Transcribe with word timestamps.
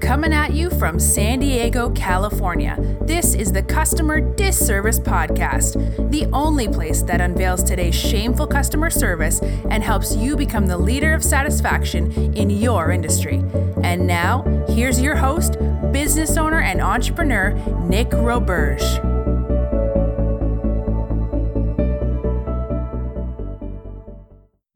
Coming 0.00 0.32
at 0.32 0.52
you 0.52 0.70
from 0.70 1.00
San 1.00 1.40
Diego, 1.40 1.90
California, 1.90 2.76
this 3.00 3.34
is 3.34 3.50
the 3.50 3.62
Customer 3.62 4.20
Disservice 4.20 5.00
Podcast, 5.00 6.10
the 6.10 6.26
only 6.32 6.68
place 6.68 7.02
that 7.02 7.20
unveils 7.20 7.64
today's 7.64 7.94
shameful 7.94 8.46
customer 8.46 8.90
service 8.90 9.40
and 9.70 9.82
helps 9.82 10.14
you 10.14 10.36
become 10.36 10.66
the 10.66 10.78
leader 10.78 11.12
of 11.12 11.24
satisfaction 11.24 12.12
in 12.36 12.50
your 12.50 12.92
industry. 12.92 13.42
And 13.82 14.06
now, 14.06 14.42
here's 14.68 15.00
your 15.00 15.16
host, 15.16 15.56
business 15.90 16.36
owner 16.36 16.60
and 16.60 16.80
entrepreneur, 16.80 17.52
Nick 17.88 18.10
Roberge. 18.10 19.13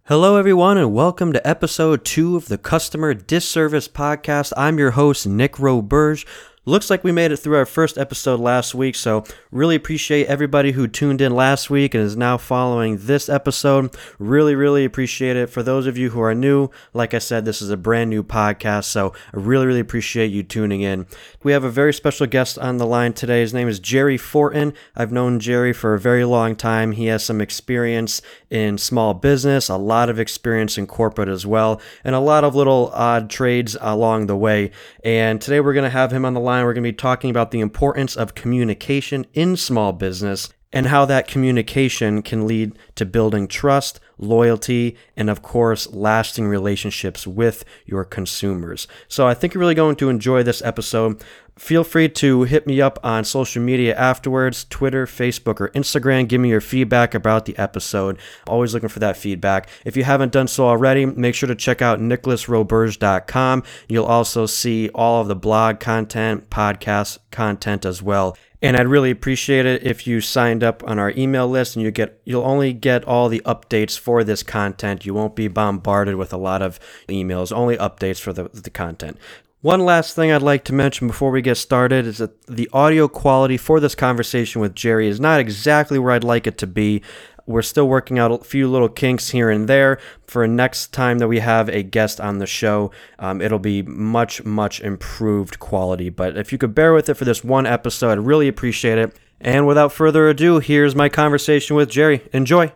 Hello, 0.09 0.37
everyone, 0.37 0.79
and 0.79 0.95
welcome 0.95 1.35
to 1.35 1.47
episode 1.47 2.03
two 2.03 2.35
of 2.35 2.49
the 2.49 2.57
Customer 2.57 3.13
Disservice 3.13 3.89
Podcast. 3.89 4.55
I'm 4.57 4.79
your 4.79 4.93
host, 4.93 5.27
Nick 5.27 5.57
Roberge. 5.57 6.27
Looks 6.69 6.91
like 6.91 7.03
we 7.03 7.13
made 7.13 7.33
it 7.33 7.39
through 7.39 7.57
our 7.57 7.65
first 7.65 7.97
episode 7.97 8.41
last 8.41 8.75
week, 8.75 8.95
so 8.95 9.25
really 9.51 9.75
appreciate 9.75 10.27
everybody 10.27 10.73
who 10.73 10.87
tuned 10.87 11.23
in 11.23 11.35
last 11.35 11.71
week 11.71 11.95
and 11.95 12.05
is 12.05 12.15
now 12.15 12.37
following 12.37 12.99
this 12.99 13.31
episode. 13.31 13.97
Really, 14.19 14.55
really 14.55 14.85
appreciate 14.85 15.35
it. 15.35 15.49
For 15.49 15.63
those 15.63 15.87
of 15.87 15.97
you 15.97 16.11
who 16.11 16.21
are 16.21 16.35
new, 16.35 16.69
like 16.93 17.15
I 17.15 17.21
said, 17.21 17.47
this 17.47 17.63
is 17.63 17.71
a 17.71 17.79
brand 17.79 18.11
new 18.11 18.23
podcast, 18.23 18.85
so 18.85 19.15
I 19.33 19.39
really, 19.39 19.65
really 19.65 19.81
appreciate 19.81 20.27
you 20.27 20.43
tuning 20.43 20.83
in. 20.83 21.07
We 21.43 21.53
have 21.53 21.65
a 21.65 21.71
very 21.71 21.95
special 21.95 22.27
guest 22.27 22.59
on 22.59 22.77
the 22.77 22.85
line 22.85 23.15
today. 23.15 23.41
His 23.41 23.55
name 23.55 23.69
is 23.69 23.81
Jerry 23.81 24.19
Fortin. 24.19 24.75
I've 24.95 25.11
known 25.11 25.41
Jerry 25.41 25.73
for 25.73 25.95
a 25.95 25.99
very 25.99 26.27
long 26.27 26.55
time. 26.55 26.93
He 26.93 27.07
has 27.07 27.25
some 27.25 27.41
experience 27.41 28.21
in 28.51 28.77
small 28.77 29.15
business, 29.15 29.71
a 29.71 29.79
lot 29.79 30.11
of 30.11 30.21
experience 30.21 30.77
in 30.77 30.87
corporate 30.87 31.31
as 31.31 31.47
well, 31.47 31.81
and 32.05 32.15
a 32.15 32.21
lot 32.21 32.45
of 32.45 32.55
little 32.55 32.91
odd 32.93 33.31
trades 33.31 33.75
along 33.81 34.27
the 34.27 34.37
way. 34.37 34.71
And 35.03 35.41
today 35.41 35.61
we're 35.61 35.73
going 35.73 35.85
to 35.85 35.89
have 35.89 36.13
him 36.13 36.27
on 36.27 36.35
the 36.35 36.41
line 36.41 36.58
we're 36.65 36.75
going 36.75 36.85
to 36.85 36.93
be 36.93 36.97
talking 36.97 37.31
about 37.31 37.51
the 37.51 37.61
importance 37.61 38.17
of 38.17 38.35
communication 38.35 39.27
in 39.35 39.57
small 39.57 39.93
business 39.93 40.53
and 40.73 40.87
how 40.87 41.05
that 41.07 41.29
communication 41.29 42.23
can 42.23 42.47
lead 42.47 42.79
to 42.95 43.07
building 43.07 43.49
trust, 43.49 44.01
loyalty, 44.19 44.97
and 45.17 45.31
of 45.31 45.41
course, 45.41 45.87
lasting 45.93 46.47
relationships 46.47 47.27
with 47.27 47.65
your 47.87 48.05
consumers. 48.05 48.87
So 49.09 49.27
I 49.27 49.35
think 49.35 49.55
you're 49.55 49.61
really 49.61 49.75
going 49.75 49.97
to 49.97 50.11
enjoy 50.11 50.43
this 50.43 50.63
episode. 50.63 51.23
Feel 51.59 51.83
free 51.83 52.09
to 52.09 52.45
hit 52.45 52.69
me 52.69 52.81
up 52.81 53.01
on 53.03 53.25
social 53.25 53.61
media 53.61 53.95
afterwards 53.97 54.65
Twitter, 54.71 55.07
Facebook, 55.07 55.61
or 55.61 55.71
Instagram. 55.71 56.29
Give 56.29 56.41
me 56.41 56.51
your 56.51 56.61
feedback 56.61 57.15
about 57.15 57.47
the 57.47 57.59
episode. 57.59 58.19
Always 58.47 58.73
looking 58.73 58.89
for 58.89 59.01
that 59.01 59.17
feedback. 59.17 59.69
If 59.85 59.97
you 59.97 60.05
haven't 60.05 60.31
done 60.31 60.47
so 60.47 60.69
already, 60.69 61.05
make 61.05 61.35
sure 61.35 61.49
to 61.49 61.57
check 61.57 61.83
out 61.83 61.99
nicholasroberge.com. 61.99 63.65
You'll 63.89 64.05
also 64.05 64.47
see 64.47 64.89
all 64.95 65.21
of 65.21 65.27
the 65.27 65.35
blog 65.35 65.81
content, 65.81 66.49
podcast 66.49 67.19
content 67.33 67.85
as 67.85 68.01
well. 68.01 68.37
And 68.63 68.77
I'd 68.77 68.89
really 68.89 69.11
appreciate 69.11 69.67
it 69.67 69.85
if 69.85 70.07
you 70.07 70.21
signed 70.21 70.63
up 70.63 70.83
on 70.85 70.99
our 70.99 71.13
email 71.17 71.49
list 71.49 71.77
and 71.77 71.85
you 71.85 71.91
get 71.91 72.21
you'll 72.25 72.45
only 72.45 72.73
get 72.73 73.05
all 73.05 73.29
the 73.29 73.43
updates 73.45 73.99
for 73.99 74.25
this 74.25 74.43
content. 74.43 75.07
You 75.07 75.15
won't 75.15 75.37
be 75.37 75.49
bombarded 75.49 76.17
with 76.17 76.33
a 76.33 76.37
lot 76.37 76.63
of 76.63 76.81
emails, 77.09 77.53
only 77.53 77.77
updates 77.77 78.21
for 78.21 78.33
the, 78.33 78.49
the 78.49 78.71
content. 78.71 79.17
One 79.61 79.85
last 79.85 80.15
thing 80.15 80.31
I'd 80.31 80.41
like 80.41 80.63
to 80.67 80.73
mention 80.73 81.09
before 81.09 81.33
we 81.33 81.43
get 81.43 81.57
started 81.57 82.07
is 82.07 82.19
that 82.19 82.47
the 82.47 82.71
audio 82.73 83.09
quality 83.09 83.57
for 83.57 83.81
this 83.81 83.97
conversation 83.97 84.61
with 84.61 84.73
Jerry 84.73 85.09
is 85.09 85.19
not 85.19 85.41
exactly 85.41 85.99
where 85.99 86.13
I'd 86.13 86.23
like 86.23 86.47
it 86.47 86.59
to 86.59 86.67
be. 86.69 87.03
We're 87.45 87.63
still 87.63 87.89
working 87.89 88.21
out 88.21 88.31
a 88.31 88.45
few 88.45 88.71
little 88.71 88.89
kinks 88.89 89.31
here 89.31 89.51
and 89.51 89.69
there. 89.69 89.99
For 90.29 90.47
next 90.47 90.93
time 90.93 91.19
that 91.19 91.27
we 91.27 91.41
have 91.41 91.69
a 91.71 91.83
guest 91.83 92.21
on 92.21 92.39
the 92.39 92.47
show, 92.47 92.93
um, 93.19 93.41
it'll 93.41 93.59
be 93.59 93.83
much, 93.83 94.45
much 94.45 94.81
improved 94.81 95.59
quality. 95.59 96.09
But 96.09 96.37
if 96.37 96.53
you 96.53 96.59
could 96.59 96.75
bear 96.75 96.93
with 96.93 97.09
it 97.09 97.15
for 97.15 97.25
this 97.25 97.43
one 97.43 97.67
episode, 97.67 98.13
I'd 98.13 98.19
really 98.21 98.47
appreciate 98.47 98.99
it. 98.99 99.19
And 99.41 99.67
without 99.67 99.93
further 99.93 100.29
ado, 100.29 100.61
here's 100.61 100.95
my 100.95 101.09
conversation 101.09 101.75
with 101.75 101.91
Jerry. 101.91 102.29
Enjoy. 102.33 102.73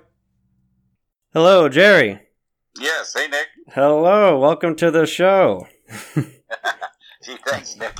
Hello, 1.32 1.68
Jerry. 1.68 2.22
Yes. 2.80 3.14
Hey, 3.14 3.28
Nick. 3.28 3.46
Hello. 3.68 4.36
Welcome 4.40 4.74
to 4.76 4.90
the 4.90 5.06
show. 5.06 5.68
Gee, 7.24 7.36
thanks, 7.46 7.76
Nick. 7.76 7.96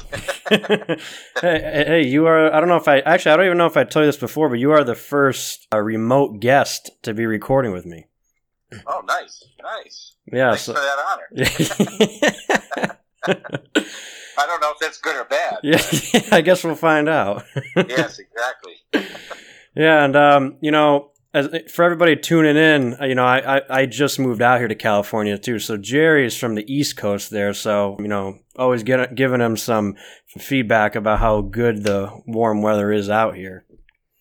hey, 1.40 1.84
hey, 1.86 2.06
you 2.06 2.26
are. 2.26 2.52
I 2.52 2.58
don't 2.58 2.68
know 2.68 2.76
if 2.76 2.88
I 2.88 2.98
actually. 3.00 3.32
I 3.32 3.36
don't 3.36 3.46
even 3.46 3.58
know 3.58 3.66
if 3.66 3.76
I 3.76 3.84
told 3.84 4.02
you 4.02 4.08
this 4.08 4.16
before, 4.16 4.48
but 4.48 4.58
you 4.58 4.72
are 4.72 4.82
the 4.82 4.96
first 4.96 5.68
uh, 5.72 5.78
remote 5.78 6.40
guest 6.40 6.90
to 7.02 7.14
be 7.14 7.24
recording 7.26 7.70
with 7.72 7.86
me. 7.86 8.06
Oh, 8.86 9.02
nice, 9.06 9.44
nice. 9.62 10.16
Yeah, 10.32 10.50
Thanks 10.50 10.62
so, 10.62 10.74
for 10.74 10.80
that 10.80 10.98
honor. 11.10 12.96
I 14.38 14.46
don't 14.46 14.60
know 14.60 14.72
if 14.72 14.78
that's 14.80 14.98
good 14.98 15.14
or 15.14 15.24
bad. 15.24 15.58
yeah, 15.62 15.80
I 16.32 16.40
guess 16.40 16.64
we'll 16.64 16.74
find 16.74 17.08
out. 17.08 17.44
yes, 17.76 18.18
exactly. 18.18 18.74
yeah, 19.76 20.04
and 20.04 20.16
um, 20.16 20.56
you 20.60 20.72
know, 20.72 21.11
as 21.34 21.48
for 21.70 21.84
everybody 21.84 22.16
tuning 22.16 22.56
in, 22.56 22.96
uh, 23.00 23.04
you 23.04 23.14
know, 23.14 23.24
I, 23.24 23.58
I 23.58 23.62
I 23.70 23.86
just 23.86 24.18
moved 24.18 24.42
out 24.42 24.58
here 24.58 24.68
to 24.68 24.74
California 24.74 25.38
too. 25.38 25.58
So 25.58 25.76
Jerry 25.76 26.26
is 26.26 26.36
from 26.36 26.54
the 26.54 26.72
East 26.72 26.96
Coast 26.96 27.30
there, 27.30 27.54
so 27.54 27.96
you 27.98 28.08
know, 28.08 28.38
always 28.56 28.82
get, 28.82 29.14
giving 29.14 29.40
him 29.40 29.56
some 29.56 29.96
feedback 30.38 30.94
about 30.94 31.20
how 31.20 31.40
good 31.40 31.84
the 31.84 32.10
warm 32.26 32.62
weather 32.62 32.92
is 32.92 33.08
out 33.08 33.34
here. 33.34 33.64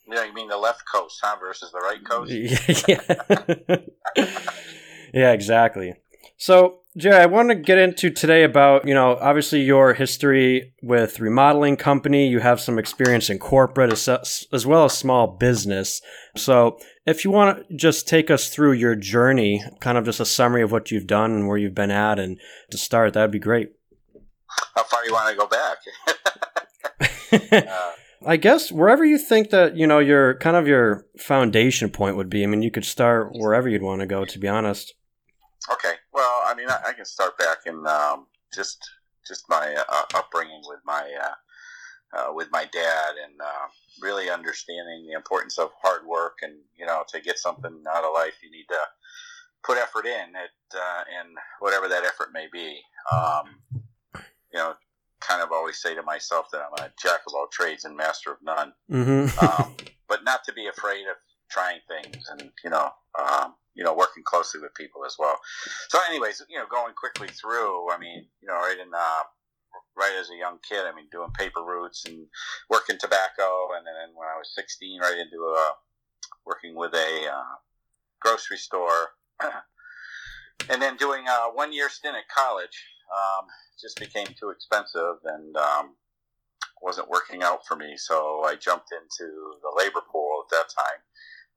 Yeah, 0.08 0.26
you 0.26 0.34
mean 0.34 0.50
the 0.50 0.58
left 0.58 0.84
coast, 0.92 1.20
huh, 1.24 1.38
versus 1.40 1.72
the 1.72 1.80
right 1.80 2.04
coast? 2.04 2.32
yeah. 4.18 4.26
yeah, 5.14 5.32
exactly. 5.32 5.94
So, 6.38 6.81
Jerry, 6.98 7.16
I 7.16 7.26
want 7.26 7.48
to 7.50 7.56
get 7.56 7.78
into 7.78 8.10
today 8.10 8.44
about, 8.44 8.86
you 8.86 8.94
know, 8.94 9.16
obviously 9.22 9.62
your 9.62 9.94
history 9.94 10.74
with 10.84 11.22
remodeling 11.22 11.78
company. 11.78 12.28
You 12.28 12.40
have 12.40 12.60
some 12.60 12.78
experience 12.78 13.30
in 13.30 13.40
corporate 13.40 13.94
as, 13.94 14.46
as 14.52 14.66
well 14.66 14.84
as 14.84 14.98
small 14.98 15.28
business. 15.28 16.02
So, 16.36 16.78
if 17.06 17.24
you 17.24 17.32
want 17.32 17.66
to 17.70 17.76
just 17.78 18.10
take 18.10 18.30
us 18.30 18.50
through 18.50 18.74
your 18.74 18.96
journey, 18.96 19.64
kind 19.80 19.98
of 19.98 20.04
just 20.04 20.20
a 20.20 20.26
summary 20.26 20.64
of 20.64 20.74
what 20.74 20.92
you've 20.92 21.08
done 21.08 21.32
and 21.32 21.48
where 21.48 21.58
you've 21.58 21.74
been 21.74 21.92
at, 21.92 22.20
and 22.20 22.38
to 22.72 22.78
start, 22.78 23.14
that'd 23.14 23.32
be 23.32 23.40
great. 23.40 23.72
How 24.76 24.84
far 24.84 25.06
you 25.06 25.14
want 25.14 25.30
to 25.30 25.38
go 25.38 25.48
back? 25.48 25.78
uh, 27.70 27.92
I 28.26 28.36
guess 28.36 28.70
wherever 28.70 29.04
you 29.04 29.18
think 29.18 29.50
that 29.50 29.78
you 29.78 29.88
know 29.88 30.00
your 30.00 30.36
kind 30.36 30.58
of 30.58 30.68
your 30.68 31.06
foundation 31.18 31.90
point 31.90 32.18
would 32.18 32.30
be. 32.30 32.44
I 32.44 32.48
mean, 32.48 32.62
you 32.62 32.70
could 32.70 32.86
start 32.86 33.32
wherever 33.32 33.70
you'd 33.70 33.82
want 33.82 34.02
to 34.02 34.08
go. 34.08 34.26
To 34.26 34.38
be 34.38 34.50
honest. 34.50 34.94
Okay. 35.72 35.94
Well, 36.14 36.42
I 36.46 36.54
mean, 36.56 36.70
I, 36.70 36.80
I 36.88 36.94
can 36.94 37.06
start 37.06 37.38
back 37.38 37.60
in 37.66 37.86
um, 37.88 38.28
just 38.54 38.90
just 39.28 39.46
my 39.50 39.76
uh, 39.88 40.04
upbringing 40.16 40.62
with 40.66 40.80
my 40.86 41.10
uh, 41.22 42.18
uh, 42.18 42.34
with 42.34 42.50
my 42.52 42.66
dad, 42.72 43.14
and 43.24 43.40
uh, 43.40 43.68
really 44.02 44.30
understanding 44.30 45.06
the 45.08 45.14
importance 45.14 45.58
of 45.60 45.70
hard 45.82 46.06
work, 46.06 46.40
and 46.42 46.54
you 46.78 46.86
know, 46.86 47.04
to 47.10 47.22
get 47.22 47.38
something 47.38 47.84
out 47.94 48.04
of 48.04 48.14
life, 48.14 48.34
you 48.44 48.52
need 48.52 48.66
to 48.70 48.80
put 49.64 49.78
effort 49.78 50.06
in 50.06 50.30
it, 50.36 50.52
uh, 50.76 51.04
and 51.20 51.30
whatever 51.60 51.88
that 51.88 52.04
effort 52.04 52.30
may 52.34 52.48
be. 52.52 52.80
Um, 53.12 53.46
you 54.54 54.60
know, 54.60 54.74
kind 55.22 55.42
of 55.42 55.52
always 55.52 55.82
say 55.82 55.96
to 55.96 56.04
myself 56.04 56.48
that 56.52 56.62
I'm 56.62 56.86
a 56.86 56.92
jack 57.02 57.22
of 57.28 57.34
all 57.34 57.48
trades 57.52 57.86
and 57.86 57.96
master 57.96 58.32
of 58.32 58.38
none. 58.44 58.74
Mm-hmm. 58.92 59.46
um, 59.46 59.76
but 60.10 60.24
not 60.26 60.44
to 60.46 60.54
be 60.54 60.68
afraid 60.68 61.04
of 61.04 61.16
trying 61.50 61.80
things 61.88 62.28
and 62.30 62.52
you 62.64 62.70
know, 62.70 62.90
um, 63.20 63.54
you 63.76 63.84
know, 63.84 63.94
working 63.94 64.24
closely 64.26 64.62
with 64.62 64.74
people 64.76 65.06
as 65.06 65.16
well. 65.18 65.40
So, 65.90 66.00
anyways, 66.10 66.44
you 66.50 66.58
know, 66.58 66.66
going 66.70 66.94
quickly 66.94 67.28
through. 67.30 67.92
I 67.92 67.98
mean, 67.98 68.26
you 68.42 68.48
know, 68.48 68.56
right 68.56 68.78
in 68.78 68.92
uh, 68.94 69.24
right 69.98 70.14
as 70.20 70.30
a 70.30 70.38
young 70.38 70.60
kid, 70.68 70.86
I 70.86 70.96
mean, 70.96 71.08
doing 71.12 71.32
paper 71.38 71.62
routes 71.62 72.04
and 72.06 72.28
working 72.70 72.98
tobacco, 73.00 73.76
and 73.78 73.86
then 73.86 74.16
when 74.16 74.28
I 74.28 74.38
was 74.38 74.52
16, 74.56 75.02
right 75.02 75.18
into 75.18 75.38
a 75.38 75.74
working 76.46 76.76
with 76.76 76.94
a 76.94 77.30
uh, 77.32 77.56
grocery 78.20 78.58
store. 78.58 79.10
and 80.70 80.82
then 80.82 80.96
doing 80.98 81.28
a 81.28 81.50
one 81.54 81.74
year 81.74 81.90
stint 81.90 82.16
at 82.16 82.28
college 82.30 82.86
um, 83.12 83.46
just 83.80 84.00
became 84.00 84.28
too 84.40 84.50
expensive 84.50 85.18
and 85.26 85.56
um, 85.58 85.96
wasn't 86.82 87.10
working 87.10 87.44
out 87.44 87.66
for 87.68 87.76
me. 87.76 87.94
So 87.98 88.44
I 88.46 88.56
jumped 88.56 88.90
into 88.92 89.32
the 89.62 89.72
labor 89.76 90.02
pool 90.12 90.44
at 90.46 90.50
that 90.52 90.74
time, 90.74 91.02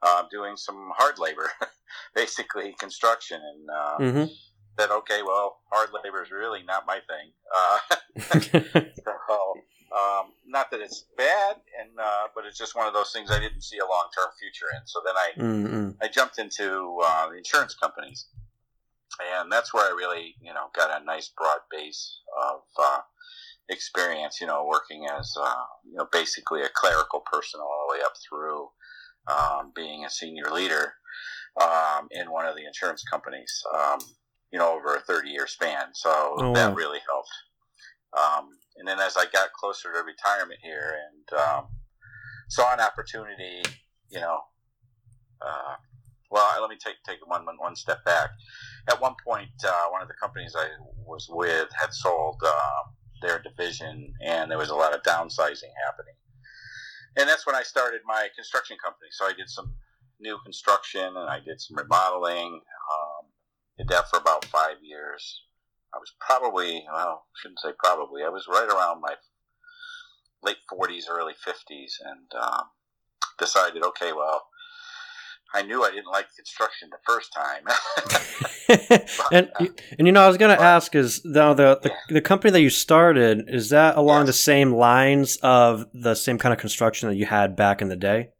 uh, 0.04 0.24
doing 0.30 0.56
some 0.56 0.90
hard 0.96 1.18
labor, 1.18 1.50
basically 2.14 2.74
construction, 2.78 3.40
and 3.40 3.70
uh, 3.70 3.96
Mm-hmm. 4.00 4.32
said, 4.78 4.90
okay, 4.90 5.22
well, 5.22 5.60
hard 5.70 5.90
labor 5.92 6.22
is 6.22 6.30
really 6.30 6.62
not 6.62 6.84
my 6.86 6.98
thing. 7.08 7.32
Uh, 7.56 7.78
so, 9.04 9.54
um, 9.94 10.32
not 10.46 10.70
that 10.70 10.80
it's 10.80 11.06
bad, 11.16 11.56
and 11.80 11.90
uh, 11.98 12.26
but 12.34 12.44
it's 12.44 12.58
just 12.58 12.74
one 12.74 12.86
of 12.86 12.94
those 12.94 13.12
things 13.12 13.30
I 13.30 13.38
didn't 13.38 13.62
see 13.62 13.78
a 13.78 13.86
long 13.86 14.08
term 14.16 14.28
future 14.38 14.66
in. 14.76 14.86
So 14.86 15.00
then 15.04 15.14
I 15.16 15.30
mm-hmm. 15.38 15.90
I 16.02 16.08
jumped 16.08 16.38
into 16.38 16.98
uh, 17.04 17.28
the 17.30 17.36
insurance 17.36 17.74
companies, 17.74 18.26
and 19.38 19.50
that's 19.50 19.72
where 19.72 19.84
I 19.84 19.94
really, 19.96 20.34
you 20.40 20.52
know, 20.52 20.66
got 20.74 21.00
a 21.00 21.04
nice 21.04 21.30
broad 21.36 21.60
base 21.70 22.18
of 22.42 22.60
uh, 22.82 23.00
experience. 23.68 24.40
You 24.40 24.48
know, 24.48 24.66
working 24.68 25.06
as 25.06 25.32
uh, 25.40 25.64
you 25.84 25.94
know 25.94 26.08
basically 26.10 26.62
a 26.62 26.68
clerical 26.74 27.20
person 27.20 27.60
all 27.60 27.86
the 27.86 27.94
way 27.94 28.04
up 28.04 28.14
through 28.28 28.68
um, 29.28 29.72
being 29.74 30.04
a 30.04 30.10
senior 30.10 30.50
leader 30.50 30.94
um, 31.60 32.08
in 32.10 32.30
one 32.30 32.46
of 32.46 32.56
the 32.56 32.66
insurance 32.66 33.02
companies. 33.10 33.62
Um, 33.74 33.98
you 34.52 34.60
know, 34.60 34.72
over 34.76 34.94
a 34.94 35.00
thirty-year 35.00 35.48
span. 35.48 35.86
So 35.94 36.36
Oh, 36.38 36.52
that 36.54 36.70
wow. 36.70 36.74
really 36.74 37.00
helped. 37.10 37.32
Um, 38.16 38.50
and 38.76 38.86
then 38.86 39.00
as 39.00 39.16
I 39.16 39.24
got 39.32 39.52
closer 39.52 39.92
to 39.92 40.04
retirement 40.04 40.60
here 40.62 40.94
and 41.10 41.40
um, 41.40 41.66
saw 42.48 42.72
an 42.72 42.80
opportunity, 42.80 43.62
you 44.10 44.20
know, 44.20 44.38
uh, 45.40 45.74
well, 46.30 46.60
let 46.60 46.70
me 46.70 46.76
take 46.76 47.02
take 47.04 47.18
one 47.26 47.44
one 47.58 47.74
step 47.74 48.04
back. 48.04 48.30
At 48.88 49.00
one 49.00 49.14
point, 49.26 49.50
uh, 49.66 49.86
one 49.90 50.02
of 50.02 50.08
the 50.08 50.14
companies 50.14 50.54
I 50.56 50.68
was 51.04 51.26
with 51.28 51.68
had 51.72 51.92
sold 51.92 52.40
uh, 52.46 52.82
their 53.22 53.42
division, 53.42 54.12
and 54.24 54.50
there 54.50 54.58
was 54.58 54.70
a 54.70 54.76
lot 54.76 54.94
of 54.94 55.02
downsizing 55.02 55.72
happening. 55.84 56.14
And 57.16 57.28
that's 57.28 57.46
when 57.46 57.54
I 57.54 57.62
started 57.62 58.00
my 58.06 58.28
construction 58.34 58.76
company. 58.82 59.08
So 59.12 59.26
I 59.26 59.32
did 59.32 59.48
some 59.48 59.74
new 60.20 60.38
construction, 60.44 61.04
and 61.04 61.30
I 61.30 61.40
did 61.40 61.60
some 61.60 61.76
remodeling. 61.76 62.54
Um, 62.54 63.26
did 63.78 63.88
that 63.88 64.08
for 64.08 64.18
about 64.18 64.44
five 64.46 64.76
years. 64.82 65.42
I 65.94 65.98
was 65.98 66.12
probably, 66.20 66.84
well, 66.92 67.26
shouldn't 67.40 67.60
say 67.60 67.70
probably. 67.78 68.22
I 68.24 68.28
was 68.28 68.46
right 68.48 68.68
around 68.68 69.00
my 69.00 69.14
late 70.42 70.58
40s, 70.72 71.04
early 71.08 71.34
50s, 71.34 71.92
and 72.04 72.42
um, 72.42 72.64
decided, 73.38 73.82
okay, 73.82 74.12
well, 74.12 74.42
I 75.54 75.62
knew 75.62 75.84
I 75.84 75.90
didn't 75.90 76.10
like 76.10 76.26
construction 76.34 76.90
the 76.90 76.98
first 77.06 77.32
time. 77.32 77.64
and 79.32 79.50
and 79.98 80.06
you 80.06 80.12
know, 80.12 80.24
I 80.24 80.28
was 80.28 80.36
gonna 80.36 80.54
ask 80.54 80.94
is 80.94 81.24
now 81.24 81.54
the, 81.54 81.78
the, 81.82 81.92
the 82.14 82.20
company 82.20 82.50
that 82.50 82.60
you 82.60 82.70
started 82.70 83.44
is 83.48 83.70
that 83.70 83.96
along 83.96 84.22
yes. 84.22 84.26
the 84.26 84.32
same 84.32 84.74
lines 84.74 85.36
of 85.42 85.86
the 85.94 86.14
same 86.14 86.38
kind 86.38 86.52
of 86.52 86.58
construction 86.58 87.08
that 87.08 87.16
you 87.16 87.26
had 87.26 87.54
back 87.54 87.80
in 87.80 87.88
the 87.88 87.96
day? 87.96 88.30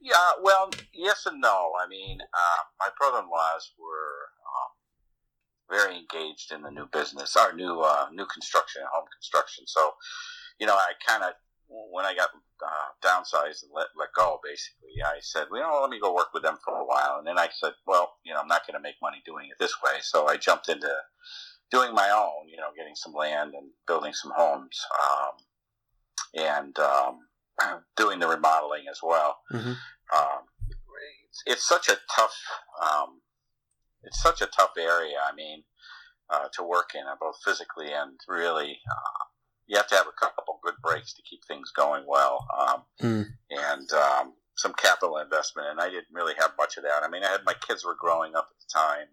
Yeah, 0.00 0.32
well, 0.42 0.70
yes 0.92 1.26
and 1.26 1.40
no. 1.40 1.72
I 1.80 1.86
mean, 1.88 2.18
uh, 2.20 2.62
my 2.80 2.88
brother-in-laws 2.98 3.72
were 3.78 4.28
um, 4.56 5.78
very 5.78 5.98
engaged 5.98 6.50
in 6.50 6.62
the 6.62 6.70
new 6.70 6.88
business, 6.92 7.36
our 7.36 7.52
new 7.52 7.80
uh, 7.80 8.06
new 8.12 8.26
construction, 8.26 8.82
home 8.92 9.04
construction. 9.12 9.64
So, 9.66 9.92
you 10.58 10.66
know, 10.66 10.74
I 10.74 10.92
kind 11.06 11.22
of 11.22 11.32
when 11.68 12.04
I 12.04 12.14
got 12.14 12.30
uh, 12.64 12.90
downsized 13.04 13.62
and 13.62 13.72
let, 13.74 13.86
let 13.96 14.08
go, 14.16 14.40
basically, 14.42 15.02
I 15.04 15.18
said, 15.20 15.46
well, 15.50 15.60
you 15.60 15.66
know, 15.66 15.80
let 15.82 15.90
me 15.90 16.00
go 16.00 16.14
work 16.14 16.32
with 16.32 16.42
them 16.42 16.56
for 16.64 16.74
a 16.74 16.84
while. 16.84 17.16
And 17.18 17.26
then 17.26 17.38
I 17.38 17.48
said, 17.60 17.72
well, 17.86 18.14
you 18.24 18.32
know, 18.32 18.40
I'm 18.40 18.48
not 18.48 18.66
going 18.66 18.74
to 18.74 18.82
make 18.82 18.96
money 19.02 19.22
doing 19.24 19.46
it 19.50 19.58
this 19.58 19.74
way. 19.84 19.98
So 20.00 20.26
I 20.26 20.36
jumped 20.36 20.68
into 20.68 20.90
doing 21.70 21.94
my 21.94 22.10
own, 22.10 22.48
you 22.48 22.56
know, 22.56 22.70
getting 22.76 22.94
some 22.94 23.12
land 23.12 23.52
and 23.54 23.70
building 23.86 24.12
some 24.14 24.32
homes 24.34 24.80
um, 25.04 26.42
and 26.42 26.78
um, 26.78 27.18
doing 27.96 28.18
the 28.18 28.28
remodeling 28.28 28.84
as 28.90 29.00
well. 29.02 29.38
Mm-hmm. 29.52 29.68
Um, 29.68 30.42
it's, 31.28 31.42
it's, 31.46 31.68
such 31.68 31.88
a 31.88 31.98
tough, 32.14 32.34
um, 32.82 33.20
it's 34.02 34.22
such 34.22 34.40
a 34.40 34.46
tough 34.46 34.72
area. 34.78 35.16
I 35.22 35.34
mean, 35.34 35.64
uh, 36.30 36.48
to 36.54 36.62
work 36.62 36.90
in, 36.94 37.02
both 37.20 37.36
physically 37.44 37.92
and 37.92 38.18
really 38.28 38.80
uh, 38.90 39.24
you 39.68 39.76
have 39.76 39.86
to 39.88 39.94
have 39.94 40.06
a 40.06 40.18
couple 40.18 40.58
good 40.62 40.74
breaks 40.82 41.14
to 41.14 41.22
keep 41.22 41.40
things 41.46 41.70
going 41.76 42.04
well, 42.08 42.46
um, 42.58 42.82
mm. 43.00 43.26
and 43.50 43.92
um, 43.92 44.32
some 44.56 44.72
capital 44.74 45.18
investment. 45.18 45.68
And 45.70 45.80
I 45.80 45.88
didn't 45.88 46.12
really 46.12 46.34
have 46.38 46.52
much 46.58 46.76
of 46.76 46.84
that. 46.84 47.02
I 47.02 47.08
mean, 47.08 47.22
I 47.22 47.28
had 47.28 47.44
my 47.44 47.54
kids 47.54 47.84
were 47.84 47.96
growing 47.98 48.34
up 48.34 48.48
at 48.50 48.58
the 48.60 48.72
time. 48.72 49.08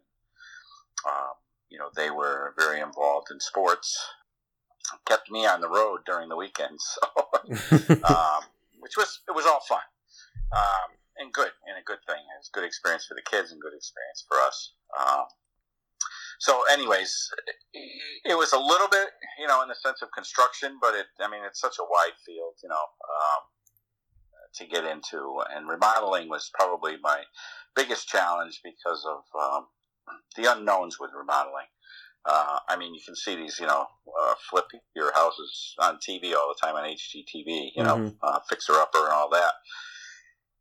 Um, 1.06 1.36
you 1.70 1.78
know, 1.78 1.90
they 1.96 2.10
were 2.10 2.54
very 2.58 2.80
involved 2.80 3.28
in 3.32 3.40
sports. 3.40 3.98
Kept 5.06 5.32
me 5.32 5.46
on 5.46 5.62
the 5.62 5.70
road 5.70 6.02
during 6.06 6.30
the 6.30 6.38
weekends, 6.38 6.84
so, 7.50 7.94
um, 8.04 8.44
which 8.80 8.96
was 8.98 9.22
it 9.28 9.36
was 9.36 9.46
all 9.46 9.62
fun 9.68 9.82
um, 10.54 10.90
and 11.18 11.34
good 11.34 11.52
and 11.68 11.78
a 11.78 11.84
good 11.84 12.00
thing. 12.08 12.22
It 12.22 12.40
was 12.40 12.50
a 12.54 12.56
good 12.56 12.66
experience 12.66 13.06
for 13.06 13.16
the 13.16 13.26
kids 13.26 13.52
and 13.52 13.62
good 13.62 13.74
experience 13.74 14.24
for 14.28 14.38
us. 14.38 14.74
So, 16.40 16.62
anyways, 16.72 17.30
it 18.26 18.38
was 18.38 18.54
a 18.54 18.60
little 18.60 18.88
bit, 18.88 19.10
you 19.40 19.48
know, 19.48 19.62
in 19.62 19.70
the 19.70 19.76
sense 19.76 20.02
of 20.02 20.10
construction, 20.14 20.78
but 20.82 20.94
it, 20.96 21.06
I 21.20 21.30
mean, 21.30 21.42
it's 21.46 21.60
such 21.62 21.78
a 21.80 21.84
wide 21.84 22.18
field, 22.26 22.54
you 22.64 22.70
know, 22.70 22.76
um, 22.76 23.44
to 24.56 24.66
get 24.66 24.86
into. 24.86 25.42
And 25.56 25.68
remodeling 25.68 26.30
was 26.30 26.50
probably 26.54 26.96
my 27.02 27.22
biggest 27.76 28.08
challenge 28.08 28.62
because 28.64 29.06
of 29.08 29.24
um, 29.40 29.68
the 30.36 30.52
unknowns 30.52 31.00
with 31.00 31.12
remodeling. 31.18 31.68
Uh, 32.26 32.60
I 32.68 32.76
mean, 32.76 32.96
you 32.96 33.02
can 33.06 33.16
see 33.16 33.36
these, 33.36 33.60
you 33.60 33.68
know, 33.68 33.86
uh, 34.22 34.34
flip 34.50 34.66
your 34.96 35.14
houses 35.14 35.76
on 35.80 35.98
TV 35.98 36.34
all 36.34 36.54
the 36.54 36.60
time 36.62 36.76
on 36.76 36.84
HGTV, 36.84 37.72
you 37.76 37.84
know, 37.84 37.98
mm-hmm. 37.98 38.16
uh, 38.24 38.40
fixer 38.50 38.74
upper 38.74 39.04
and 39.04 39.14
all 39.14 39.30
that 39.30 39.54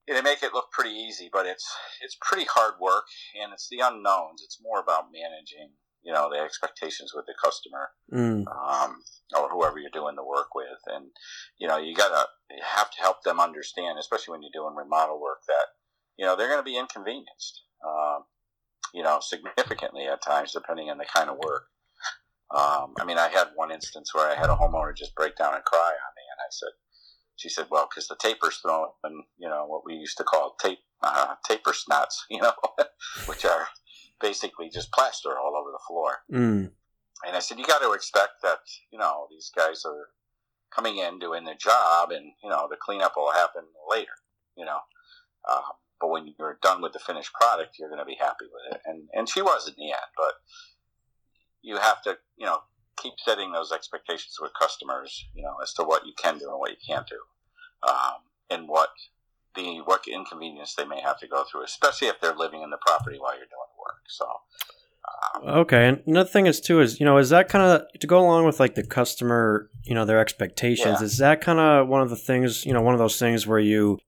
they 0.06 0.20
make 0.20 0.42
it 0.42 0.52
look 0.52 0.70
pretty 0.70 0.94
easy, 0.94 1.30
but 1.32 1.46
it's 1.46 1.66
it's 2.02 2.16
pretty 2.20 2.44
hard 2.44 2.74
work, 2.80 3.04
and 3.40 3.52
it's 3.52 3.68
the 3.70 3.80
unknowns. 3.80 4.42
It's 4.44 4.60
more 4.62 4.80
about 4.80 5.12
managing, 5.12 5.72
you 6.02 6.12
know, 6.12 6.28
the 6.30 6.40
expectations 6.40 7.12
with 7.14 7.24
the 7.26 7.34
customer, 7.42 7.88
mm. 8.12 8.44
um, 8.46 9.02
or 9.36 9.48
whoever 9.48 9.78
you're 9.78 9.90
doing 9.90 10.16
the 10.16 10.24
work 10.24 10.54
with, 10.54 10.80
and 10.86 11.06
you 11.58 11.66
know, 11.66 11.78
you 11.78 11.94
gotta 11.94 12.26
you 12.50 12.62
have 12.62 12.90
to 12.90 13.00
help 13.00 13.22
them 13.22 13.40
understand, 13.40 13.98
especially 13.98 14.32
when 14.32 14.42
you're 14.42 14.50
doing 14.52 14.76
remodel 14.76 15.20
work, 15.20 15.40
that 15.48 15.68
you 16.18 16.26
know 16.26 16.36
they're 16.36 16.48
going 16.48 16.60
to 16.60 16.62
be 16.62 16.78
inconvenienced, 16.78 17.62
um, 17.86 18.24
you 18.92 19.02
know, 19.02 19.20
significantly 19.20 20.04
at 20.04 20.22
times, 20.22 20.52
depending 20.52 20.90
on 20.90 20.98
the 20.98 21.06
kind 21.06 21.30
of 21.30 21.38
work. 21.38 21.64
Um, 22.54 22.92
I 23.00 23.04
mean, 23.04 23.18
I 23.18 23.28
had 23.28 23.48
one 23.56 23.72
instance 23.72 24.14
where 24.14 24.30
I 24.30 24.34
had 24.34 24.50
a 24.50 24.54
homeowner 24.54 24.94
just 24.94 25.14
break 25.14 25.34
down 25.34 25.54
and 25.54 25.64
cry 25.64 25.78
on 25.80 26.12
me, 26.14 26.22
and 26.30 26.40
I 26.40 26.50
said 26.50 26.76
she 27.36 27.48
said, 27.48 27.66
well, 27.70 27.88
because 27.88 28.08
the 28.08 28.16
taper's 28.16 28.58
thrown 28.58 28.88
and, 29.02 29.24
you 29.38 29.48
know, 29.48 29.64
what 29.66 29.84
we 29.84 29.94
used 29.94 30.16
to 30.18 30.24
call 30.24 30.54
tape, 30.60 30.78
uh, 31.02 31.34
taper 31.46 31.72
snots, 31.72 32.14
you 32.30 32.40
know, 32.40 32.52
which 33.26 33.44
are 33.44 33.66
basically 34.20 34.70
just 34.70 34.92
plaster 34.92 35.36
all 35.38 35.56
over 35.56 35.70
the 35.70 35.82
floor. 35.86 36.18
Mm. 36.32 36.70
And 37.26 37.36
I 37.36 37.40
said, 37.40 37.58
you 37.58 37.66
got 37.66 37.80
to 37.80 37.92
expect 37.92 38.42
that, 38.42 38.58
you 38.92 38.98
know, 38.98 39.26
these 39.30 39.50
guys 39.54 39.82
are 39.84 40.08
coming 40.74 40.98
in 40.98 41.18
doing 41.18 41.44
their 41.44 41.56
job 41.56 42.10
and, 42.10 42.32
you 42.42 42.50
know, 42.50 42.66
the 42.68 42.76
cleanup 42.80 43.14
will 43.16 43.32
happen 43.32 43.62
later, 43.90 44.12
you 44.56 44.64
know. 44.64 44.78
Um, 45.50 45.62
but 46.00 46.10
when 46.10 46.34
you're 46.38 46.58
done 46.62 46.82
with 46.82 46.92
the 46.92 46.98
finished 46.98 47.32
product, 47.32 47.76
you're 47.78 47.88
going 47.88 48.00
to 48.00 48.04
be 48.04 48.16
happy 48.18 48.46
with 48.52 48.74
it. 48.74 48.80
And, 48.84 49.08
and 49.12 49.28
she 49.28 49.42
was 49.42 49.68
in 49.68 49.74
the 49.76 49.92
end, 49.92 50.12
but 50.16 50.34
you 51.62 51.76
have 51.78 52.02
to, 52.02 52.16
you 52.36 52.46
know, 52.46 52.58
keep 52.96 53.14
setting 53.18 53.52
those 53.52 53.72
expectations 53.72 54.38
with 54.40 54.52
customers, 54.60 55.26
you 55.34 55.42
know, 55.42 55.54
as 55.62 55.72
to 55.74 55.82
what 55.82 56.06
you 56.06 56.12
can 56.20 56.38
do 56.38 56.50
and 56.50 56.58
what 56.58 56.70
you 56.70 56.76
can't 56.86 57.06
do, 57.06 57.20
um, 57.88 58.20
and 58.50 58.68
what 58.68 58.90
the 59.54 59.80
what 59.84 60.06
inconvenience 60.06 60.74
they 60.74 60.84
may 60.84 61.00
have 61.00 61.18
to 61.20 61.28
go 61.28 61.44
through, 61.50 61.64
especially 61.64 62.08
if 62.08 62.20
they're 62.20 62.34
living 62.34 62.62
in 62.62 62.70
the 62.70 62.78
property 62.84 63.18
while 63.18 63.32
you're 63.32 63.46
doing 63.46 63.70
the 63.76 63.80
work. 63.80 64.02
So. 64.08 64.26
Um, 65.34 65.48
okay, 65.60 65.86
and 65.86 66.02
another 66.06 66.28
thing 66.28 66.46
is 66.46 66.62
too 66.62 66.80
is 66.80 66.98
you 66.98 67.04
know 67.04 67.18
is 67.18 67.28
that 67.28 67.50
kind 67.50 67.62
of 67.62 68.00
to 68.00 68.06
go 68.06 68.20
along 68.20 68.46
with 68.46 68.58
like 68.58 68.74
the 68.74 68.82
customer 68.82 69.68
you 69.84 69.94
know 69.94 70.06
their 70.06 70.18
expectations 70.18 71.00
yeah. 71.00 71.04
is 71.04 71.18
that 71.18 71.42
kind 71.42 71.60
of 71.60 71.88
one 71.88 72.00
of 72.00 72.08
the 72.08 72.16
things 72.16 72.64
you 72.64 72.72
know 72.72 72.80
one 72.80 72.94
of 72.94 72.98
those 72.98 73.18
things 73.18 73.46
where 73.46 73.58
you 73.58 73.98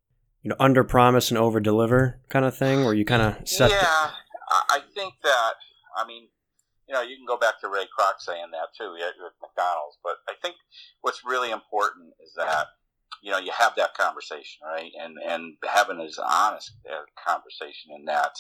you 0.43 0.49
know 0.49 0.57
under 0.59 0.83
promise 0.83 1.31
and 1.31 1.37
over 1.37 1.61
deliver 1.61 2.19
kind 2.31 2.47
of 2.47 2.57
thing 2.57 2.83
where 2.83 2.95
you 2.95 3.05
kind 3.05 3.21
of 3.21 3.47
set 3.47 3.71
yeah 3.71 3.83
the- 3.83 4.13
I 4.49 4.81
think 4.95 5.15
that 5.23 5.55
I 5.97 6.07
mean 6.07 6.29
you 6.89 6.95
know, 6.95 7.03
you 7.03 7.17
can 7.17 7.27
go 7.27 7.37
back 7.37 7.61
to 7.61 7.69
Ray 7.69 7.85
Kroc 7.85 8.19
saying 8.19 8.51
that 8.53 8.69
too 8.77 8.93
with 8.93 9.33
McDonald's. 9.43 9.99
But 10.03 10.17
I 10.29 10.35
think 10.41 10.57
what's 11.01 11.23
really 11.25 11.51
important 11.51 12.15
is 12.25 12.33
that 12.37 12.67
you 13.23 13.31
know 13.31 13.39
you 13.39 13.51
have 13.57 13.75
that 13.77 13.95
conversation, 13.95 14.63
right? 14.65 14.91
And 15.01 15.17
and 15.25 15.55
having 15.65 16.01
as 16.01 16.19
honest 16.19 16.73
a 16.87 17.05
conversation 17.29 17.93
in 17.97 18.05
that 18.07 18.33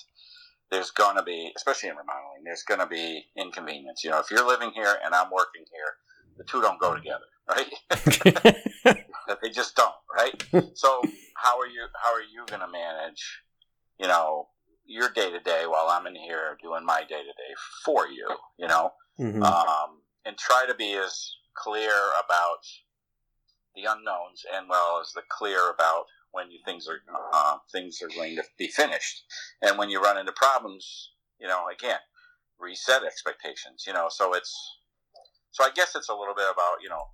there's 0.70 0.90
going 0.90 1.16
to 1.16 1.22
be, 1.22 1.52
especially 1.56 1.88
in 1.90 1.96
remodeling, 1.96 2.42
there's 2.44 2.64
going 2.64 2.80
to 2.80 2.86
be 2.86 3.24
inconvenience. 3.36 4.02
You 4.02 4.10
know, 4.10 4.18
if 4.18 4.30
you're 4.30 4.46
living 4.46 4.72
here 4.74 4.96
and 5.04 5.14
I'm 5.14 5.30
working 5.30 5.64
here, 5.72 5.94
the 6.36 6.44
two 6.44 6.60
don't 6.60 6.80
go 6.80 6.94
together, 6.94 7.24
right? 7.48 9.04
they 9.42 9.50
just 9.50 9.76
don't, 9.76 9.94
right? 10.14 10.44
So 10.74 11.02
how 11.36 11.58
are 11.58 11.66
you? 11.66 11.86
How 12.02 12.14
are 12.14 12.22
you 12.22 12.44
going 12.46 12.60
to 12.60 12.68
manage? 12.68 13.42
You 13.98 14.08
know, 14.08 14.48
your 14.86 15.10
day 15.10 15.30
to 15.30 15.40
day 15.40 15.64
while 15.66 15.88
I'm 15.88 16.06
in 16.06 16.14
here 16.14 16.56
doing 16.62 16.84
my 16.84 17.00
day 17.00 17.22
to 17.22 17.24
day 17.24 17.54
for 17.84 18.06
you, 18.08 18.28
you 18.58 18.68
know, 18.68 18.92
mm-hmm. 19.18 19.42
um, 19.42 20.00
and 20.24 20.36
try 20.36 20.64
to 20.66 20.74
be 20.74 20.94
as 20.94 21.32
clear 21.54 21.92
about 22.24 22.62
the 23.74 23.84
unknowns 23.84 24.44
and 24.54 24.68
well 24.68 25.00
as 25.00 25.12
the 25.12 25.22
clear 25.28 25.70
about 25.70 26.04
when 26.32 26.50
you 26.50 26.58
things 26.64 26.86
are 26.88 27.00
uh, 27.32 27.56
things 27.72 28.00
are 28.02 28.08
going 28.14 28.36
to 28.36 28.42
be 28.58 28.68
finished, 28.68 29.24
and 29.62 29.78
when 29.78 29.88
you 29.88 30.00
run 30.00 30.18
into 30.18 30.32
problems, 30.32 31.12
you 31.40 31.46
know, 31.46 31.64
again, 31.72 31.98
reset 32.58 33.04
expectations, 33.04 33.84
you 33.86 33.92
know. 33.92 34.08
So 34.10 34.34
it's 34.34 34.54
so 35.50 35.64
I 35.64 35.70
guess 35.74 35.96
it's 35.96 36.10
a 36.10 36.14
little 36.14 36.34
bit 36.34 36.48
about 36.52 36.82
you 36.82 36.90
know 36.90 37.04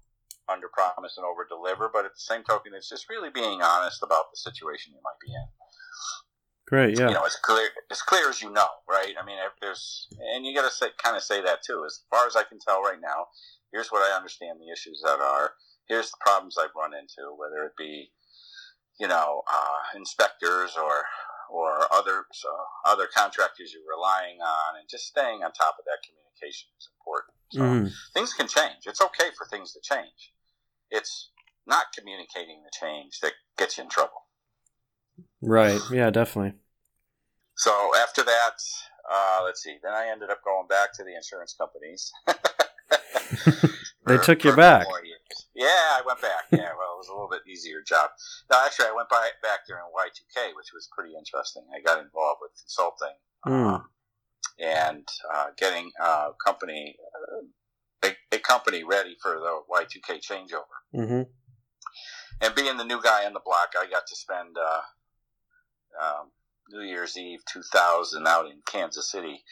under 0.49 0.67
promise 0.69 1.15
and 1.17 1.25
over 1.25 1.47
deliver, 1.49 1.89
but 1.93 2.05
at 2.05 2.15
the 2.15 2.21
same 2.21 2.43
token, 2.43 2.73
it's 2.75 2.89
just 2.89 3.09
really 3.09 3.31
being 3.31 3.63
honest 3.63 4.03
about 4.03 4.31
the 4.33 4.37
situation 4.37 4.93
you 4.93 5.01
might 5.05 5.21
be 5.25 5.33
in. 5.33 5.47
Great, 6.73 6.97
yeah. 6.97 7.09
You 7.09 7.15
know, 7.15 7.27
as 7.27 7.37
clear 7.37 7.69
as 7.91 8.01
clear 8.01 8.31
as 8.31 8.41
you 8.41 8.51
know, 8.51 8.69
right? 8.89 9.13
I 9.21 9.27
mean, 9.27 9.37
if 9.45 9.53
there's 9.61 10.09
and 10.35 10.47
you 10.47 10.57
got 10.57 10.65
to 10.65 10.75
say 10.75 10.87
kind 10.97 11.15
of 11.15 11.23
say 11.23 11.43
that 11.43 11.61
too. 11.63 11.85
As 11.85 12.01
far 12.09 12.27
as 12.27 12.35
I 12.35 12.45
can 12.45 12.59
tell 12.59 12.81
right 12.81 12.99
now, 12.99 13.27
here's 13.73 13.93
what 13.93 14.01
I 14.01 14.17
understand 14.17 14.59
the 14.59 14.73
issues 14.73 15.03
that 15.05 15.21
are. 15.21 15.53
Here's 15.87 16.11
the 16.11 16.17
problems 16.25 16.57
I've 16.57 16.73
run 16.75 16.95
into, 16.95 17.37
whether 17.37 17.67
it 17.67 17.77
be, 17.77 18.09
you 18.99 19.07
know, 19.07 19.43
uh, 19.53 19.99
inspectors 19.99 20.73
or 20.81 21.05
or 21.51 21.93
other 21.93 22.25
uh, 22.25 22.89
other 22.89 23.07
contractors 23.15 23.75
you're 23.75 23.85
relying 23.95 24.41
on, 24.41 24.81
and 24.81 24.89
just 24.89 25.05
staying 25.05 25.45
on 25.45 25.53
top 25.53 25.77
of 25.79 25.85
that 25.85 26.01
communication 26.09 26.71
is 26.81 26.89
important 26.97 27.37
So 27.53 27.61
Mhm. 27.61 27.93
things 28.15 28.33
can 28.33 28.49
change. 28.49 28.87
It's 28.87 29.03
okay 29.03 29.31
for 29.37 29.45
things 29.45 29.75
to 29.75 29.81
change. 29.83 30.33
It's 30.89 31.29
not 31.67 31.93
communicating 31.93 32.65
the 32.65 32.71
change 32.73 33.21
that 33.21 33.35
gets 33.59 33.77
you 33.77 33.85
in 33.85 33.91
trouble. 33.91 34.27
Right. 35.43 35.81
Yeah, 35.91 36.11
definitely. 36.11 36.55
So 37.57 37.73
after 38.01 38.23
that, 38.23 38.57
uh, 39.11 39.41
let's 39.45 39.63
see. 39.63 39.77
Then 39.83 39.93
I 39.93 40.09
ended 40.09 40.31
up 40.31 40.39
going 40.45 40.67
back 40.69 40.93
to 40.95 41.05
the 41.05 41.15
insurance 41.15 41.55
companies. 41.59 42.11
They 44.05 44.17
For- 44.17 44.25
took 44.25 44.45
you 44.45 44.55
back. 44.57 44.87
Yeah, 45.55 45.67
I 45.69 46.03
went 46.05 46.21
back. 46.21 46.47
Yeah, 46.51 46.71
well, 46.77 46.95
it 46.95 46.99
was 46.99 47.09
a 47.09 47.13
little 47.13 47.29
bit 47.29 47.43
easier 47.49 47.83
job. 47.87 48.11
No, 48.51 48.59
actually, 48.65 48.87
I 48.87 48.93
went 48.93 49.09
by, 49.09 49.29
back 49.43 49.61
during 49.69 49.85
Y2K, 49.97 50.57
which 50.57 50.73
was 50.75 50.89
pretty 50.97 51.15
interesting. 51.17 51.63
I 51.75 51.81
got 51.81 52.01
involved 52.03 52.41
with 52.43 52.51
consulting 52.59 53.15
Mm. 53.47 53.75
um, 53.75 53.89
and 54.59 55.09
uh, 55.33 55.47
getting 55.57 55.91
a 56.01 56.31
company, 56.45 56.97
uh, 58.03 58.09
a, 58.09 58.37
a 58.37 58.39
company 58.41 58.83
ready 58.83 59.17
for 59.23 59.35
the 59.39 59.61
Y2K 59.71 60.21
changeover. 60.21 60.77
hmm 60.93 61.23
And 62.41 62.55
being 62.57 62.77
the 62.77 62.85
new 62.85 63.01
guy 63.01 63.25
on 63.25 63.35
the 63.35 63.41
block, 63.45 63.75
I 63.81 63.87
got 63.89 64.07
to 64.09 64.17
spend 64.17 64.57
uh, 64.59 64.81
um, 66.01 66.31
New 66.71 66.83
Year's 66.87 67.17
Eve 67.17 67.41
2000 67.53 68.27
out 68.27 68.47
in 68.47 68.59
Kansas 68.67 69.11
City 69.11 69.43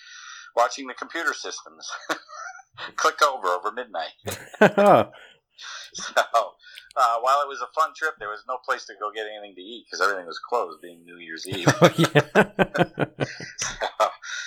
watching 0.56 0.86
the 0.86 0.94
computer 0.94 1.34
systems 1.34 1.90
click 2.96 3.22
over 3.22 3.48
over 3.48 3.72
midnight. 3.72 4.12
So 5.92 6.12
uh, 6.96 7.16
while 7.20 7.42
it 7.42 7.48
was 7.48 7.60
a 7.60 7.68
fun 7.78 7.90
trip, 7.96 8.14
there 8.18 8.28
was 8.28 8.42
no 8.48 8.58
place 8.64 8.86
to 8.86 8.94
go 8.98 9.10
get 9.14 9.26
anything 9.26 9.54
to 9.54 9.60
eat 9.60 9.86
because 9.86 10.00
everything 10.00 10.26
was 10.26 10.38
closed, 10.38 10.80
being 10.80 11.04
New 11.04 11.18
Year's 11.18 11.46
Eve. 11.46 11.68
oh, 11.68 11.90
yeah. 11.96 13.18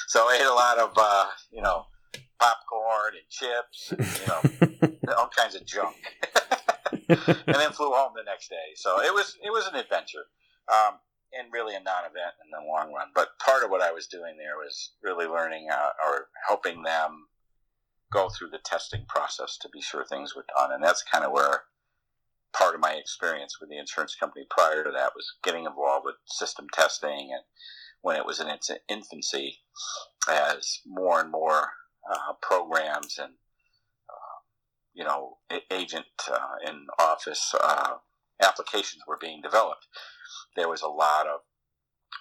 so 0.07 0.21
I 0.21 0.39
ate 0.39 0.45
a 0.45 0.53
lot 0.53 0.79
of, 0.79 0.91
uh, 0.97 1.25
you 1.51 1.61
know, 1.61 1.85
popcorn 2.39 3.13
and 3.15 3.29
chips, 3.29 3.91
and, 3.91 4.07
you 4.19 5.07
know, 5.07 5.13
all 5.17 5.29
kinds 5.35 5.55
of 5.55 5.65
junk, 5.65 5.95
and 6.91 7.55
then 7.55 7.71
flew 7.71 7.91
home 7.91 8.13
the 8.15 8.23
next 8.25 8.49
day. 8.49 8.73
So 8.75 9.01
it 9.01 9.13
was 9.13 9.37
it 9.41 9.51
was 9.51 9.67
an 9.67 9.75
adventure, 9.75 10.25
um, 10.71 10.95
and 11.37 11.51
really 11.51 11.75
a 11.75 11.79
non-event 11.79 12.35
in 12.43 12.51
the 12.51 12.67
long 12.67 12.93
run. 12.93 13.07
But 13.13 13.39
part 13.39 13.63
of 13.63 13.69
what 13.69 13.81
I 13.81 13.91
was 13.91 14.07
doing 14.07 14.37
there 14.37 14.57
was 14.57 14.91
really 15.01 15.25
learning 15.25 15.67
uh, 15.71 15.89
or 16.05 16.27
helping 16.47 16.83
them 16.83 17.27
go 18.11 18.29
through 18.29 18.49
the 18.49 18.59
testing 18.59 19.05
process 19.07 19.57
to 19.57 19.69
be 19.69 19.81
sure 19.81 20.05
things 20.05 20.35
were 20.35 20.45
done, 20.55 20.71
and 20.71 20.83
that's 20.83 21.03
kind 21.03 21.25
of 21.25 21.31
where 21.31 21.63
part 22.53 22.75
of 22.75 22.81
my 22.81 22.93
experience 22.93 23.59
with 23.59 23.69
the 23.69 23.77
insurance 23.77 24.15
company 24.15 24.45
prior 24.49 24.83
to 24.83 24.91
that 24.91 25.13
was 25.15 25.33
getting 25.43 25.65
involved 25.65 26.05
with 26.05 26.15
system 26.25 26.67
testing 26.71 27.31
and 27.33 27.41
when 28.01 28.15
it 28.15 28.25
was 28.25 28.39
in 28.39 28.47
its 28.47 28.69
infancy 28.87 29.57
as 30.29 30.79
more 30.85 31.19
and 31.19 31.31
more 31.31 31.69
uh, 32.09 32.33
programs 32.41 33.17
and 33.17 33.33
uh, 34.09 34.39
you 34.93 35.03
know 35.03 35.37
agent 35.71 36.05
uh, 36.31 36.69
in 36.69 36.85
office 36.99 37.55
uh, 37.61 37.95
applications 38.41 39.01
were 39.07 39.17
being 39.19 39.41
developed 39.41 39.87
there 40.55 40.69
was 40.69 40.81
a 40.81 40.87
lot 40.87 41.27
of 41.27 41.39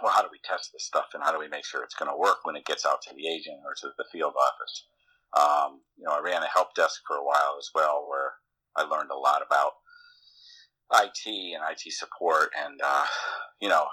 well 0.03 0.13
how 0.13 0.23
do 0.23 0.29
we 0.33 0.41
test 0.45 0.71
this 0.73 0.87
stuff 0.87 1.07
and 1.15 1.23
how 1.23 1.33
do 1.33 1.39
we 1.39 1.49
make 1.49 1.65
sure 1.65 1.83
it's 1.83 1.95
going 1.95 2.11
to 2.11 2.17
work 2.17 2.45
when 2.45 2.57
it 2.57 2.67
gets 2.67 2.87
out 2.87 3.03
to 3.03 3.15
the 3.15 3.29
agent 3.29 3.59
or 3.65 3.75
to 3.75 3.89
the 3.99 4.05
field 4.13 4.35
office 4.35 4.87
um, 5.37 5.81
you 5.97 6.05
know 6.05 6.13
i 6.13 6.21
ran 6.21 6.43
a 6.43 6.47
help 6.47 6.75
desk 6.75 7.03
for 7.07 7.17
a 7.17 7.25
while 7.25 7.57
as 7.59 7.71
well 7.75 8.07
where 8.09 8.33
i 8.77 8.83
learned 8.83 9.11
a 9.11 9.19
lot 9.19 9.43
about 9.45 9.73
IT 10.95 11.27
and 11.27 11.63
IT 11.71 11.93
support, 11.93 12.51
and 12.59 12.81
uh, 12.85 13.05
you 13.61 13.69
know, 13.69 13.87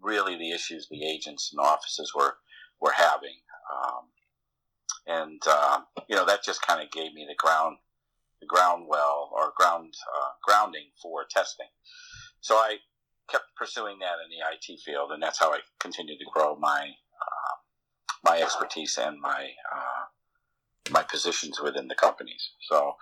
really 0.00 0.36
the 0.36 0.50
issues 0.50 0.88
the 0.90 1.04
agents 1.04 1.52
and 1.52 1.64
offices 1.64 2.12
were 2.14 2.36
were 2.80 2.92
having, 2.92 3.36
um, 3.72 4.08
and 5.06 5.42
uh, 5.46 5.80
you 6.08 6.16
know 6.16 6.26
that 6.26 6.42
just 6.42 6.66
kind 6.66 6.82
of 6.82 6.90
gave 6.90 7.12
me 7.14 7.26
the 7.28 7.36
ground 7.36 7.76
the 8.40 8.46
ground 8.46 8.86
well 8.88 9.30
or 9.32 9.52
ground 9.56 9.94
uh, 10.16 10.30
grounding 10.44 10.90
for 11.00 11.24
testing. 11.30 11.68
So 12.40 12.56
I 12.56 12.78
kept 13.30 13.44
pursuing 13.56 13.98
that 14.00 14.16
in 14.24 14.30
the 14.30 14.44
IT 14.52 14.80
field, 14.80 15.12
and 15.12 15.22
that's 15.22 15.38
how 15.38 15.52
I 15.52 15.60
continued 15.80 16.18
to 16.18 16.26
grow 16.32 16.56
my 16.56 16.90
uh, 16.90 17.54
my 18.24 18.40
expertise 18.40 18.98
and 18.98 19.20
my 19.20 19.50
uh, 19.74 20.04
my 20.90 21.02
positions 21.02 21.60
within 21.60 21.88
the 21.88 21.94
companies. 21.94 22.50
So 22.68 22.96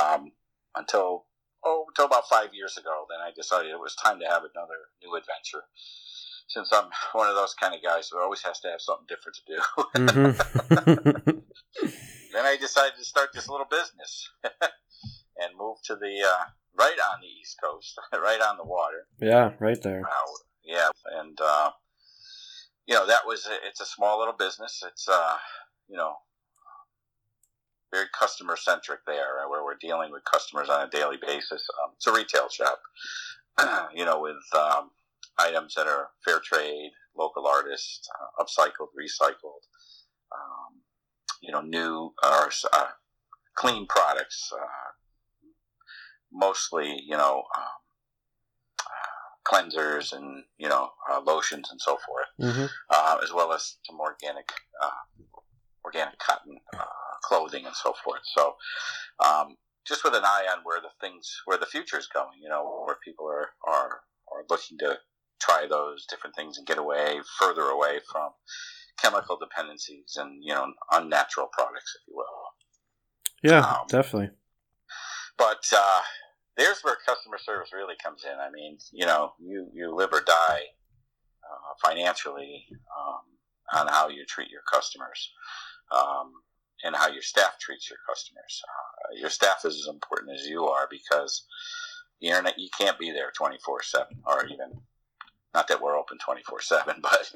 um, 0.00 0.32
until 0.74 1.26
oh, 1.64 1.84
until 1.88 2.06
about 2.06 2.28
five 2.28 2.50
years 2.54 2.76
ago, 2.76 3.06
then 3.10 3.18
I 3.20 3.30
decided 3.34 3.70
it 3.70 3.80
was 3.80 3.94
time 3.96 4.20
to 4.20 4.26
have 4.26 4.42
another 4.42 4.90
new 5.02 5.14
adventure. 5.16 5.64
Since 6.48 6.72
I'm 6.72 6.88
one 7.12 7.28
of 7.28 7.34
those 7.34 7.54
kind 7.54 7.74
of 7.74 7.82
guys 7.82 8.08
who 8.08 8.20
always 8.20 8.42
has 8.42 8.60
to 8.60 8.68
have 8.68 8.80
something 8.80 9.06
different 9.08 9.36
to 9.36 9.42
do, 9.54 9.60
hmm 9.96 11.40
then 12.32 12.44
I 12.44 12.56
decided 12.56 12.96
to 12.98 13.04
start 13.04 13.30
this 13.34 13.48
little 13.48 13.66
business 13.68 14.30
and 14.44 15.56
move 15.58 15.78
to 15.84 15.96
the 15.96 16.22
uh, 16.24 16.44
right 16.78 16.96
on 17.12 17.20
the 17.20 17.26
East 17.26 17.56
Coast, 17.62 17.98
right 18.12 18.40
on 18.40 18.56
the 18.56 18.64
water. 18.64 19.06
yeah, 19.20 19.52
right 19.58 19.80
there. 19.82 20.02
Uh, 20.04 20.32
yeah, 20.64 20.88
and 21.20 21.38
uh, 21.40 21.70
you 22.86 22.94
know 22.94 23.06
that 23.06 23.26
was 23.26 23.48
it's 23.66 23.80
a 23.80 23.86
small 23.86 24.18
little 24.18 24.34
business. 24.34 24.82
It's 24.86 25.08
uh, 25.08 25.36
you 25.88 25.96
know 25.96 26.16
very 27.92 28.06
customer 28.18 28.56
centric 28.56 29.00
there, 29.06 29.40
uh, 29.44 29.48
where 29.48 29.64
we're 29.64 29.76
dealing 29.80 30.12
with 30.12 30.22
customers 30.24 30.68
on 30.68 30.86
a 30.86 30.90
daily 30.90 31.18
basis. 31.24 31.66
Um, 31.82 31.92
it's 31.96 32.06
a 32.06 32.12
retail 32.12 32.48
shop, 32.48 32.80
you 33.94 34.04
know, 34.04 34.20
with 34.20 34.42
um, 34.54 34.90
items 35.38 35.74
that 35.74 35.86
are 35.86 36.08
fair 36.24 36.40
trade, 36.40 36.90
local 37.16 37.46
artists, 37.46 38.08
uh, 38.20 38.42
upcycled, 38.42 38.88
recycled, 38.98 39.62
um, 40.32 40.80
you 41.40 41.52
know, 41.52 41.62
new 41.62 42.12
or 42.22 42.50
uh, 42.72 42.86
clean 43.54 43.86
products, 43.86 44.52
uh, 44.52 44.90
mostly, 46.32 47.00
you 47.06 47.16
know. 47.16 47.44
Um, 47.56 47.64
cleansers 49.46 50.12
and 50.12 50.42
you 50.58 50.68
know 50.68 50.90
uh, 51.10 51.20
lotions 51.24 51.70
and 51.70 51.80
so 51.80 51.96
forth, 52.06 52.26
hmm 52.52 52.66
uh, 52.90 53.18
as 53.22 53.32
well 53.32 53.52
as 53.52 53.76
some 53.84 54.00
organic 54.00 54.50
uh, 54.82 54.90
organic 55.84 56.18
cotton 56.18 56.58
uh, 56.76 56.84
clothing 57.22 57.64
and 57.64 57.74
so 57.74 57.94
forth. 58.04 58.22
So, 58.24 58.56
um, 59.24 59.56
just 59.86 60.02
with 60.04 60.14
an 60.14 60.24
eye 60.24 60.46
on 60.50 60.58
where 60.64 60.80
the 60.80 60.90
things 61.00 61.32
where 61.44 61.58
the 61.58 61.66
future 61.66 61.98
is 61.98 62.08
going, 62.08 62.40
you 62.42 62.48
know, 62.48 62.82
where 62.84 62.96
people 63.04 63.26
are 63.26 63.50
are 63.66 64.00
are 64.32 64.44
looking 64.50 64.78
to 64.78 64.98
try 65.40 65.66
those 65.68 66.06
different 66.06 66.34
things 66.34 66.58
and 66.58 66.66
get 66.66 66.78
away 66.78 67.20
further 67.38 67.62
away 67.62 68.00
from 68.10 68.30
chemical 69.00 69.38
dependencies 69.38 70.16
and 70.16 70.42
you 70.42 70.52
know 70.52 70.66
unnatural 70.92 71.48
products, 71.52 71.96
if 71.96 72.08
you 72.08 72.16
will. 72.16 72.26
Yeah, 73.42 73.60
Um, 73.60 73.86
definitely. 73.88 74.30
But 75.38 75.64
uh, 75.72 76.00
there's 76.56 76.80
where 76.82 76.96
customer 77.06 77.38
service 77.38 77.70
really 77.74 77.94
comes 78.02 78.24
in. 78.24 78.38
I 78.38 78.50
mean, 78.50 78.78
you 78.92 79.06
know, 79.06 79.32
you, 79.38 79.68
you 79.72 79.94
live 79.94 80.10
or 80.12 80.22
die 80.22 80.62
uh, 81.44 81.88
financially 81.88 82.64
um, 82.98 83.78
on 83.78 83.88
how 83.88 84.08
you 84.08 84.24
treat 84.24 84.50
your 84.50 84.62
customers 84.72 85.30
um, 85.92 86.32
and 86.84 86.96
how 86.96 87.08
your 87.08 87.22
staff 87.22 87.58
treats 87.60 87.90
your 87.90 87.98
customers. 88.08 88.62
Uh, 88.64 89.20
your 89.20 89.30
staff 89.30 89.64
is 89.64 89.74
as 89.74 89.88
important 89.88 90.38
as 90.38 90.46
you 90.46 90.66
are 90.66 90.88
because 90.90 91.44
the 92.20 92.28
internet, 92.28 92.58
you 92.58 92.68
can't 92.78 92.98
be 92.98 93.10
there 93.10 93.30
24 93.36 93.82
7 93.82 94.06
or 94.26 94.46
even, 94.46 94.72
not 95.54 95.68
that 95.68 95.80
we're 95.80 95.98
open 95.98 96.18
24 96.18 96.62
7, 96.62 96.96
but 97.02 97.32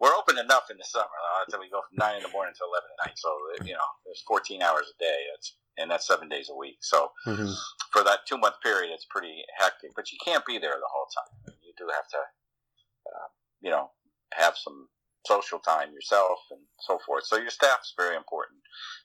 we're 0.00 0.14
open 0.14 0.38
enough 0.38 0.70
in 0.70 0.78
the 0.78 0.84
summer 0.84 1.04
uh, 1.04 1.44
until 1.44 1.60
we 1.60 1.68
go 1.68 1.82
from 1.88 1.98
9 1.98 2.16
in 2.16 2.22
the 2.22 2.28
morning 2.30 2.54
to 2.56 2.64
11 2.64 2.88
at 2.88 3.06
night. 3.08 3.18
So, 3.18 3.36
you 3.64 3.74
know, 3.74 3.88
there's 4.06 4.22
14 4.26 4.62
hours 4.62 4.86
a 4.94 4.98
day. 4.98 5.18
That's 5.34 5.54
and 5.78 5.90
that's 5.90 6.06
seven 6.06 6.28
days 6.28 6.50
a 6.50 6.56
week. 6.56 6.78
So 6.80 7.10
hmm 7.24 7.52
for 7.92 8.04
that 8.04 8.20
two 8.26 8.38
month 8.38 8.56
period, 8.62 8.92
it's 8.92 9.06
pretty 9.08 9.42
hectic. 9.58 9.90
But 9.96 10.12
you 10.12 10.18
can't 10.24 10.44
be 10.44 10.58
there 10.58 10.72
the 10.72 10.92
whole 10.92 11.06
time. 11.06 11.54
You 11.62 11.72
do 11.78 11.88
have 11.94 12.08
to, 12.10 12.18
uh, 12.18 13.28
you 13.60 13.70
know, 13.70 13.90
have 14.34 14.56
some 14.56 14.88
social 15.26 15.58
time 15.58 15.92
yourself 15.92 16.38
and 16.50 16.60
so 16.80 16.98
forth. 17.06 17.24
So 17.26 17.36
your 17.36 17.50
staff's 17.50 17.94
very 17.96 18.16
important 18.16 18.60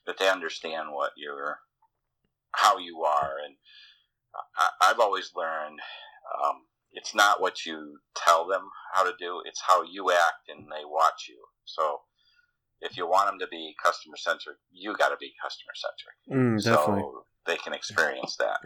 that 0.06 0.18
they 0.18 0.28
understand 0.28 0.88
what 0.92 1.12
you're, 1.16 1.58
how 2.52 2.78
you 2.78 3.02
are, 3.02 3.36
and 3.44 3.56
I, 4.56 4.68
I've 4.90 5.00
always 5.00 5.30
learned. 5.34 5.80
Um, 6.44 6.62
it's 6.92 7.14
not 7.14 7.40
what 7.40 7.66
you 7.66 7.98
tell 8.16 8.46
them 8.46 8.62
how 8.92 9.04
to 9.04 9.12
do; 9.18 9.42
it's 9.44 9.60
how 9.66 9.82
you 9.82 10.12
act, 10.12 10.48
and 10.48 10.66
they 10.66 10.84
watch 10.84 11.26
you. 11.28 11.42
So, 11.64 12.00
if 12.80 12.96
you 12.96 13.06
want 13.08 13.28
them 13.28 13.38
to 13.38 13.46
be 13.48 13.74
customer 13.82 14.16
centric, 14.16 14.56
you 14.72 14.96
got 14.96 15.08
to 15.08 15.16
be 15.18 15.32
customer 15.42 15.72
centric 15.74 16.16
Mm, 16.30 16.62
definitely. 16.62 17.02
so 17.02 17.24
they 17.46 17.56
can 17.56 17.72
experience 17.72 18.36
that. 18.36 18.58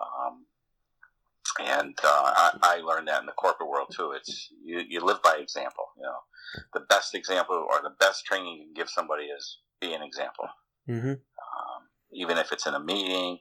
Um, 0.00 0.46
and 1.60 1.94
uh, 2.04 2.32
I, 2.36 2.50
I 2.62 2.76
learned 2.80 3.08
that 3.08 3.20
in 3.20 3.26
the 3.26 3.32
corporate 3.32 3.68
world 3.68 3.88
too. 3.94 4.12
It's 4.12 4.48
you, 4.64 4.82
you 4.86 5.00
live 5.00 5.22
by 5.22 5.36
example. 5.36 5.84
You 5.96 6.04
know, 6.04 6.18
the 6.74 6.80
best 6.80 7.14
example 7.14 7.56
or 7.70 7.80
the 7.82 7.94
best 7.98 8.24
training 8.24 8.56
you 8.56 8.64
can 8.64 8.74
give 8.74 8.90
somebody 8.90 9.24
is 9.24 9.58
be 9.80 9.94
an 9.94 10.02
example. 10.02 10.48
hmm 10.86 11.12
Um, 11.16 11.80
even 12.12 12.36
if 12.38 12.52
it's 12.52 12.66
in 12.66 12.74
a 12.74 12.80
meeting, 12.80 13.38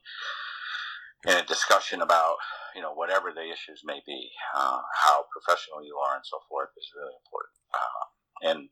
in 1.28 1.36
a 1.38 1.46
discussion 1.46 2.02
about 2.02 2.36
you 2.76 2.82
know 2.82 2.94
whatever 2.94 3.32
the 3.34 3.44
issues 3.44 3.82
may 3.84 4.02
be, 4.06 4.30
uh, 4.56 4.80
how 5.04 5.26
professional 5.32 5.84
you 5.84 5.98
are 5.98 6.16
and 6.16 6.26
so 6.26 6.38
forth 6.48 6.70
is 6.78 6.92
really 6.96 7.14
important. 7.26 7.56
Uh, 7.74 8.50
and 8.50 8.70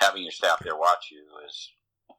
having 0.00 0.22
your 0.22 0.32
staff 0.32 0.60
there 0.60 0.76
watch 0.76 1.08
you 1.10 1.24
is 1.46 1.70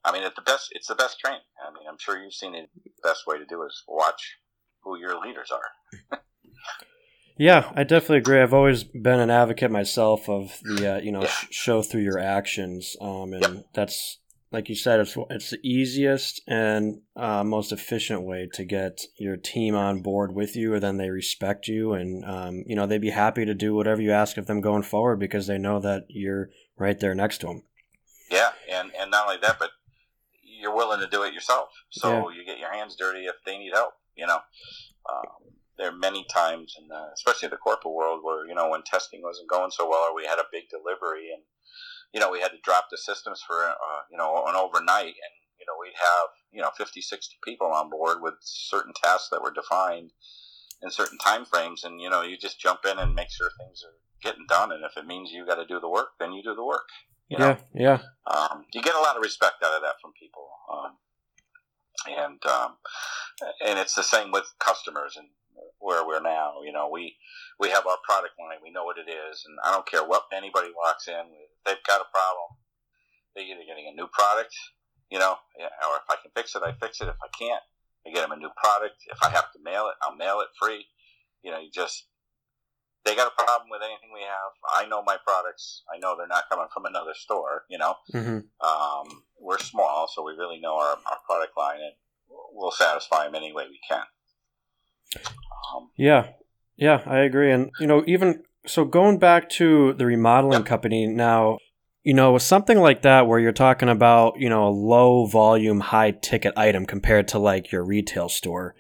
I 0.04 0.12
mean, 0.12 0.24
it's 0.24 0.36
the 0.36 0.42
best. 0.42 0.70
It's 0.72 0.88
the 0.88 0.96
best 0.96 1.20
training. 1.20 1.42
I 1.66 1.72
mean, 1.72 1.88
I'm 1.88 1.98
sure 2.00 2.22
you've 2.22 2.34
seen 2.34 2.56
it. 2.56 2.70
The 2.84 2.90
best 3.04 3.28
way 3.28 3.38
to 3.38 3.46
do 3.46 3.64
is 3.64 3.84
watch 3.88 4.38
who 4.84 4.98
your 4.98 5.20
leaders 5.20 5.52
are. 5.52 6.20
yeah, 7.38 7.72
I 7.76 7.84
definitely 7.84 8.18
agree. 8.18 8.42
I've 8.42 8.54
always 8.54 8.84
been 8.84 9.20
an 9.20 9.30
advocate 9.30 9.72
myself 9.72 10.28
of 10.28 10.60
the 10.64 10.96
uh, 10.96 11.00
you 11.02 11.12
know 11.12 11.22
yeah. 11.22 11.28
sh- 11.28 11.48
show 11.52 11.82
through 11.82 12.02
your 12.02 12.20
actions, 12.20 12.96
um, 13.00 13.34
and 13.34 13.42
yep. 13.42 13.66
that's 13.74 14.18
like 14.52 14.70
you 14.70 14.76
said, 14.76 15.00
it's 15.00 15.16
it's 15.30 15.52
the 15.52 15.60
easiest 15.64 16.42
and 16.48 17.02
uh, 17.16 17.44
most 17.44 17.72
efficient 17.72 18.24
way 18.24 18.50
to 18.54 18.66
get 18.66 19.02
your 19.18 19.38
team 19.38 19.76
on 19.76 20.02
board 20.02 20.34
with 20.34 20.56
you, 20.56 20.74
and 20.74 20.82
then 20.82 20.98
they 20.98 21.12
respect 21.12 21.68
you, 21.68 21.94
and 21.94 22.26
um, 22.26 22.64
you 22.66 22.76
know 22.76 22.88
they'd 22.88 23.02
be 23.02 23.12
happy 23.12 23.46
to 23.46 23.54
do 23.54 23.76
whatever 23.76 24.02
you 24.02 24.12
ask 24.12 24.38
of 24.38 24.48
them 24.48 24.62
going 24.62 24.84
forward 24.84 25.20
because 25.20 25.46
they 25.46 25.60
know 25.60 25.80
that 25.80 26.06
you're 26.10 26.50
right 26.78 27.00
there 27.00 27.14
next 27.14 27.38
to 27.40 27.48
them. 27.48 27.64
Yeah, 28.32 28.52
and 28.70 28.92
and 28.98 29.12
not 29.12 29.28
only 29.28 29.40
that, 29.42 29.60
but 29.60 29.72
you're 30.44 30.76
willing 30.76 31.00
to 31.02 31.08
do 31.08 31.24
it 31.24 31.34
yourself, 31.34 31.70
so 31.90 32.30
yeah. 32.30 32.38
you 32.38 32.46
get 32.46 32.60
your 32.60 32.74
hands 32.74 32.96
dirty 32.96 33.26
if 33.26 33.36
they 33.46 33.58
need 33.58 33.74
help. 33.74 33.94
You 34.16 34.26
know, 34.26 34.40
um, 35.10 35.52
there 35.78 35.90
are 35.90 35.98
many 35.98 36.26
times, 36.34 36.76
and 36.78 36.90
especially 37.14 37.50
the 37.50 37.58
corporate 37.58 37.94
world, 37.94 38.22
where 38.24 38.48
you 38.48 38.56
know 38.56 38.70
when 38.70 38.84
testing 38.84 39.22
wasn't 39.22 39.50
going 39.50 39.72
so 39.72 39.88
well, 39.88 40.10
or 40.10 40.16
we 40.16 40.26
had 40.26 40.40
a 40.40 40.50
big 40.52 40.64
delivery 40.70 41.30
and 41.34 41.44
you 42.14 42.20
know, 42.20 42.30
we 42.30 42.40
had 42.40 42.52
to 42.52 42.58
drop 42.64 42.88
the 42.92 42.98
systems 42.98 43.42
for, 43.46 43.64
uh, 43.64 44.02
you 44.12 44.18
know, 44.18 44.44
an 44.48 44.56
overnight 44.56 45.16
and, 45.16 45.34
you 45.60 45.66
know, 45.66 45.74
we'd 45.80 45.96
have, 45.96 46.30
you 46.52 46.62
know, 46.62 46.72
50, 46.78 47.02
60 47.02 47.38
people 47.44 47.68
on 47.68 47.90
board 47.90 48.18
with 48.22 48.34
certain 48.42 48.94
tasks 49.02 49.30
that 49.32 49.42
were 49.42 49.54
defined 49.54 50.12
in 50.82 50.92
certain 50.92 51.18
time 51.18 51.46
frames. 51.46 51.84
And, 51.84 52.02
you 52.02 52.10
know, 52.10 52.22
you 52.22 52.38
just 52.38 52.60
jump 52.60 52.82
in 52.86 53.00
and 53.00 53.16
make 53.16 53.32
sure 53.32 53.50
things 53.50 53.84
are 53.84 53.96
getting 54.22 54.46
done. 54.48 54.72
And 54.72 54.84
if 54.84 54.98
it 54.98 55.08
means 55.08 55.32
you 55.32 55.46
got 55.46 55.56
to 55.56 55.66
do 55.66 55.80
the 55.80 55.90
work, 55.90 56.10
then 56.20 56.34
you 56.34 56.44
do 56.44 56.56
the 56.56 56.66
work. 56.66 56.90
You 57.32 57.38
know? 57.40 57.58
Yeah. 57.74 57.98
Yeah. 57.98 58.00
Um, 58.28 58.66
you 58.74 58.82
get 58.82 58.96
a 58.96 59.00
lot 59.00 59.16
of 59.16 59.24
respect 59.24 59.64
out 59.64 59.76
of 59.76 59.82
that 59.82 59.96
from 60.02 60.12
people. 60.20 60.48
Um, 60.72 60.92
and, 62.08 62.46
um, 62.46 62.76
and 63.66 63.80
it's 63.80 63.96
the 63.96 64.04
same 64.04 64.32
with 64.32 64.46
customers 64.60 65.16
and 65.18 65.28
where 65.80 66.06
we're 66.06 66.22
now, 66.22 66.62
you 66.64 66.72
know, 66.72 66.90
we, 66.92 67.16
we 67.60 67.70
have 67.70 67.88
our 67.88 67.98
product 68.04 68.34
line. 68.40 68.58
We 68.64 68.72
know 68.72 68.84
what 68.84 68.98
it 68.98 69.10
is. 69.10 69.44
And 69.48 69.58
I 69.66 69.72
don't 69.72 69.88
care 69.88 70.04
what 70.04 70.24
anybody 70.34 70.70
walks 70.76 71.08
in 71.08 71.24
they've 71.66 71.84
got 71.88 72.02
a 72.02 72.10
problem, 72.10 72.58
they're 73.36 73.46
either 73.46 73.66
getting 73.68 73.88
a 73.92 73.96
new 73.96 74.08
product, 74.12 74.54
you 75.10 75.20
know, 75.20 75.38
or 75.60 75.96
if 76.02 76.08
I 76.10 76.16
can 76.22 76.32
fix 76.36 76.56
it, 76.56 76.64
I 76.66 76.74
fix 76.74 77.02
it. 77.02 77.08
If 77.08 77.20
I 77.22 77.30
can't, 77.38 77.64
I 78.06 78.12
get 78.12 78.22
them 78.22 78.32
a 78.32 78.42
new 78.42 78.52
product. 78.58 78.98
If 79.08 79.22
I 79.22 79.30
have 79.30 79.52
to 79.54 79.60
mail 79.64 79.88
it, 79.88 79.96
I'll 80.02 80.16
mail 80.16 80.42
it 80.42 80.50
free. 80.60 80.86
You 81.44 81.52
know, 81.52 81.60
you 81.60 81.70
just 81.74 82.08
they 83.06 83.16
got 83.16 83.28
a 83.28 83.44
problem 83.44 83.70
with 83.70 83.82
anything 83.84 84.10
we 84.14 84.22
have. 84.22 84.52
I 84.74 84.88
know 84.88 85.02
my 85.04 85.18
products. 85.26 85.84
I 85.94 86.00
know 86.00 86.16
they're 86.18 86.28
not 86.28 86.50
coming 86.50 86.68
from 86.74 86.86
another 86.86 87.14
store. 87.14 87.64
You 87.70 87.78
know, 87.78 87.96
mm-hmm. 88.14 88.40
um, 88.66 89.24
we're 89.40 89.60
small, 89.60 90.08
so 90.14 90.24
we 90.24 90.34
really 90.34 90.60
know 90.60 90.76
our, 90.76 90.92
our 90.92 91.18
product 91.26 91.58
line, 91.58 91.80
and 91.80 91.94
we'll 92.54 92.72
satisfy 92.72 93.26
them 93.26 93.36
any 93.36 93.54
way 93.54 93.66
we 93.70 93.80
can. 93.90 94.04
Um, 95.76 95.90
yeah, 95.98 96.28
yeah, 96.78 97.02
I 97.06 97.20
agree. 97.20 97.52
And 97.52 97.72
you 97.80 97.88
know, 97.88 98.04
even 98.08 98.44
so 98.68 98.86
going 98.86 99.18
back 99.18 99.50
to 99.50 99.94
the 99.94 100.06
remodeling 100.06 100.60
yep. 100.60 100.66
company 100.66 101.08
now, 101.08 101.58
you 102.04 102.14
know, 102.14 102.34
with 102.34 102.44
something 102.44 102.80
like 102.80 103.02
that 103.04 103.28
where 103.28 103.40
you're 103.40 103.52
talking 103.52 103.90
about, 103.90 104.40
you 104.40 104.50
know, 104.50 104.68
a 104.68 104.70
low 104.70 105.26
volume, 105.26 105.80
high 105.80 106.12
ticket 106.12 106.54
item 106.58 106.86
compared 106.86 107.28
to 107.30 107.40
like 107.40 107.72
your 107.72 107.84
retail 107.84 108.30
store. 108.30 108.76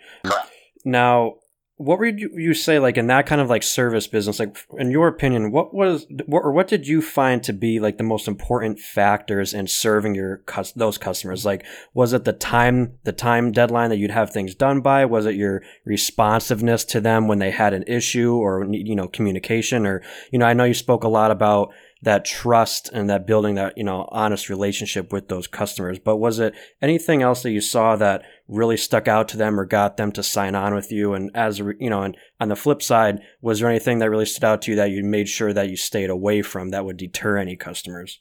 Now, 0.83 1.35
what 1.81 1.99
would 1.99 2.19
you 2.19 2.53
say 2.53 2.79
like 2.79 2.97
in 2.97 3.07
that 3.07 3.25
kind 3.25 3.41
of 3.41 3.49
like 3.49 3.63
service 3.63 4.07
business 4.07 4.39
like 4.39 4.55
in 4.77 4.91
your 4.91 5.07
opinion 5.07 5.51
what 5.51 5.73
was 5.73 6.05
what, 6.25 6.39
or 6.39 6.51
what 6.51 6.67
did 6.67 6.87
you 6.87 7.01
find 7.01 7.43
to 7.43 7.53
be 7.53 7.79
like 7.79 7.97
the 7.97 8.03
most 8.03 8.27
important 8.27 8.79
factors 8.79 9.53
in 9.53 9.67
serving 9.67 10.15
your 10.15 10.43
those 10.75 10.97
customers? 10.97 11.45
Like 11.45 11.65
was 11.93 12.13
it 12.13 12.23
the 12.23 12.33
time 12.33 12.97
the 13.03 13.11
time 13.11 13.51
deadline 13.51 13.89
that 13.89 13.97
you'd 13.97 14.11
have 14.11 14.31
things 14.31 14.55
done 14.55 14.81
by? 14.81 15.05
Was 15.05 15.25
it 15.25 15.35
your 15.35 15.63
responsiveness 15.85 16.85
to 16.85 17.01
them 17.01 17.27
when 17.27 17.39
they 17.39 17.51
had 17.51 17.73
an 17.73 17.83
issue 17.87 18.35
or 18.35 18.65
you 18.71 18.95
know 18.95 19.07
communication? 19.07 19.85
Or 19.85 20.01
you 20.31 20.39
know 20.39 20.45
I 20.45 20.53
know 20.53 20.63
you 20.63 20.73
spoke 20.73 21.03
a 21.03 21.09
lot 21.09 21.31
about 21.31 21.73
that 22.01 22.25
trust 22.25 22.89
and 22.93 23.09
that 23.09 23.27
building 23.27 23.55
that 23.55 23.77
you 23.77 23.83
know 23.83 24.07
honest 24.11 24.49
relationship 24.49 25.11
with 25.11 25.27
those 25.27 25.47
customers. 25.47 25.99
But 25.99 26.17
was 26.17 26.39
it 26.39 26.53
anything 26.81 27.21
else 27.21 27.43
that 27.43 27.51
you 27.51 27.61
saw 27.61 27.95
that 27.97 28.23
really 28.47 28.77
stuck 28.77 29.07
out 29.07 29.27
to 29.29 29.37
them 29.37 29.59
or 29.59 29.65
got 29.65 29.97
them 29.97 30.11
to 30.13 30.23
sign 30.23 30.55
on 30.55 30.73
with 30.73 30.91
you? 30.91 31.13
And 31.13 31.31
as 31.35 31.59
you 31.59 31.89
know 31.89 32.03
and 32.03 32.17
on 32.39 32.49
the 32.49 32.55
flip 32.55 32.81
side 32.81 33.19
was 33.41 33.59
there 33.59 33.69
anything 33.69 33.99
that 33.99 34.09
really 34.09 34.25
stood 34.25 34.43
out 34.43 34.61
to 34.63 34.71
you 34.71 34.77
that 34.77 34.91
you 34.91 35.03
made 35.03 35.29
sure 35.29 35.53
that 35.53 35.69
you 35.69 35.75
stayed 35.75 36.09
away 36.09 36.41
from 36.41 36.69
that 36.69 36.85
would 36.85 36.97
deter 36.97 37.37
any 37.37 37.55
customers? 37.55 38.19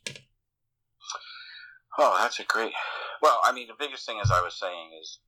Oh 1.99 2.17
that's 2.21 2.39
a 2.41 2.45
great 2.45 2.73
well 3.21 3.41
i 3.45 3.53
mean 3.53 3.69
the 3.69 3.75
biggest 3.79 4.07
thing 4.07 4.19
as 4.23 4.31
i 4.31 4.41
was 4.41 4.55
saying 4.55 4.91
is 5.03 5.19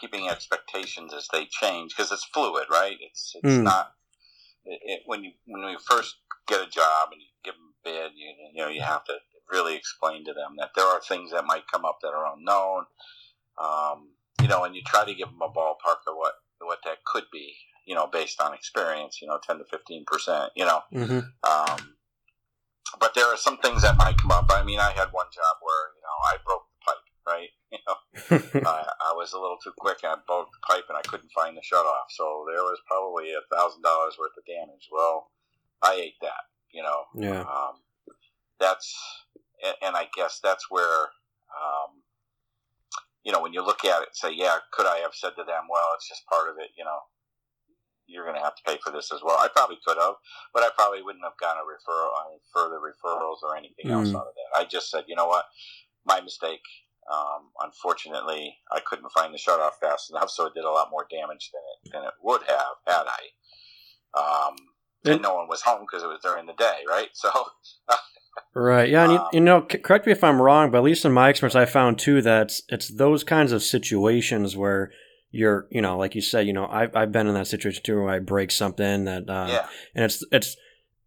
keeping 0.00 0.28
expectations 0.28 1.12
as 1.14 1.28
they 1.32 1.46
change 1.46 1.94
because 1.96 2.12
it's 2.12 2.24
fluid 2.24 2.66
right? 2.70 2.96
It's 3.00 3.32
it's 3.42 3.54
mm. 3.54 3.62
not 3.62 3.92
it, 4.64 4.80
it, 4.82 5.00
when 5.06 5.24
you 5.24 5.32
when 5.46 5.62
you 5.70 5.78
first 5.78 6.16
get 6.46 6.60
a 6.60 6.70
job 6.70 7.08
and 7.12 7.20
you 7.20 7.28
bid, 7.86 8.10
you, 8.16 8.34
you 8.52 8.62
know, 8.62 8.68
you 8.68 8.82
have 8.82 9.04
to 9.04 9.14
really 9.50 9.76
explain 9.76 10.24
to 10.24 10.34
them 10.34 10.56
that 10.58 10.70
there 10.74 10.84
are 10.84 11.00
things 11.00 11.30
that 11.30 11.46
might 11.46 11.70
come 11.72 11.84
up 11.84 11.98
that 12.02 12.08
are 12.08 12.34
unknown. 12.34 12.84
Um, 13.62 14.10
you 14.42 14.48
know, 14.48 14.64
and 14.64 14.74
you 14.74 14.82
try 14.84 15.04
to 15.04 15.14
give 15.14 15.28
them 15.28 15.40
a 15.40 15.48
ballpark 15.48 16.02
of 16.08 16.16
what 16.16 16.34
what 16.58 16.80
that 16.84 17.04
could 17.06 17.24
be. 17.32 17.54
You 17.86 17.94
know, 17.94 18.08
based 18.08 18.40
on 18.42 18.52
experience. 18.52 19.22
You 19.22 19.28
know, 19.28 19.38
ten 19.42 19.58
to 19.58 19.64
fifteen 19.70 20.04
percent. 20.04 20.50
You 20.56 20.66
know, 20.66 20.80
mm-hmm. 20.92 21.20
um, 21.46 21.94
but 22.98 23.14
there 23.14 23.26
are 23.26 23.38
some 23.38 23.56
things 23.58 23.82
that 23.82 23.96
might 23.96 24.18
come 24.18 24.32
up. 24.32 24.50
I 24.50 24.64
mean, 24.64 24.80
I 24.80 24.90
had 24.90 25.08
one 25.12 25.30
job 25.32 25.56
where 25.62 25.94
you 25.94 26.02
know 26.02 26.16
I 26.26 26.36
broke 26.44 26.66
the 26.68 26.84
pipe. 26.84 27.04
Right, 27.26 27.50
you 27.72 27.78
know, 27.86 28.62
I, 28.70 28.86
I 29.10 29.12
was 29.14 29.32
a 29.32 29.38
little 29.38 29.58
too 29.62 29.72
quick 29.78 29.98
and 30.02 30.12
I 30.12 30.16
broke 30.26 30.46
the 30.50 30.66
pipe 30.66 30.84
and 30.88 30.98
I 30.98 31.02
couldn't 31.02 31.32
find 31.34 31.56
the 31.56 31.62
shut 31.62 31.86
off. 31.86 32.06
So 32.10 32.46
there 32.46 32.62
was 32.62 32.78
probably 32.86 33.32
a 33.32 33.42
thousand 33.54 33.82
dollars 33.82 34.14
worth 34.18 34.36
of 34.38 34.46
damage. 34.46 34.86
Well, 34.92 35.30
I 35.82 35.94
ate 35.94 36.18
that 36.22 36.46
you 36.72 36.82
know. 36.82 37.04
Yeah. 37.14 37.40
Um, 37.40 37.82
that's 38.58 38.94
and 39.82 39.96
I 39.96 40.08
guess 40.14 40.40
that's 40.42 40.66
where 40.70 41.10
um, 41.52 42.02
you 43.24 43.32
know 43.32 43.40
when 43.40 43.52
you 43.52 43.64
look 43.64 43.84
at 43.84 44.02
it, 44.02 44.08
say, 44.12 44.32
yeah, 44.32 44.56
could 44.72 44.86
I 44.86 44.98
have 44.98 45.14
said 45.14 45.32
to 45.36 45.44
them, 45.44 45.68
well, 45.70 45.88
it's 45.94 46.08
just 46.08 46.26
part 46.26 46.48
of 46.48 46.56
it, 46.58 46.70
you 46.76 46.84
know. 46.84 46.98
You're 48.08 48.22
going 48.22 48.38
to 48.38 48.42
have 48.42 48.54
to 48.54 48.62
pay 48.62 48.78
for 48.84 48.92
this 48.92 49.10
as 49.10 49.18
well. 49.20 49.34
I 49.34 49.48
probably 49.48 49.78
could 49.84 49.98
have, 49.98 50.14
but 50.54 50.62
I 50.62 50.70
probably 50.76 51.02
wouldn't 51.02 51.24
have 51.24 51.36
gotten 51.40 51.58
a 51.58 51.66
referral, 51.66 52.14
any 52.30 52.38
further 52.54 52.78
referrals 52.78 53.42
or 53.42 53.56
anything 53.56 53.90
mm. 53.90 53.98
else 53.98 54.14
out 54.14 54.30
of 54.30 54.34
that. 54.38 54.60
I 54.60 54.64
just 54.64 54.92
said, 54.92 55.06
you 55.08 55.16
know 55.16 55.26
what, 55.26 55.46
my 56.04 56.20
mistake. 56.20 56.62
Um, 57.12 57.50
unfortunately, 57.60 58.58
I 58.70 58.78
couldn't 58.78 59.10
find 59.10 59.34
the 59.34 59.38
shut 59.38 59.58
off 59.58 59.78
fast 59.80 60.10
enough, 60.10 60.30
so 60.30 60.46
it 60.46 60.54
did 60.54 60.62
a 60.62 60.70
lot 60.70 60.90
more 60.92 61.08
damage 61.10 61.50
than 61.52 61.62
it 61.66 61.92
than 61.92 62.04
it 62.04 62.14
would 62.22 62.42
have 62.46 62.78
had 62.86 63.06
I. 63.10 63.22
Um, 64.14 64.54
and 65.06 65.22
no 65.22 65.34
one 65.34 65.48
was 65.48 65.62
home 65.62 65.82
because 65.82 66.02
it 66.02 66.06
was 66.06 66.20
during 66.22 66.46
the 66.46 66.52
day, 66.54 66.80
right? 66.88 67.08
So. 67.12 67.30
right. 68.54 68.88
Yeah, 68.88 69.04
and 69.04 69.12
you, 69.12 69.18
um, 69.18 69.28
you, 69.32 69.40
know, 69.40 69.62
correct 69.62 70.06
me 70.06 70.12
if 70.12 70.24
I'm 70.24 70.40
wrong, 70.40 70.70
but 70.70 70.78
at 70.78 70.84
least 70.84 71.04
in 71.04 71.12
my 71.12 71.30
experience, 71.30 71.54
I 71.54 71.64
found 71.64 71.98
too 71.98 72.22
that 72.22 72.42
it's, 72.42 72.62
it's 72.68 72.88
those 72.88 73.24
kinds 73.24 73.52
of 73.52 73.62
situations 73.62 74.56
where 74.56 74.90
you're, 75.30 75.66
you 75.70 75.82
know, 75.82 75.98
like 75.98 76.14
you 76.14 76.20
said, 76.20 76.46
you 76.46 76.52
know, 76.52 76.66
I've 76.66 76.94
I've 76.96 77.12
been 77.12 77.26
in 77.26 77.34
that 77.34 77.46
situation 77.46 77.82
too 77.82 78.00
where 78.00 78.10
I 78.10 78.18
break 78.20 78.50
something 78.50 79.04
that, 79.04 79.28
uh, 79.28 79.46
yeah. 79.48 79.66
and 79.94 80.04
it's 80.04 80.24
it's 80.32 80.56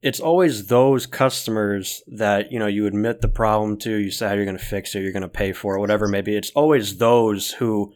it's 0.02 0.20
always 0.20 0.68
those 0.68 1.06
customers 1.06 2.02
that 2.08 2.52
you 2.52 2.60
know 2.60 2.68
you 2.68 2.86
admit 2.86 3.22
the 3.22 3.28
problem 3.28 3.78
to, 3.80 3.96
you 3.96 4.12
say 4.12 4.28
how 4.28 4.34
you're 4.34 4.46
going 4.46 4.58
to 4.58 4.64
fix 4.64 4.96
it, 4.96 5.02
you're 5.02 5.12
going 5.12 5.22
to 5.22 5.28
pay 5.28 5.52
for 5.52 5.76
it, 5.76 5.80
whatever 5.80 6.08
maybe. 6.08 6.36
It's 6.36 6.52
always 6.52 6.98
those 6.98 7.52
who 7.52 7.94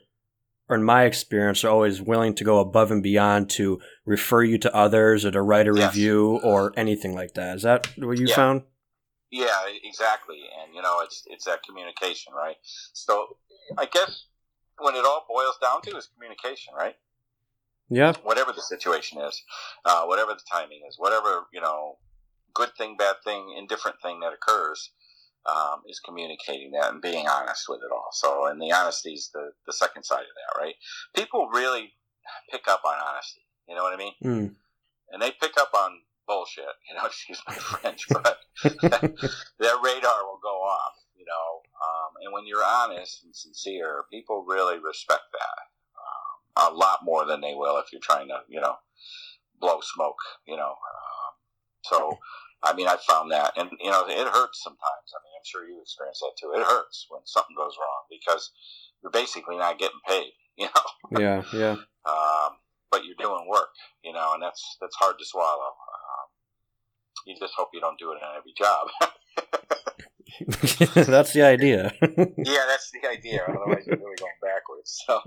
or 0.70 0.76
in 0.76 0.84
my 0.84 1.04
experience, 1.04 1.64
are 1.64 1.70
always 1.70 2.02
willing 2.02 2.34
to 2.36 2.44
go 2.44 2.60
above 2.60 2.92
and 2.92 3.04
beyond 3.04 3.50
to 3.52 3.80
refer 4.06 4.44
you 4.44 4.58
to 4.60 4.74
others 4.76 5.26
or 5.26 5.32
to 5.32 5.42
write 5.42 5.68
a 5.68 5.74
yes. 5.76 5.94
review 5.94 6.40
or 6.44 6.72
anything 6.78 7.14
like 7.14 7.34
that. 7.34 7.58
Is 7.58 7.64
that 7.64 7.88
what 7.98 8.18
you 8.18 8.28
yeah. 8.28 8.36
found? 8.36 8.64
Yeah, 9.32 9.60
exactly. 9.84 10.42
And 10.62 10.76
you 10.76 10.82
know, 10.82 11.02
it's 11.04 11.24
it's 11.28 11.46
that 11.46 11.64
communication, 11.64 12.34
right? 12.34 12.56
So 12.94 13.38
I 13.78 13.86
guess 13.86 14.26
when 14.78 14.96
it 14.96 15.06
all 15.06 15.26
boils 15.28 15.58
down 15.62 15.82
to 15.84 15.98
is 15.98 16.08
communication, 16.14 16.74
right? 16.76 16.96
Yeah. 17.90 18.14
Whatever 18.24 18.54
the 18.54 18.62
situation 18.62 19.22
is, 19.22 19.42
uh, 19.86 20.06
whatever 20.06 20.34
the 20.34 20.42
timing 20.52 20.82
is, 20.88 20.96
whatever 20.98 21.48
you 21.52 21.62
know, 21.62 21.98
good 22.54 22.70
thing, 22.78 22.96
bad 22.98 23.18
thing, 23.24 23.56
indifferent 23.58 23.98
thing 24.02 24.20
that 24.22 24.34
occurs 24.34 24.92
um, 25.46 25.82
is 25.88 26.00
communicating 26.00 26.72
that 26.72 26.92
and 26.92 27.02
being 27.02 27.28
honest 27.28 27.66
with 27.68 27.80
it 27.80 27.92
all. 27.92 28.10
So, 28.12 28.48
and 28.48 28.62
the 28.62 28.72
honesty 28.72 29.14
is 29.14 29.30
the, 29.34 29.52
the 29.66 29.74
second 29.74 30.04
side 30.04 30.22
of 30.22 30.36
that, 30.36 30.60
right? 30.60 30.76
People 31.16 31.50
really 31.50 31.94
pick 32.52 32.68
up 32.68 32.82
on 32.86 32.96
honesty. 32.96 33.42
You 33.68 33.76
know 33.76 33.84
what 33.84 33.94
I 33.94 33.98
mean? 33.98 34.14
Mm. 34.24 34.56
And 35.12 35.22
they 35.22 35.32
pick 35.32 35.58
up 35.58 35.72
on 35.76 36.00
bullshit. 36.28 36.66
You 36.90 36.98
know, 36.98 37.06
excuse 37.06 37.42
my 37.48 37.54
French, 37.56 38.08
but 38.10 38.40
their 38.64 39.78
radar 39.84 40.26
will 40.26 40.40
go 40.42 40.62
off. 40.62 40.94
You 41.16 41.26
know, 41.26 41.62
um, 41.82 42.14
and 42.24 42.34
when 42.34 42.46
you're 42.46 42.64
honest 42.64 43.24
and 43.24 43.34
sincere, 43.34 44.04
people 44.12 44.46
really 44.46 44.78
respect 44.78 45.24
that 45.32 46.68
um, 46.68 46.74
a 46.74 46.76
lot 46.76 47.00
more 47.04 47.26
than 47.26 47.40
they 47.40 47.54
will 47.56 47.78
if 47.78 47.86
you're 47.92 48.02
trying 48.02 48.28
to, 48.28 48.40
you 48.50 48.60
know, 48.60 48.76
blow 49.60 49.80
smoke. 49.82 50.18
You 50.46 50.58
know, 50.58 50.72
um, 50.72 51.34
so 51.84 52.18
I 52.64 52.74
mean, 52.74 52.88
I 52.88 52.98
found 53.08 53.32
that, 53.32 53.54
and 53.58 53.70
you 53.80 53.92
know, 53.92 54.06
it 54.08 54.28
hurts 54.28 54.64
sometimes. 54.64 55.08
I 55.12 55.20
mean, 55.24 55.34
I'm 55.36 55.46
sure 55.46 55.68
you 55.68 55.82
experience 55.82 56.20
that 56.22 56.32
too. 56.40 56.52
It 56.56 56.66
hurts 56.66 57.08
when 57.10 57.22
something 57.26 57.56
goes 57.56 57.76
wrong 57.78 58.04
because 58.10 58.52
you're 59.02 59.12
basically 59.12 59.58
not 59.58 59.80
getting 59.80 60.00
paid. 60.08 60.32
You 60.56 60.68
know. 60.68 61.20
Yeah, 61.20 61.42
yeah. 61.52 61.76
um, 62.06 62.58
but 62.92 63.06
you're 63.06 63.18
doing 63.18 63.48
work, 63.50 63.70
you 64.04 64.14
know, 64.14 64.34
and 64.36 64.44
that's 64.44 64.78
that's 64.80 64.96
hard 64.96 65.18
to 65.18 65.26
swallow. 65.26 65.74
Um, 65.74 66.28
you 67.26 67.36
just 67.40 67.56
hope 67.58 67.70
you 67.74 67.82
don't 67.82 67.98
do 67.98 68.12
it 68.12 68.20
in 68.22 68.38
every 68.38 68.54
job. 68.56 68.88
that's 71.08 71.34
the 71.34 71.42
idea. 71.42 71.92
yeah, 72.02 72.66
that's 72.68 72.92
the 72.92 73.10
idea. 73.10 73.42
Otherwise, 73.48 73.88
you're 73.88 73.98
really 73.98 74.16
going 74.20 74.32
backwards. 74.44 75.04
So, 75.08 75.18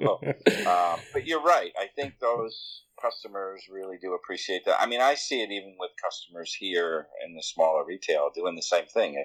um, 0.71 1.01
but 1.13 1.27
you're 1.27 1.43
right. 1.43 1.73
I 1.77 1.89
think 1.97 2.21
those 2.21 2.83
customers 3.01 3.63
really 3.71 3.97
do 4.01 4.15
appreciate 4.15 4.65
that. 4.65 4.81
I 4.81 4.87
mean, 4.87 5.01
I 5.01 5.15
see 5.15 5.43
it 5.43 5.51
even 5.51 5.77
with 5.79 5.91
customers 6.03 6.55
here 6.55 7.09
in 7.27 7.35
the 7.35 7.43
smaller 7.43 7.85
retail 7.85 8.31
doing 8.35 8.57
the 8.57 8.63
same 8.63 8.87
thing. 8.87 9.23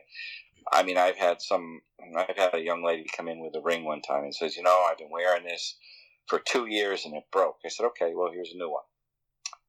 I 0.71 0.83
mean, 0.83 0.97
I've 0.97 1.17
had 1.17 1.41
some. 1.41 1.81
I've 2.15 2.37
had 2.37 2.53
a 2.53 2.61
young 2.61 2.83
lady 2.83 3.05
come 3.15 3.27
in 3.27 3.39
with 3.39 3.55
a 3.55 3.61
ring 3.61 3.83
one 3.83 4.01
time 4.01 4.23
and 4.23 4.35
says, 4.35 4.55
"You 4.55 4.63
know, 4.63 4.85
I've 4.89 4.97
been 4.97 5.09
wearing 5.09 5.43
this 5.43 5.77
for 6.27 6.39
two 6.39 6.67
years 6.67 7.05
and 7.05 7.15
it 7.15 7.23
broke." 7.31 7.57
I 7.65 7.69
said, 7.69 7.85
"Okay, 7.87 8.13
well, 8.13 8.31
here's 8.31 8.53
a 8.53 8.57
new 8.57 8.69
one." 8.69 8.83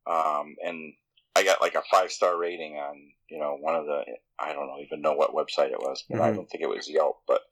Um, 0.06 0.56
and 0.64 0.94
I 1.34 1.44
got 1.44 1.60
like 1.60 1.74
a 1.74 1.82
five 1.90 2.12
star 2.12 2.38
rating 2.38 2.74
on 2.74 2.96
you 3.30 3.38
know 3.38 3.56
one 3.58 3.74
of 3.74 3.86
the 3.86 4.02
I 4.38 4.52
don't 4.52 4.66
know 4.66 4.78
even 4.84 5.00
know 5.00 5.14
what 5.14 5.34
website 5.34 5.70
it 5.70 5.80
was, 5.80 6.04
but 6.08 6.16
mm-hmm. 6.16 6.24
I 6.24 6.32
don't 6.32 6.48
think 6.50 6.62
it 6.62 6.68
was 6.68 6.90
Yelp. 6.90 7.22
But 7.26 7.42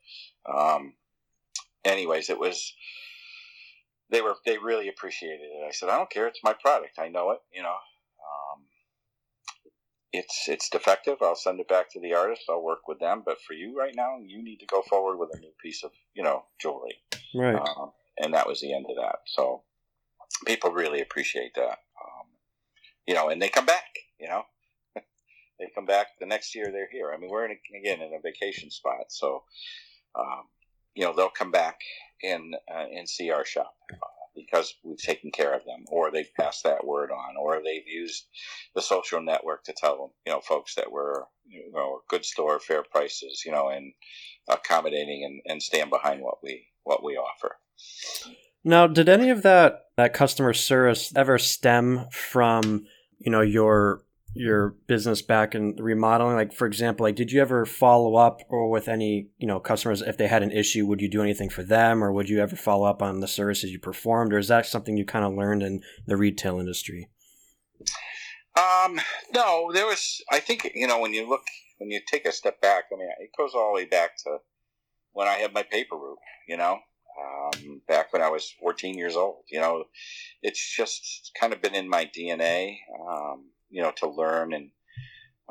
um, 0.47 0.95
anyways, 1.85 2.29
it 2.29 2.39
was 2.39 2.75
they 4.11 4.21
were 4.21 4.37
they 4.45 4.59
really 4.59 4.89
appreciated 4.89 5.43
it. 5.43 5.67
I 5.67 5.73
said, 5.73 5.89
I 5.89 5.97
don't 5.97 6.11
care, 6.11 6.27
it's 6.27 6.41
my 6.43 6.53
product. 6.53 6.99
I 6.99 7.09
know 7.09 7.31
it. 7.31 7.39
You 7.53 7.63
know, 7.63 7.69
um, 7.71 8.63
it's 10.13 10.49
it's 10.49 10.69
defective. 10.69 11.19
I'll 11.23 11.37
send 11.37 11.61
it 11.61 11.69
back 11.69 11.91
to 11.93 12.01
the 12.01 12.15
artist. 12.15 12.43
I'll 12.49 12.63
work 12.63 12.89
with 12.89 12.99
them. 12.99 13.23
But 13.25 13.41
for 13.41 13.55
you 13.55 13.79
right 13.79 13.95
now, 13.95 14.19
you 14.25 14.43
need 14.43 14.59
to 14.59 14.67
go 14.67 14.83
forward 14.83 15.19
with 15.19 15.31
a 15.35 15.41
new 15.41 15.53
piece 15.63 15.85
of 15.85 15.93
you 16.15 16.23
know 16.23 16.45
jewelry. 16.61 16.97
Right. 17.35 17.55
Um, 17.55 17.93
and 18.19 18.35
that 18.35 18.47
was 18.47 18.61
the 18.61 18.75
end 18.75 18.87
of 18.89 18.97
that. 18.97 19.21
So 19.27 19.63
people 20.47 20.71
really 20.71 21.01
appreciate 21.01 21.55
that. 21.55 21.79
Um, 22.03 22.27
you 23.07 23.15
know, 23.15 23.29
and 23.29 23.41
they 23.41 23.49
come 23.49 23.67
back. 23.67 23.87
You 24.19 24.29
know, 24.29 24.43
they 24.95 25.71
come 25.75 25.87
back 25.87 26.09
the 26.19 26.27
next 26.27 26.55
year. 26.55 26.71
They're 26.73 26.91
here. 26.91 27.13
I 27.15 27.19
mean, 27.19 27.31
we're 27.31 27.45
in 27.45 27.53
a, 27.53 27.79
again 27.79 28.01
in 28.01 28.13
a 28.13 28.21
vacation 28.21 28.71
spot, 28.71 29.07
so 29.09 29.45
um, 30.17 30.49
you 30.95 31.05
know 31.05 31.15
they'll 31.15 31.29
come 31.31 31.53
back 31.53 31.81
and 32.23 32.57
uh, 32.73 32.87
see 33.07 33.31
our 33.31 33.45
shop 33.45 33.75
uh, 33.93 33.97
because 34.35 34.75
we've 34.85 34.99
taken 34.99 35.31
care 35.31 35.55
of 35.55 35.65
them, 35.65 35.85
or 35.89 36.11
they've 36.11 36.35
passed 36.39 36.65
that 36.65 36.87
word 36.87 37.11
on, 37.11 37.37
or 37.39 37.61
they've 37.63 37.87
used 37.87 38.27
the 38.75 38.83
social 38.83 39.21
network 39.21 39.65
to 39.65 39.75
tell 39.77 39.97
them, 39.97 40.11
you 40.27 40.33
know, 40.33 40.41
folks 40.41 40.75
that 40.75 40.91
we're 40.91 41.25
you 41.47 41.71
know 41.73 41.97
a 41.97 42.01
good 42.09 42.25
store, 42.25 42.61
fair 42.61 42.83
prices, 42.83 43.43
you 43.45 43.53
know, 43.53 43.69
and 43.69 43.93
accommodating 44.49 45.25
and, 45.25 45.41
and 45.53 45.63
stand 45.63 45.91
behind 45.91 46.23
what 46.23 46.39
we 46.43 46.67
what 46.85 47.05
we 47.05 47.15
offer. 47.15 47.57
Now, 48.65 48.87
did 48.87 49.09
any 49.09 49.31
of 49.31 49.43
that 49.43 49.85
that 49.97 50.15
customer 50.15 50.53
service 50.53 51.13
ever 51.17 51.39
stem 51.39 52.07
from 52.11 52.87
you 53.19 53.31
know 53.31 53.41
your 53.41 54.03
your 54.33 54.77
business 54.87 55.23
back 55.23 55.55
and 55.55 55.79
remodeling 55.81 56.37
like 56.37 56.53
for 56.53 56.67
example 56.67 57.05
like 57.05 57.17
did 57.17 57.33
you 57.33 57.41
ever 57.41 57.67
follow 57.67 58.15
up 58.15 58.41
or 58.49 58.71
with 58.71 58.89
any 58.89 59.29
you 59.39 59.47
know 59.47 59.59
customers 59.59 60.03
if 60.03 60.17
they 60.17 60.29
had 60.29 60.43
an 60.43 60.53
issue 60.53 60.87
would 60.87 61.01
you 61.01 61.09
do 61.09 61.23
anything 61.23 61.51
for 61.51 61.65
them 61.65 62.03
or 62.03 62.13
would 62.13 62.29
you 62.29 62.41
ever 62.41 62.55
follow 62.55 62.87
up 62.87 63.03
on 63.03 63.21
the 63.21 63.27
services 63.27 63.73
you 63.73 63.79
performed 63.79 64.33
or 64.33 64.39
is 64.39 64.49
that 64.49 64.67
something 64.67 64.97
you 64.97 65.05
kind 65.05 65.25
of 65.25 65.35
learned 65.35 65.63
in 65.63 65.83
the 66.07 66.17
retail 66.17 66.61
industry 66.61 67.09
um 68.57 69.01
no 69.35 69.71
there 69.73 69.87
was 69.87 70.23
i 70.31 70.39
think 70.39 70.71
you 70.75 70.87
know 70.87 71.01
when 71.01 71.13
you 71.13 71.29
look 71.29 71.43
when 71.79 71.91
you 71.91 72.01
take 72.07 72.25
a 72.25 72.33
step 72.33 72.61
back 72.61 72.85
i 72.93 72.97
mean 72.97 73.09
it 73.19 73.31
goes 73.37 73.53
all 73.55 73.73
the 73.73 73.83
way 73.83 73.85
back 73.85 74.17
to 74.17 74.39
when 75.13 75.27
i 75.27 75.35
had 75.35 75.53
my 75.53 75.65
paper 75.65 75.97
route 75.97 76.19
you 76.47 76.57
know 76.57 76.79
um, 77.21 77.83
back 77.87 78.13
when 78.13 78.23
I 78.23 78.29
was 78.29 78.55
14 78.61 78.97
years 78.97 79.17
old. 79.17 79.43
You 79.51 79.61
know, 79.61 79.85
it's 80.43 80.77
just 80.77 81.33
kind 81.39 81.53
of 81.53 81.61
been 81.61 81.75
in 81.75 81.89
my 81.89 82.07
DNA. 82.07 82.77
Um, 82.99 83.51
you 83.71 83.83
know, 83.83 83.93
to 83.97 84.09
learn 84.09 84.53
and, 84.53 84.71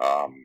um, 0.01 0.35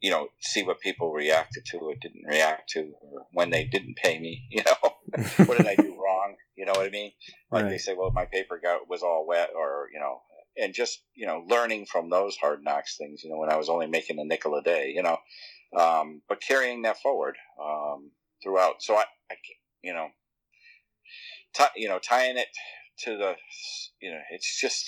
you 0.00 0.10
know, 0.10 0.28
see 0.40 0.62
what 0.64 0.80
people 0.80 1.12
reacted 1.12 1.64
to 1.66 1.78
or 1.78 1.94
didn't 2.00 2.26
react 2.26 2.70
to, 2.70 2.92
or 3.00 3.26
when 3.32 3.50
they 3.50 3.64
didn't 3.64 3.96
pay 3.96 4.18
me, 4.18 4.46
you 4.50 4.62
know, 4.64 4.92
what 5.44 5.58
did 5.58 5.66
I 5.66 5.76
do 5.76 5.96
wrong? 6.02 6.34
You 6.56 6.66
know 6.66 6.72
what 6.72 6.86
I 6.86 6.90
mean? 6.90 7.12
Like 7.50 7.64
right. 7.64 7.70
they 7.70 7.78
say, 7.78 7.94
well, 7.94 8.10
my 8.12 8.26
paper 8.26 8.60
got 8.62 8.88
was 8.88 9.02
all 9.02 9.26
wet, 9.26 9.50
or 9.56 9.88
you 9.92 10.00
know, 10.00 10.22
and 10.56 10.74
just 10.74 11.02
you 11.14 11.26
know, 11.26 11.44
learning 11.48 11.86
from 11.86 12.10
those 12.10 12.36
hard 12.36 12.62
knocks 12.62 12.96
things. 12.96 13.22
You 13.24 13.30
know, 13.30 13.38
when 13.38 13.50
I 13.50 13.56
was 13.56 13.68
only 13.68 13.86
making 13.86 14.18
a 14.18 14.24
nickel 14.24 14.54
a 14.54 14.62
day, 14.62 14.92
you 14.94 15.02
know, 15.02 15.18
um, 15.76 16.22
but 16.28 16.40
carrying 16.40 16.82
that 16.82 17.00
forward 17.00 17.36
um, 17.62 18.10
throughout. 18.42 18.76
So 18.80 18.94
I, 18.94 19.04
I 19.30 19.34
you 19.82 19.92
know, 19.92 20.08
t- 21.54 21.64
you 21.80 21.88
know, 21.88 21.98
tying 21.98 22.36
it 22.36 22.48
to 23.04 23.16
the, 23.16 23.34
you 24.00 24.10
know, 24.10 24.20
it's 24.30 24.60
just 24.60 24.86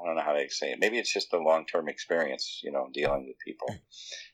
I 0.00 0.06
don't 0.06 0.16
know 0.16 0.22
how 0.22 0.32
to 0.32 0.48
say 0.48 0.72
it. 0.72 0.78
Maybe 0.80 0.98
it's 0.98 1.12
just 1.12 1.32
a 1.32 1.38
long 1.38 1.66
term 1.66 1.88
experience, 1.88 2.60
you 2.62 2.72
know, 2.72 2.88
dealing 2.92 3.26
with 3.26 3.36
people 3.44 3.68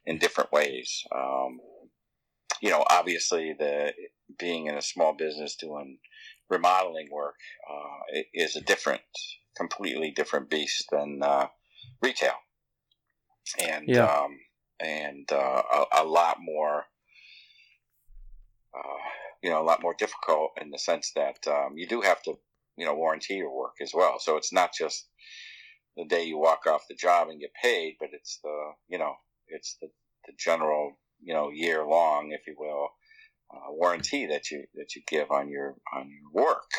in 0.05 0.19
different 0.19 0.53
ways. 0.53 1.03
Um, 1.15 1.59
you 2.61 2.71
know, 2.71 2.85
obviously, 2.89 3.55
the 3.59 3.93
being 4.39 4.67
in 4.67 4.77
a 4.77 4.83
small 4.83 5.15
business 5.15 5.57
doing 5.57 5.99
remodeling 6.49 7.09
work 7.11 7.37
uh, 7.71 8.21
is 8.33 8.57
a 8.57 8.61
different, 8.61 9.03
completely 9.57 10.11
different 10.11 10.49
beast 10.49 10.87
than 10.91 11.21
uh, 11.23 11.47
retail, 12.01 12.35
and 13.59 13.89
yeah. 13.89 14.07
um, 14.07 14.39
and 14.81 15.31
uh, 15.33 15.63
a, 15.75 16.03
a, 16.03 16.05
lot 16.05 16.39
more. 16.41 16.85
Uh, 18.75 18.99
you 19.43 19.51
know, 19.51 19.61
a 19.61 19.65
lot 19.65 19.83
more 19.83 19.95
difficult 19.99 20.51
in 20.61 20.71
the 20.71 20.79
sense 20.79 21.13
that 21.15 21.37
um, 21.47 21.75
you 21.77 21.87
do 21.87 22.01
have 22.01 22.23
to, 22.23 22.35
you 22.77 22.85
know, 22.85 22.95
warranty 22.95 23.35
your 23.35 23.55
work 23.55 23.77
as 23.81 23.93
well. 23.95 24.19
So 24.19 24.37
it's 24.37 24.53
not 24.53 24.73
just 24.77 25.07
the 25.97 26.05
day 26.05 26.25
you 26.25 26.39
walk 26.39 26.67
off 26.67 26.89
the 26.89 26.95
job 26.95 27.29
and 27.29 27.41
get 27.41 27.53
paid, 27.61 27.97
but 27.99 28.11
it's 28.13 28.39
the 28.43 28.73
you 28.89 28.99
know 28.99 29.15
it's 29.49 29.77
the, 29.81 29.89
the 30.27 30.33
general 30.39 30.99
you 31.23 31.35
know 31.35 31.51
year 31.51 31.85
long, 31.85 32.33
if 32.33 32.47
you 32.47 32.55
will, 32.59 32.89
uh, 33.53 33.71
warranty 33.73 34.27
that 34.27 34.51
you 34.51 34.65
that 34.75 34.95
you 34.95 35.03
give 35.07 35.31
on 35.31 35.49
your 35.49 35.77
on 35.95 36.11
your 36.11 36.45
work. 36.45 36.71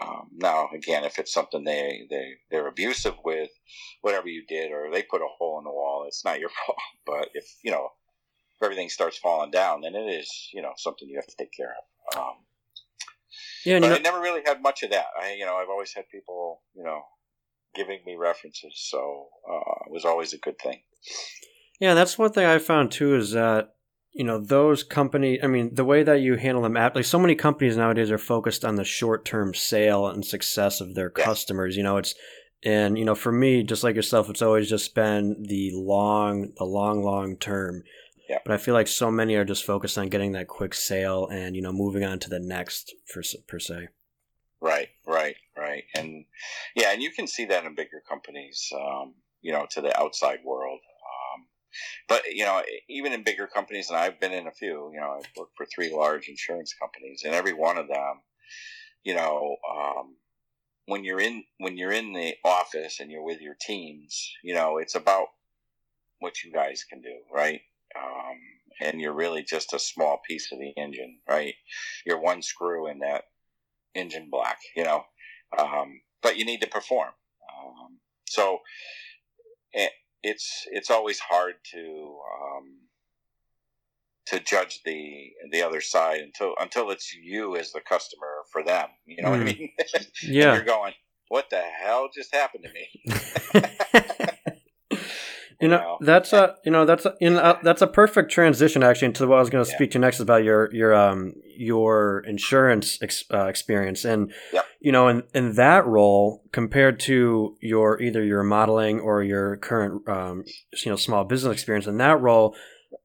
Um, 0.00 0.28
now, 0.36 0.68
again, 0.74 1.04
if 1.04 1.18
it's 1.18 1.32
something 1.32 1.64
they 1.64 2.06
they 2.08 2.34
they're 2.50 2.68
abusive 2.68 3.14
with, 3.24 3.50
whatever 4.00 4.28
you 4.28 4.44
did, 4.46 4.72
or 4.72 4.90
they 4.90 5.02
put 5.02 5.20
a 5.20 5.28
hole 5.38 5.58
in 5.58 5.64
the 5.64 5.70
wall, 5.70 6.04
it's 6.06 6.24
not 6.24 6.40
your 6.40 6.50
fault. 6.66 6.78
But 7.06 7.28
if 7.34 7.44
you 7.62 7.70
know 7.70 7.90
if 8.56 8.64
everything 8.64 8.88
starts 8.88 9.18
falling 9.18 9.50
down, 9.50 9.82
then 9.82 9.94
it 9.94 10.08
is 10.08 10.48
you 10.52 10.62
know 10.62 10.72
something 10.76 11.08
you 11.08 11.16
have 11.16 11.26
to 11.26 11.36
take 11.36 11.52
care 11.52 11.74
of. 11.74 12.18
Um, 12.18 12.34
yeah, 13.64 13.80
but 13.80 13.92
I 13.92 13.98
never 13.98 14.20
really 14.20 14.42
had 14.44 14.62
much 14.62 14.82
of 14.82 14.90
that. 14.90 15.06
I 15.20 15.34
you 15.34 15.44
know 15.44 15.56
I've 15.56 15.70
always 15.70 15.92
had 15.92 16.08
people 16.08 16.62
you 16.74 16.84
know 16.84 17.02
giving 17.74 18.00
me 18.06 18.16
references, 18.16 18.72
so 18.76 19.28
uh, 19.50 19.84
it 19.86 19.92
was 19.92 20.04
always 20.04 20.32
a 20.32 20.38
good 20.38 20.58
thing. 20.58 20.82
Yeah, 21.80 21.94
that's 21.94 22.18
one 22.18 22.32
thing 22.32 22.46
I 22.46 22.58
found 22.58 22.92
too 22.92 23.16
is 23.16 23.32
that 23.32 23.74
you 24.12 24.24
know 24.24 24.38
those 24.38 24.84
companies. 24.84 25.40
I 25.42 25.46
mean, 25.46 25.74
the 25.74 25.84
way 25.84 26.02
that 26.02 26.20
you 26.20 26.36
handle 26.36 26.62
them, 26.62 26.76
at 26.76 26.94
like 26.94 27.04
so 27.04 27.18
many 27.18 27.34
companies 27.34 27.76
nowadays 27.76 28.10
are 28.10 28.18
focused 28.18 28.64
on 28.64 28.76
the 28.76 28.84
short 28.84 29.24
term 29.24 29.54
sale 29.54 30.06
and 30.06 30.24
success 30.24 30.80
of 30.80 30.94
their 30.94 31.12
yeah. 31.16 31.24
customers. 31.24 31.76
You 31.76 31.82
know, 31.82 31.96
it's 31.96 32.14
and 32.62 32.98
you 32.98 33.04
know 33.04 33.14
for 33.14 33.32
me, 33.32 33.62
just 33.62 33.82
like 33.82 33.96
yourself, 33.96 34.30
it's 34.30 34.42
always 34.42 34.68
just 34.68 34.94
been 34.94 35.42
the 35.48 35.70
long, 35.74 36.52
the 36.56 36.64
long, 36.64 37.02
long 37.02 37.36
term. 37.36 37.82
Yeah. 38.28 38.38
But 38.44 38.54
I 38.54 38.58
feel 38.58 38.74
like 38.74 38.88
so 38.88 39.10
many 39.10 39.34
are 39.34 39.44
just 39.44 39.64
focused 39.64 39.98
on 39.98 40.08
getting 40.08 40.32
that 40.32 40.46
quick 40.46 40.74
sale 40.74 41.26
and 41.28 41.56
you 41.56 41.62
know 41.62 41.72
moving 41.72 42.04
on 42.04 42.18
to 42.20 42.30
the 42.30 42.38
next 42.38 42.94
per, 43.12 43.22
per 43.46 43.58
se. 43.58 43.88
Right, 44.60 44.90
right, 45.04 45.34
right, 45.72 45.84
and 45.94 46.24
yeah, 46.74 46.92
and 46.92 47.02
you 47.02 47.10
can 47.10 47.26
see 47.26 47.46
that 47.46 47.64
in 47.64 47.74
bigger 47.74 48.02
companies, 48.08 48.68
um, 48.74 49.14
you 49.40 49.52
know, 49.52 49.66
to 49.70 49.80
the 49.80 49.98
outside 49.98 50.40
world. 50.44 50.80
Um, 50.80 51.46
but 52.08 52.22
you 52.30 52.44
know, 52.44 52.62
even 52.88 53.12
in 53.12 53.24
bigger 53.24 53.46
companies, 53.46 53.88
and 53.88 53.98
I've 53.98 54.20
been 54.20 54.32
in 54.32 54.46
a 54.46 54.52
few. 54.52 54.90
You 54.92 55.00
know, 55.00 55.18
I've 55.18 55.30
worked 55.36 55.56
for 55.56 55.66
three 55.66 55.92
large 55.94 56.28
insurance 56.28 56.74
companies, 56.74 57.22
and 57.24 57.34
every 57.34 57.52
one 57.52 57.78
of 57.78 57.88
them, 57.88 58.20
you 59.04 59.14
know, 59.14 59.56
um, 59.70 60.16
when 60.86 61.04
you're 61.04 61.20
in 61.20 61.44
when 61.58 61.76
you're 61.76 61.92
in 61.92 62.12
the 62.12 62.34
office 62.44 63.00
and 63.00 63.10
you're 63.10 63.24
with 63.24 63.40
your 63.40 63.56
teams, 63.60 64.32
you 64.42 64.54
know, 64.54 64.78
it's 64.78 64.94
about 64.94 65.28
what 66.18 66.42
you 66.44 66.52
guys 66.52 66.84
can 66.88 67.00
do, 67.00 67.16
right? 67.32 67.60
Um, 67.96 68.38
and 68.80 69.00
you're 69.00 69.14
really 69.14 69.42
just 69.42 69.74
a 69.74 69.78
small 69.78 70.20
piece 70.26 70.50
of 70.52 70.58
the 70.58 70.72
engine, 70.76 71.18
right? 71.28 71.54
You're 72.06 72.20
one 72.20 72.42
screw 72.42 72.88
in 72.88 73.00
that 73.00 73.24
engine 73.94 74.28
block, 74.30 74.56
you 74.76 74.84
know. 74.84 75.04
Um, 75.58 76.00
but 76.22 76.36
you 76.36 76.44
need 76.44 76.60
to 76.60 76.68
perform. 76.68 77.10
Um, 77.50 77.98
so 78.28 78.60
it, 79.72 79.92
it's 80.22 80.66
it's 80.70 80.90
always 80.90 81.18
hard 81.18 81.54
to 81.72 82.18
um, 82.40 82.78
to 84.26 84.40
judge 84.40 84.80
the 84.84 85.30
the 85.50 85.62
other 85.62 85.80
side 85.80 86.20
until 86.20 86.54
until 86.60 86.90
it's 86.90 87.14
you 87.14 87.56
as 87.56 87.72
the 87.72 87.80
customer 87.80 88.44
for 88.50 88.62
them. 88.62 88.88
You 89.06 89.22
know 89.22 89.28
mm. 89.28 89.38
what 89.38 89.40
I 89.40 89.52
mm. 89.52 89.58
mean? 89.58 89.70
yeah, 90.22 90.54
you're 90.54 90.64
going. 90.64 90.94
What 91.28 91.50
the 91.50 91.62
hell 91.62 92.08
just 92.14 92.34
happened 92.34 92.64
to 92.64 92.72
me? 92.72 93.68
You 95.62 95.68
know, 95.68 95.76
know? 95.78 95.98
that's 96.00 96.32
a 96.32 96.56
you 96.64 96.72
know 96.72 96.84
that's 96.84 97.06
a, 97.06 97.14
in 97.20 97.36
a, 97.36 97.58
that's 97.62 97.82
a 97.82 97.86
perfect 97.86 98.32
transition 98.32 98.82
actually 98.82 99.06
into 99.06 99.26
what 99.28 99.36
I 99.36 99.40
was 99.40 99.48
going 99.48 99.64
to 99.64 99.70
Yeah. 99.70 99.76
speak 99.76 99.92
to 99.92 100.00
next 100.00 100.18
about 100.18 100.42
your 100.42 100.68
your 100.74 100.92
um 100.92 101.34
your 101.56 102.24
insurance 102.26 102.98
ex, 103.00 103.24
uh, 103.32 103.46
experience 103.46 104.04
and 104.04 104.32
Yep. 104.52 104.64
you 104.80 104.90
know 104.90 105.06
in 105.06 105.22
in 105.34 105.54
that 105.54 105.86
role 105.86 106.42
compared 106.50 106.98
to 107.00 107.56
your 107.60 108.02
either 108.02 108.24
your 108.24 108.42
modeling 108.42 108.98
or 108.98 109.22
your 109.22 109.56
current 109.58 110.08
um 110.08 110.44
you 110.84 110.90
know 110.90 110.96
small 110.96 111.22
business 111.24 111.52
experience 111.52 111.86
in 111.86 111.98
that 111.98 112.20
role 112.20 112.56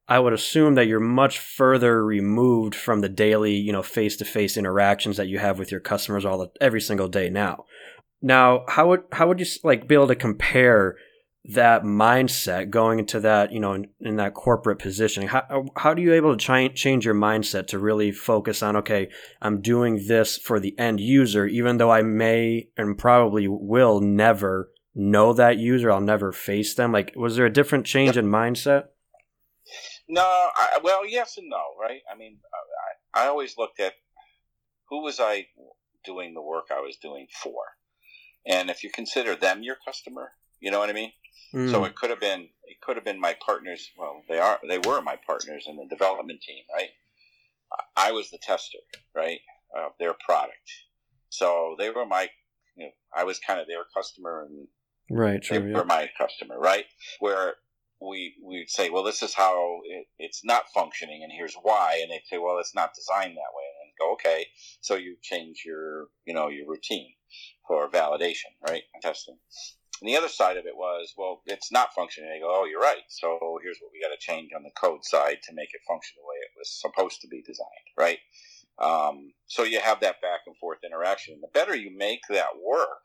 I 0.08 0.18
would 0.20 0.34
assume 0.34 0.76
that 0.76 0.88
you're 0.88 1.00
much 1.00 1.38
further 1.38 2.04
removed 2.04 2.74
from 2.74 3.02
the 3.02 3.10
daily 3.10 3.54
you 3.54 3.72
know 3.72 3.84
face 3.84 4.18
to 4.18 4.26
face 4.26 4.58
interactions 4.58 5.18
that 5.18 5.28
you 5.28 5.38
have 5.38 5.60
with 5.60 5.72
your 5.72 5.82
customers 5.82 6.26
all 6.26 6.40
the, 6.40 6.50
every 6.60 6.82
single 6.82 7.08
day 7.08 7.30
now. 7.30 7.66
Now, 8.20 8.64
how 8.68 8.88
would 8.88 9.04
how 9.12 9.28
would 9.28 9.40
you 9.40 9.46
like 9.64 9.88
be 9.88 9.94
able 9.94 10.08
to 10.08 10.16
compare 10.16 10.96
that 11.50 11.84
mindset 11.84 12.70
going 12.70 13.00
into 13.00 13.22
that 13.22 13.54
you 13.54 13.60
know 13.60 13.74
in, 13.74 13.88
in 14.02 14.16
that 14.18 14.34
corporate 14.34 14.80
positioning? 14.80 15.30
How 15.30 15.66
how 15.76 15.94
do 15.94 16.02
you 16.02 16.14
able 16.14 16.36
to 16.36 16.46
chi- 16.46 16.68
change 16.70 17.06
your 17.06 17.16
mindset 17.16 17.68
to 17.68 17.80
really 17.80 18.12
focus 18.12 18.62
on 18.62 18.76
okay, 18.78 19.10
I'm 19.42 19.62
doing 19.62 20.08
this 20.08 20.38
for 20.38 20.60
the 20.60 20.78
end 20.78 21.00
user, 21.00 21.46
even 21.46 21.78
though 21.78 21.92
I 21.92 22.02
may 22.02 22.70
and 22.78 22.98
probably 22.98 23.48
will 23.48 24.02
never 24.02 24.72
know 24.98 25.32
that 25.34 25.58
user, 25.58 25.92
I'll 25.92 26.02
never 26.02 26.32
face 26.32 26.74
them. 26.74 26.92
Like, 26.92 27.14
was 27.16 27.36
there 27.36 27.46
a 27.46 27.54
different 27.54 27.86
change 27.86 28.18
in 28.18 28.26
mindset? 28.26 28.86
No, 30.10 30.22
I, 30.24 30.80
well, 30.84 31.06
yes 31.06 31.38
and 31.38 31.50
no, 31.50 31.62
right? 31.80 32.02
I 32.12 32.18
mean, 32.18 32.38
uh, 32.44 33.20
I, 33.20 33.26
I 33.26 33.28
always 33.28 33.58
looked 33.58 33.80
at 33.80 33.94
who 34.90 35.04
was 35.04 35.20
I 35.20 35.48
doing 36.04 36.34
the 36.34 36.42
work 36.42 36.68
I 36.72 36.80
was 36.80 36.98
doing 36.98 37.28
for, 37.44 37.62
and 38.46 38.70
if 38.70 38.84
you 38.84 38.90
consider 38.90 39.36
them 39.36 39.64
your 39.64 39.76
customer, 39.86 40.32
you 40.60 40.72
know 40.72 40.80
what 40.80 40.90
I 40.90 40.94
mean. 40.94 41.12
Mm. 41.54 41.72
So 41.72 41.86
it 41.86 41.96
could 41.96 42.10
have 42.10 42.20
been 42.20 42.50
it 42.66 42.82
could 42.82 42.98
have 42.98 43.06
been 43.06 43.20
my 43.20 43.36
partners. 43.46 43.90
Well, 43.98 44.24
they 44.28 44.40
are 44.40 44.60
they 44.68 44.80
were 44.80 45.02
my 45.02 45.18
partners 45.26 45.66
in 45.68 45.78
the 45.78 45.86
development 45.86 46.42
team, 46.42 46.64
right? 46.74 46.90
I 47.96 48.12
was 48.12 48.30
the 48.30 48.38
tester, 48.38 48.80
right, 49.16 49.40
of 49.76 49.92
their 50.00 50.14
product. 50.14 50.72
So 51.30 51.76
they 51.78 51.90
were 51.90 52.06
my, 52.06 52.30
you 52.76 52.86
know, 52.86 52.92
I 53.16 53.24
was 53.24 53.40
kind 53.40 53.60
of 53.60 53.68
their 53.68 53.84
customer, 53.96 54.46
and 54.46 54.68
right, 55.10 55.44
they 55.50 55.58
yeah. 55.58 55.76
were 55.76 55.86
my 55.86 56.10
customer, 56.18 56.58
right? 56.58 56.86
Where 57.20 57.56
we 58.02 58.36
we'd 58.44 58.70
say, 58.70 58.90
well, 58.90 59.04
this 59.04 59.24
is 59.24 59.34
how 59.34 59.82
it, 59.86 60.08
it's 60.20 60.46
not 60.46 60.70
functioning, 60.74 61.24
and 61.24 61.32
here's 61.32 61.56
why, 61.62 62.00
and 62.02 62.12
they'd 62.12 62.28
say, 62.30 62.38
well, 62.38 62.60
it's 62.60 62.76
not 62.76 62.94
designed 62.94 63.32
that 63.32 63.54
way, 63.56 63.66
and 63.68 63.78
then 63.82 63.94
go, 64.00 64.14
okay, 64.14 64.46
so 64.82 64.96
you 64.96 65.18
change 65.22 65.64
your 65.66 66.08
you 66.26 66.34
know 66.34 66.48
your 66.48 66.68
routine 66.68 67.14
for 67.68 67.90
validation, 67.90 68.54
right, 68.68 68.84
testing. 69.02 69.38
And 70.02 70.10
the 70.10 70.18
other 70.18 70.28
side 70.28 70.58
of 70.58 70.66
it 70.66 70.76
was, 70.76 71.14
well, 71.18 71.42
it's 71.46 71.72
not 71.72 71.94
functioning. 71.94 72.30
They 72.30 72.40
go, 72.40 72.62
oh, 72.62 72.66
you're 72.66 72.82
right. 72.82 73.04
So 73.08 73.60
here's 73.64 73.80
what 73.80 73.92
we 73.92 74.02
got 74.02 74.14
to 74.14 74.20
change 74.20 74.52
on 74.56 74.64
the 74.64 74.72
code 74.80 75.04
side 75.04 75.40
to 75.44 75.54
make 75.54 75.74
it 75.74 75.82
function 75.88 76.16
the 76.18 76.28
way 76.28 76.38
it 76.42 76.52
was 76.58 76.70
supposed 76.70 77.22
to 77.22 77.28
be 77.28 77.42
designed, 77.42 77.68
right? 77.98 78.20
Um, 78.80 79.34
so 79.48 79.64
you 79.64 79.80
have 79.80 80.02
that 80.02 80.22
back 80.22 80.42
and 80.46 80.56
forth 80.58 80.80
interaction. 80.86 81.40
The 81.42 81.48
better 81.48 81.76
you 81.76 81.96
make 81.96 82.22
that 82.30 82.60
work, 82.64 83.04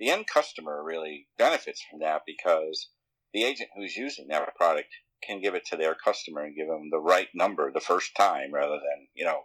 the 0.00 0.10
end 0.10 0.26
customer 0.26 0.82
really 0.82 1.28
benefits 1.38 1.82
from 1.88 2.00
that 2.00 2.22
because 2.26 2.88
the 3.32 3.44
agent 3.44 3.70
who's 3.76 3.96
using 3.96 4.26
that 4.28 4.56
product 4.56 4.88
can 5.22 5.40
give 5.40 5.54
it 5.54 5.64
to 5.66 5.76
their 5.76 5.94
customer 5.94 6.40
and 6.42 6.56
give 6.56 6.66
them 6.66 6.88
the 6.90 6.98
right 6.98 7.28
number 7.32 7.70
the 7.70 7.80
first 7.80 8.16
time 8.16 8.52
rather 8.52 8.74
than, 8.74 9.06
you 9.14 9.24
know, 9.24 9.42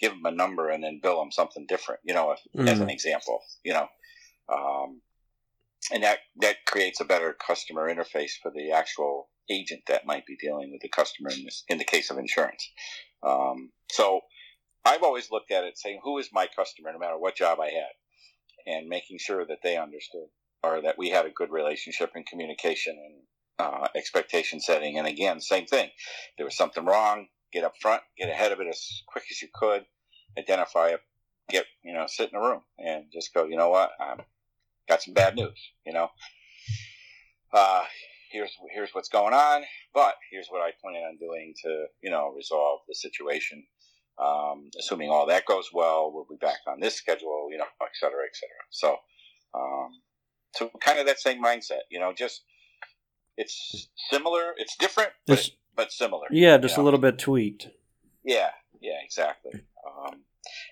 give 0.00 0.12
them 0.12 0.24
a 0.24 0.32
number 0.32 0.70
and 0.70 0.82
then 0.82 0.98
bill 1.00 1.20
them 1.20 1.30
something 1.30 1.66
different, 1.68 2.00
you 2.04 2.14
know, 2.14 2.32
if, 2.32 2.68
as 2.68 2.80
an 2.80 2.90
example, 2.90 3.40
you 3.62 3.72
know. 3.72 3.86
Um, 4.52 5.00
and 5.92 6.02
that, 6.02 6.18
that 6.40 6.56
creates 6.66 7.00
a 7.00 7.04
better 7.04 7.36
customer 7.46 7.92
interface 7.92 8.32
for 8.42 8.50
the 8.54 8.70
actual 8.72 9.28
agent 9.50 9.82
that 9.88 10.06
might 10.06 10.26
be 10.26 10.36
dealing 10.36 10.70
with 10.70 10.80
the 10.80 10.88
customer 10.88 11.30
in 11.30 11.44
this, 11.44 11.64
in 11.68 11.78
the 11.78 11.84
case 11.84 12.10
of 12.10 12.18
insurance. 12.18 12.70
Um, 13.22 13.70
so 13.90 14.20
I've 14.84 15.02
always 15.02 15.30
looked 15.30 15.50
at 15.50 15.64
it 15.64 15.76
saying, 15.76 16.00
who 16.02 16.18
is 16.18 16.30
my 16.32 16.46
customer 16.54 16.92
no 16.92 16.98
matter 16.98 17.18
what 17.18 17.36
job 17.36 17.58
I 17.60 17.66
had 17.66 17.92
and 18.66 18.88
making 18.88 19.18
sure 19.18 19.44
that 19.46 19.58
they 19.62 19.76
understood 19.76 20.28
or 20.62 20.82
that 20.82 20.98
we 20.98 21.10
had 21.10 21.26
a 21.26 21.30
good 21.30 21.50
relationship 21.50 22.12
and 22.14 22.26
communication 22.26 22.96
and 22.96 23.14
uh, 23.58 23.88
expectation 23.94 24.60
setting. 24.60 24.98
And 24.98 25.06
again, 25.06 25.40
same 25.40 25.66
thing. 25.66 25.86
If 25.86 26.36
there 26.36 26.46
was 26.46 26.56
something 26.56 26.84
wrong, 26.84 27.26
get 27.52 27.64
up 27.64 27.74
front, 27.80 28.02
get 28.18 28.30
ahead 28.30 28.52
of 28.52 28.60
it 28.60 28.68
as 28.68 29.02
quick 29.06 29.24
as 29.30 29.42
you 29.42 29.48
could, 29.52 29.84
identify 30.38 30.88
it, 30.88 31.00
get, 31.48 31.66
you 31.82 31.92
know, 31.92 32.06
sit 32.06 32.30
in 32.30 32.38
a 32.38 32.42
room 32.42 32.62
and 32.78 33.04
just 33.12 33.34
go, 33.34 33.44
you 33.46 33.56
know 33.56 33.70
what, 33.70 33.90
um, 34.00 34.20
got 34.90 35.02
some 35.02 35.14
bad 35.14 35.36
news, 35.36 35.58
you 35.86 35.92
know. 35.92 36.08
Uh, 37.52 37.82
here's 38.32 38.50
here's 38.74 38.90
what's 38.92 39.08
going 39.08 39.32
on, 39.34 39.62
but 39.94 40.14
here's 40.30 40.48
what 40.48 40.60
I 40.62 40.70
plan 40.82 41.02
on 41.02 41.16
doing 41.18 41.54
to, 41.64 41.86
you 42.02 42.10
know, 42.10 42.32
resolve 42.36 42.80
the 42.88 42.94
situation. 42.94 43.64
Um, 44.18 44.68
assuming 44.78 45.08
all 45.08 45.26
that 45.26 45.46
goes 45.46 45.70
well, 45.72 46.10
we'll 46.12 46.26
be 46.28 46.36
back 46.40 46.58
on 46.66 46.78
this 46.80 46.94
schedule, 46.96 47.48
you 47.50 47.56
know, 47.58 47.64
et 47.82 47.88
cetera, 47.98 48.24
et 48.26 48.34
cetera. 48.36 48.62
So, 48.70 48.96
um, 49.54 49.90
so 50.54 50.70
kind 50.80 50.98
of 50.98 51.06
that 51.06 51.18
same 51.20 51.42
mindset, 51.42 51.82
you 51.90 51.98
know, 51.98 52.12
just 52.12 52.42
it's 53.38 53.88
similar, 54.10 54.52
it's 54.58 54.76
different, 54.76 55.10
but, 55.26 55.38
It's- 55.38 55.50
but 55.74 55.92
similar. 55.92 56.26
yeah, 56.30 56.58
just 56.58 56.76
you 56.76 56.82
a 56.82 56.84
little 56.84 57.00
bit 57.00 57.18
tweaked. 57.18 57.68
Yeah, 58.24 58.50
yeah, 58.80 58.98
exactly. 59.02 59.52
Um, 59.86 60.24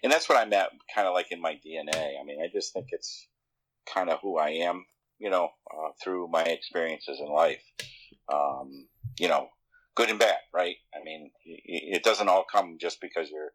and 0.02 0.12
that's 0.12 0.28
what 0.28 0.36
I 0.36 0.44
meant, 0.44 0.68
kind 0.94 1.08
of 1.08 1.14
like 1.14 1.32
in 1.32 1.40
my 1.40 1.54
DNA. 1.54 2.20
I 2.20 2.24
mean, 2.24 2.42
I 2.42 2.48
just 2.52 2.74
think 2.74 2.88
it's 2.90 3.26
kind 3.92 4.10
of 4.10 4.20
who 4.22 4.38
I 4.38 4.50
am, 4.50 4.86
you 5.18 5.30
know, 5.30 5.50
uh, 5.72 5.90
through 6.02 6.28
my 6.28 6.42
experiences 6.42 7.20
in 7.20 7.28
life. 7.28 7.62
Um, 8.32 8.86
you 9.18 9.28
know, 9.28 9.48
good 9.94 10.10
and 10.10 10.18
bad, 10.18 10.38
right? 10.52 10.76
I 10.94 11.02
mean, 11.04 11.30
it 11.44 12.02
doesn't 12.02 12.28
all 12.28 12.44
come 12.50 12.78
just 12.80 13.00
because 13.00 13.30
you're 13.30 13.52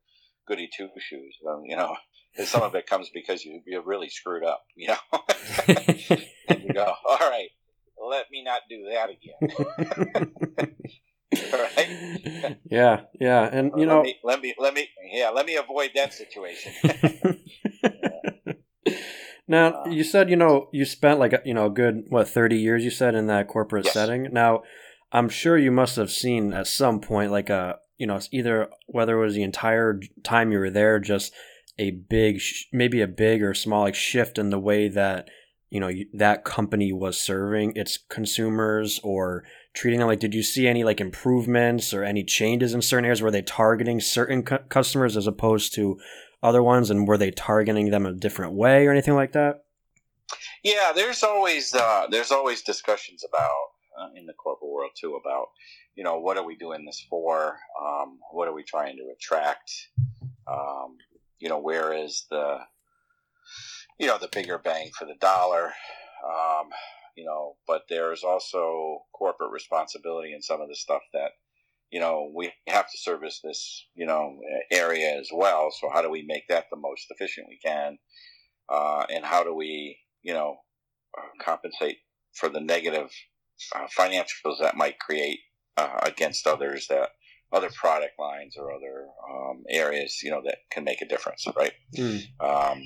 goody 0.48 0.69
two 0.76 0.89
shoes. 1.00 1.38
Um, 1.48 1.63
you 1.65 1.76
know, 1.76 1.96
some 2.46 2.63
of 2.63 2.76
it 2.76 2.88
comes 2.88 3.10
because 3.13 3.46
you 3.46 3.62
you're 3.65 3.82
really 3.82 4.10
screwed 4.10 4.43
up. 4.43 4.63
You 4.76 4.89
know, 4.89 5.19
and 6.48 6.63
you 6.63 6.74
go, 6.74 6.93
all 7.10 7.17
right, 7.17 7.50
let 8.10 8.26
me 8.32 8.43
not 8.43 8.62
do 8.69 8.89
that 8.91 9.10
again. 9.10 10.76
right? 11.54 12.58
yeah, 12.69 13.02
yeah, 13.19 13.50
and 13.52 13.72
you 13.78 13.86
know, 13.86 13.98
let 13.98 14.04
me, 14.04 14.19
let 14.24 14.41
me, 14.41 14.54
let 14.60 14.74
me, 14.74 14.89
yeah, 15.12 15.30
let 15.30 15.46
me 15.46 15.56
avoid 15.56 15.91
that 15.96 16.13
situation. 16.13 16.74
Now 19.54 19.84
uh, 19.86 19.89
you 19.89 20.04
said 20.04 20.30
you 20.30 20.36
know 20.36 20.68
you 20.74 20.84
spent 20.86 21.20
like 21.20 21.34
you 21.46 21.54
know 21.54 21.68
a 21.68 21.70
good 21.82 21.96
what 22.10 22.28
thirty 22.28 22.58
years 22.58 22.84
you 22.84 22.92
said 22.92 23.16
in 23.16 23.28
that 23.28 23.48
corporate 23.48 23.86
Yes. 23.86 23.94
setting. 23.94 24.22
Now, 24.32 24.63
I'm 25.12 25.30
sure 25.30 25.58
you 25.58 25.72
must 25.72 25.96
have 25.96 26.12
seen 26.12 26.54
at 26.54 26.68
some 26.68 27.00
point 27.00 27.32
like 27.32 27.50
a 27.50 27.78
you 27.98 28.08
know 28.08 28.20
either 28.32 28.70
whether 28.88 29.18
it 29.18 29.26
was 29.26 29.36
the 29.36 29.44
entire 29.44 30.00
time 30.24 30.52
you 30.52 30.60
were 30.60 30.70
there 30.82 31.00
just 31.00 31.32
a 31.80 31.92
big 31.92 32.39
sh- 32.39 32.66
maybe 32.72 33.02
a 33.02 33.08
big 33.08 33.42
or 33.44 33.54
small 33.54 33.82
like 33.84 33.96
shift 33.96 34.38
in 34.38 34.50
the 34.50 34.60
way 34.60 34.88
that 34.89 35.28
you 35.70 35.80
know 35.80 35.92
that 36.13 36.44
company 36.44 36.92
was 36.94 37.20
serving 37.20 37.74
its 37.76 37.98
consumers 38.10 39.00
or 39.04 39.44
treating 39.74 40.00
them 40.00 40.08
like 40.08 40.20
did 40.20 40.34
you 40.36 40.44
see 40.44 40.68
any 40.68 40.84
like 40.84 41.02
improvements 41.02 41.94
or 41.94 42.04
any 42.04 42.24
changes 42.24 42.74
in 42.74 42.82
certain 42.82 43.06
areas 43.06 43.22
were 43.24 43.32
they 43.32 43.42
targeting 43.42 44.00
certain 44.00 44.44
cu- 44.44 44.58
customers 44.70 45.18
as 45.18 45.26
opposed 45.28 45.74
to 45.74 45.98
other 46.43 46.62
ones 46.62 46.91
and 46.91 47.08
were 47.08 47.17
they 47.17 47.32
targeting 47.32 47.89
them 47.89 48.06
a 48.06 48.13
different 48.13 48.53
way 48.53 48.86
or 48.86 48.91
anything 48.91 49.15
like 49.15 49.32
that 49.32 49.63
Yeah, 50.63 50.91
there's 50.93 51.23
always 51.23 51.73
uh, 51.73 52.08
there's 52.10 52.32
always 52.32 52.62
discussions 52.62 53.23
about 53.27 53.49
uh, 53.99 54.10
in 54.15 54.25
the 54.25 54.34
corporate 54.34 54.71
world 54.71 54.91
too 54.95 55.15
about 55.15 55.47
you 55.95 56.03
know 56.03 56.19
what 56.19 56.38
are 56.38 56.45
we 56.45 56.56
doing 56.56 56.86
this 56.86 57.06
for? 57.10 57.58
Um, 57.82 58.19
what 58.32 58.47
are 58.47 58.53
we 58.53 58.63
trying 58.63 58.97
to 58.97 59.12
attract? 59.15 59.71
Um, 60.47 60.97
you 61.39 61.49
know, 61.49 61.60
where 61.60 61.93
is 61.93 62.25
the 62.29 62.60
you 63.99 64.08
know 64.08 64.17
the 64.17 64.29
bigger 64.32 64.58
bang 64.58 64.91
for 64.97 65.06
the 65.06 65.15
dollar? 65.19 65.73
Um, 66.25 66.69
you 67.15 67.25
know, 67.25 67.56
but 67.67 67.84
there's 67.89 68.23
also 68.23 69.03
corporate 69.13 69.51
responsibility 69.51 70.34
in 70.34 70.41
some 70.41 70.62
of 70.62 70.69
the 70.69 70.75
stuff 70.75 71.01
that 71.13 71.32
you 71.93 71.99
know 71.99 72.32
we 72.36 72.51
have 72.67 72.89
to 72.91 72.97
service 72.97 73.39
this 73.43 73.88
you 73.95 74.06
know 74.06 74.38
area 74.71 75.17
as 75.17 75.29
well. 75.34 75.71
So 75.79 75.89
how 75.93 76.01
do 76.01 76.10
we 76.10 76.23
make 76.23 76.47
that 76.49 76.65
the 76.69 76.77
most 76.77 77.06
efficient 77.10 77.47
we 77.47 77.60
can? 77.63 77.97
Uh, 78.69 79.06
and 79.10 79.23
how 79.23 79.43
do 79.43 79.53
we 79.53 79.99
you 80.23 80.34
know, 80.34 80.58
uh, 81.17 81.27
compensate 81.43 81.97
for 82.34 82.49
the 82.49 82.62
negative 82.62 83.12
uh, 83.75 83.86
financials 83.97 84.60
that 84.60 84.75
might 84.75 84.97
create 84.99 85.39
uh, 85.77 85.99
against 86.01 86.47
others 86.47 86.88
that 86.88 87.10
other 87.51 87.69
product 87.79 88.13
lines 88.17 88.56
or 88.58 88.73
other 88.73 89.06
um, 89.29 89.63
areas, 89.69 90.21
you 90.23 90.32
know, 90.32 90.41
that 90.43 90.58
can 90.71 90.84
make 90.84 91.01
a 91.01 91.08
difference, 91.08 91.45
right? 91.56 91.73
Um, 92.39 92.82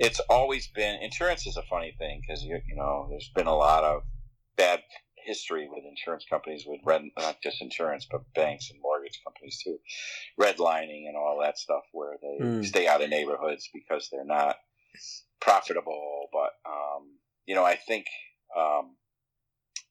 it's 0.00 0.20
always 0.28 0.66
been 0.68 1.00
insurance 1.00 1.46
is 1.46 1.56
a 1.56 1.62
funny 1.70 1.94
thing 1.98 2.22
because 2.26 2.42
you 2.42 2.58
you 2.66 2.74
know 2.74 3.06
there's 3.10 3.30
been 3.34 3.46
a 3.46 3.54
lot 3.54 3.84
of 3.84 4.02
bad 4.56 4.80
history 5.24 5.68
with 5.70 5.84
insurance 5.84 6.24
companies 6.28 6.64
with 6.66 6.80
red 6.84 7.02
not 7.18 7.36
just 7.42 7.60
insurance 7.62 8.06
but 8.10 8.22
banks 8.34 8.70
and 8.70 8.80
mortgage 8.80 9.20
companies 9.24 9.60
too 9.62 9.78
redlining 10.40 11.06
and 11.08 11.16
all 11.16 11.38
that 11.40 11.58
stuff 11.58 11.82
where 11.92 12.16
they 12.22 12.44
Mm. 12.44 12.64
stay 12.64 12.86
out 12.86 13.02
of 13.02 13.10
neighborhoods 13.10 13.68
because 13.72 14.08
they're 14.10 14.24
not 14.24 14.56
profitable 15.40 16.28
but 16.32 16.52
um, 16.68 17.18
you 17.46 17.54
know 17.54 17.64
i 17.64 17.76
think 17.76 18.06
um, 18.56 18.96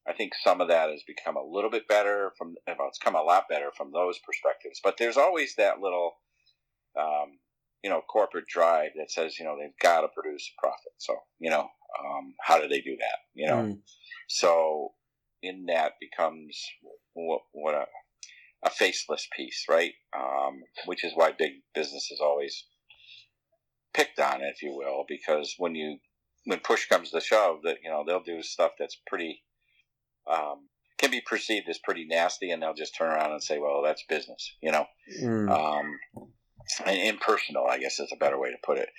I 0.08 0.14
think 0.14 0.34
some 0.44 0.60
of 0.60 0.70
that 0.70 0.90
has 0.90 1.04
become 1.04 1.38
a 1.38 1.44
little 1.44 1.70
bit 1.70 1.88
better 1.88 2.32
from, 2.38 2.56
well, 2.68 2.88
it's 2.88 2.98
come 2.98 3.16
a 3.16 3.22
lot 3.22 3.48
better 3.48 3.70
from 3.78 3.92
those 3.92 4.18
perspectives. 4.20 4.80
But 4.84 4.98
there's 4.98 5.18
always 5.18 5.56
that 5.56 5.82
little, 5.82 6.14
um, 7.00 7.38
you 7.84 7.90
know, 7.90 8.02
corporate 8.02 8.48
drive 8.48 8.92
that 8.98 9.12
says, 9.12 9.38
you 9.38 9.46
know, 9.46 9.56
they've 9.60 9.78
got 9.80 10.02
to 10.02 10.08
produce 10.08 10.50
a 10.58 10.60
profit. 10.60 10.94
So, 10.98 11.16
you 11.40 11.50
know, 11.52 11.62
um, 12.04 12.34
how 12.42 12.60
do 12.60 12.68
they 12.68 12.82
do 12.82 12.98
that? 13.00 13.20
You 13.36 13.48
know, 13.48 13.56
mm. 13.56 13.78
so 14.28 14.94
in 15.42 15.66
that 15.68 15.94
becomes 16.00 16.62
what, 17.14 17.42
what 17.52 17.76
a, 17.76 17.86
a 18.64 18.70
faceless 18.70 19.28
piece, 19.36 19.66
right? 19.70 19.94
Um, 20.16 20.62
which 20.86 21.04
is 21.04 21.14
why 21.16 21.32
big 21.38 21.54
business 21.74 22.10
is 22.12 22.20
always 22.22 22.66
picked 23.94 24.20
on, 24.20 24.42
if 24.42 24.62
you 24.62 24.74
will, 24.76 25.06
because 25.08 25.56
when 25.58 25.76
you 25.76 25.98
when 26.46 26.60
push 26.60 26.88
comes 26.88 27.12
to 27.12 27.22
shove, 27.22 27.60
that 27.64 27.78
you 27.84 27.90
know 27.90 28.04
they'll 28.06 28.24
do 28.24 28.42
stuff 28.42 28.72
that's 28.80 28.98
pretty 29.08 29.44
um, 30.30 30.68
can 30.98 31.12
be 31.12 31.22
perceived 31.22 31.68
as 31.70 31.80
pretty 31.80 32.06
nasty, 32.06 32.52
and 32.52 32.62
they'll 32.62 32.74
just 32.74 32.96
turn 32.96 33.12
around 33.12 33.32
and 33.32 33.44
say, 33.44 33.60
"Well, 33.60 33.82
that's 33.84 34.04
business," 34.08 34.56
you 34.62 34.72
know, 34.72 34.86
mm. 35.22 35.50
um, 35.50 36.00
impersonal, 36.88 37.66
I 37.68 37.80
guess 37.80 38.00
is 38.00 38.12
a 38.14 38.18
better 38.18 38.40
way 38.40 38.52
to 38.52 38.58
put 38.64 38.78
it. 38.78 38.90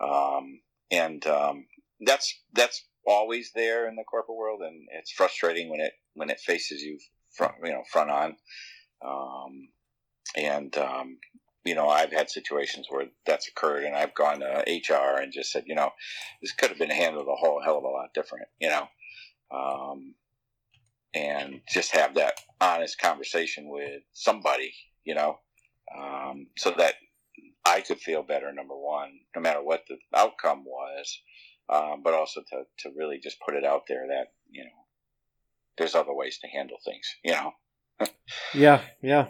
Um, 0.00 0.60
and 0.90 1.26
um, 1.26 1.66
that's 2.00 2.40
that's 2.52 2.84
always 3.06 3.52
there 3.54 3.88
in 3.88 3.96
the 3.96 4.04
corporate 4.04 4.36
world, 4.36 4.62
and 4.62 4.88
it's 4.92 5.12
frustrating 5.12 5.68
when 5.68 5.80
it 5.80 5.92
when 6.14 6.30
it 6.30 6.40
faces 6.40 6.82
you 6.82 6.98
front 7.30 7.54
you 7.64 7.72
know 7.72 7.82
front 7.90 8.10
on. 8.10 8.36
Um, 9.04 9.68
and 10.36 10.76
um, 10.78 11.18
you 11.64 11.74
know, 11.74 11.88
I've 11.88 12.12
had 12.12 12.30
situations 12.30 12.86
where 12.88 13.06
that's 13.24 13.48
occurred, 13.48 13.84
and 13.84 13.94
I've 13.94 14.14
gone 14.14 14.40
to 14.40 14.64
HR 14.66 15.20
and 15.20 15.32
just 15.32 15.52
said, 15.52 15.64
you 15.66 15.74
know, 15.74 15.90
this 16.40 16.52
could 16.52 16.70
have 16.70 16.78
been 16.78 16.90
handled 16.90 17.28
a 17.28 17.36
whole 17.36 17.62
hell 17.62 17.78
of 17.78 17.84
a 17.84 17.88
lot 17.88 18.14
different, 18.14 18.48
you 18.60 18.68
know, 18.68 18.88
um, 19.50 20.14
and 21.14 21.60
just 21.68 21.92
have 21.92 22.14
that 22.14 22.40
honest 22.60 23.00
conversation 23.00 23.68
with 23.68 24.02
somebody, 24.12 24.74
you 25.04 25.14
know, 25.14 25.38
um, 25.96 26.46
so 26.56 26.72
that 26.76 26.94
I 27.64 27.80
could 27.80 28.00
feel 28.00 28.22
better. 28.24 28.52
Number 28.52 28.76
one, 28.76 29.10
no 29.36 29.40
matter 29.40 29.62
what 29.62 29.84
the 29.88 29.98
outcome 30.14 30.64
was, 30.64 31.20
um, 31.68 32.02
but 32.02 32.14
also 32.14 32.40
to 32.40 32.64
to 32.80 32.94
really 32.96 33.18
just 33.18 33.40
put 33.40 33.54
it 33.54 33.64
out 33.64 33.82
there 33.88 34.06
that 34.08 34.32
you 34.50 34.64
know, 34.64 34.70
there's 35.78 35.94
other 35.94 36.14
ways 36.14 36.38
to 36.38 36.48
handle 36.48 36.78
things, 36.84 37.16
you 37.24 37.32
know. 37.32 37.52
yeah, 38.54 38.80
yeah 39.02 39.28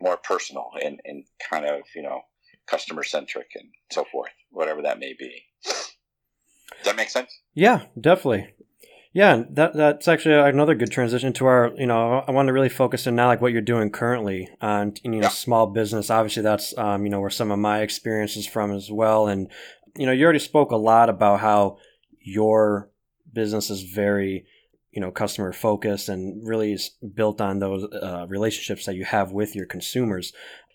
more 0.00 0.16
personal 0.16 0.70
and, 0.82 1.00
and 1.04 1.24
kind 1.50 1.66
of, 1.66 1.82
you 1.94 2.02
know, 2.02 2.22
customer 2.66 3.02
centric 3.02 3.48
and 3.54 3.68
so 3.90 4.04
forth, 4.10 4.30
whatever 4.50 4.82
that 4.82 4.98
may 4.98 5.14
be. 5.18 5.44
Does 5.64 6.84
that 6.84 6.96
make 6.96 7.10
sense? 7.10 7.40
Yeah, 7.54 7.84
definitely. 8.00 8.54
Yeah, 9.14 9.44
that 9.50 9.74
that's 9.74 10.06
actually 10.06 10.34
another 10.34 10.74
good 10.74 10.92
transition 10.92 11.32
to 11.32 11.46
our. 11.46 11.72
You 11.76 11.86
know, 11.86 12.22
I 12.28 12.30
want 12.30 12.48
to 12.48 12.52
really 12.52 12.68
focus 12.68 13.06
in 13.06 13.16
now, 13.16 13.26
like 13.26 13.40
what 13.40 13.52
you're 13.52 13.62
doing 13.62 13.90
currently 13.90 14.48
on 14.60 14.94
you 15.02 15.10
know 15.10 15.22
yeah. 15.22 15.28
small 15.28 15.66
business. 15.66 16.10
Obviously, 16.10 16.42
that's 16.42 16.76
um, 16.76 17.04
you 17.04 17.10
know 17.10 17.18
where 17.18 17.30
some 17.30 17.50
of 17.50 17.58
my 17.58 17.80
experiences 17.80 18.46
from 18.46 18.70
as 18.70 18.92
well. 18.92 19.26
And 19.26 19.50
you 19.98 20.06
know, 20.06 20.12
you 20.12 20.24
already 20.24 20.38
spoke 20.38 20.70
a 20.70 20.76
lot 20.76 21.10
about 21.10 21.40
how 21.40 21.78
your 22.20 22.90
business 23.32 23.68
is 23.68 23.82
very 23.82 24.46
you 24.92 25.00
know 25.00 25.10
customer 25.10 25.52
focused 25.52 26.08
and 26.08 26.46
really 26.46 26.72
is 26.72 26.90
built 27.14 27.40
on 27.40 27.58
those 27.58 27.84
uh, 27.84 28.26
relationships 28.28 28.86
that 28.86 28.94
you 28.94 29.04
have 29.04 29.32
with 29.32 29.54
your 29.54 29.66
consumers. 29.66 30.32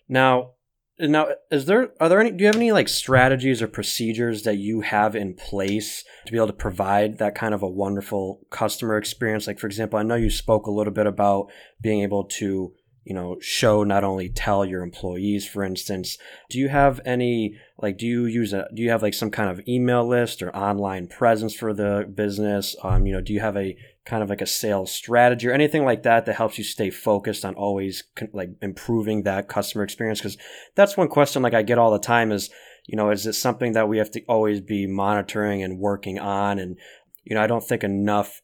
Now 0.08 0.52
now 0.98 1.28
is 1.50 1.66
there 1.66 1.92
are 2.00 2.08
there 2.08 2.20
any 2.20 2.30
do 2.30 2.42
you 2.42 2.46
have 2.46 2.56
any 2.56 2.70
like 2.70 2.88
strategies 2.88 3.60
or 3.60 3.66
procedures 3.66 4.44
that 4.44 4.56
you 4.56 4.82
have 4.82 5.16
in 5.16 5.34
place 5.34 6.04
to 6.26 6.32
be 6.32 6.38
able 6.38 6.46
to 6.46 6.52
provide 6.52 7.18
that 7.18 7.34
kind 7.34 7.52
of 7.52 7.62
a 7.62 7.68
wonderful 7.68 8.40
customer 8.50 8.96
experience? 8.96 9.46
Like 9.46 9.58
for 9.58 9.66
example 9.66 9.98
i 9.98 10.02
know 10.02 10.14
you 10.14 10.30
spoke 10.30 10.66
a 10.66 10.70
little 10.70 10.92
bit 10.92 11.06
about 11.06 11.50
being 11.80 12.02
able 12.02 12.24
to 12.24 12.72
you 13.04 13.14
know 13.14 13.36
show 13.40 13.84
not 13.84 14.04
only 14.04 14.28
tell 14.28 14.64
your 14.64 14.82
employees 14.82 15.46
for 15.46 15.62
instance 15.62 16.18
do 16.48 16.58
you 16.58 16.68
have 16.68 17.00
any 17.04 17.56
like 17.78 17.98
do 17.98 18.06
you 18.06 18.24
use 18.24 18.52
a 18.52 18.66
do 18.74 18.82
you 18.82 18.90
have 18.90 19.02
like 19.02 19.14
some 19.14 19.30
kind 19.30 19.50
of 19.50 19.66
email 19.68 20.06
list 20.06 20.42
or 20.42 20.54
online 20.56 21.06
presence 21.06 21.54
for 21.54 21.72
the 21.72 22.10
business? 22.14 22.76
Um 22.82 23.06
you 23.06 23.12
know 23.12 23.20
do 23.20 23.32
you 23.32 23.40
have 23.40 23.56
a 23.56 23.76
kind 24.06 24.22
of 24.22 24.28
like 24.28 24.40
a 24.40 24.46
sales 24.46 24.92
strategy 24.92 25.48
or 25.48 25.52
anything 25.52 25.84
like 25.84 26.02
that 26.02 26.26
that 26.26 26.36
helps 26.36 26.58
you 26.58 26.64
stay 26.64 26.90
focused 26.90 27.44
on 27.44 27.54
always 27.54 28.04
like 28.32 28.50
improving 28.62 29.22
that 29.22 29.48
customer 29.48 29.84
experience? 29.84 30.20
Because 30.20 30.38
that's 30.74 30.96
one 30.96 31.08
question 31.08 31.42
like 31.42 31.54
i 31.54 31.62
get 31.62 31.78
all 31.78 31.90
the 31.90 31.98
time 31.98 32.32
is 32.32 32.50
you 32.86 32.96
know 32.96 33.10
is 33.10 33.26
it 33.26 33.34
something 33.34 33.72
that 33.72 33.88
we 33.88 33.98
have 33.98 34.10
to 34.10 34.22
always 34.26 34.60
be 34.60 34.86
monitoring 34.86 35.62
and 35.62 35.78
working 35.78 36.18
on? 36.18 36.58
And 36.58 36.78
you 37.24 37.34
know 37.34 37.42
i 37.42 37.46
don't 37.46 37.64
think 37.64 37.82
enough 37.82 38.42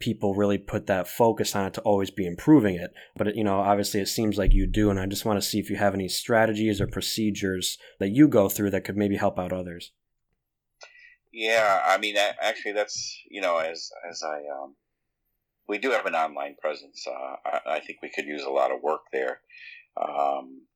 people 0.00 0.34
really 0.34 0.58
put 0.58 0.86
that 0.86 1.08
focus 1.08 1.54
on 1.54 1.66
it 1.66 1.74
to 1.74 1.80
always 1.82 2.10
be 2.10 2.26
improving 2.26 2.74
it. 2.74 2.92
But, 3.16 3.34
you 3.36 3.44
know, 3.44 3.60
obviously 3.60 4.00
it 4.00 4.08
seems 4.08 4.36
like 4.36 4.52
you 4.52 4.66
do. 4.66 4.90
And 4.90 4.98
I 4.98 5.06
just 5.06 5.24
want 5.24 5.40
to 5.40 5.46
see 5.46 5.58
if 5.58 5.70
you 5.70 5.76
have 5.76 5.94
any 5.94 6.08
strategies 6.08 6.80
or 6.80 6.86
procedures 6.86 7.78
that 8.00 8.10
you 8.10 8.28
go 8.28 8.48
through 8.48 8.70
that 8.70 8.84
could 8.84 8.96
maybe 8.96 9.16
help 9.16 9.38
out 9.38 9.52
others. 9.52 9.92
Yeah. 11.32 11.82
I 11.86 11.98
mean, 11.98 12.16
actually, 12.16 12.72
that's, 12.72 13.18
you 13.30 13.40
know, 13.40 13.58
as, 13.58 13.90
as 14.08 14.22
I, 14.22 14.38
um, 14.62 14.76
we 15.68 15.78
do 15.78 15.90
have 15.90 16.06
an 16.06 16.14
online 16.14 16.56
presence. 16.60 17.06
Uh, 17.06 17.36
I, 17.46 17.60
I, 17.76 17.80
think 17.80 18.00
we 18.02 18.10
could 18.14 18.26
use 18.26 18.42
a 18.42 18.50
lot 18.50 18.70
of 18.70 18.82
work 18.82 19.02
there. 19.12 19.40
Um, 19.96 20.66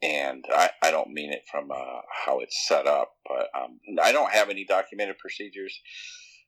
and 0.00 0.44
I, 0.50 0.70
I 0.82 0.90
don't 0.90 1.12
mean 1.12 1.32
it 1.32 1.44
from 1.50 1.70
uh, 1.70 2.00
how 2.24 2.40
it's 2.40 2.66
set 2.66 2.86
up, 2.86 3.14
but 3.28 3.48
um, 3.54 3.78
I 4.02 4.12
don't 4.12 4.32
have 4.32 4.50
any 4.50 4.64
documented 4.64 5.18
procedures. 5.18 5.80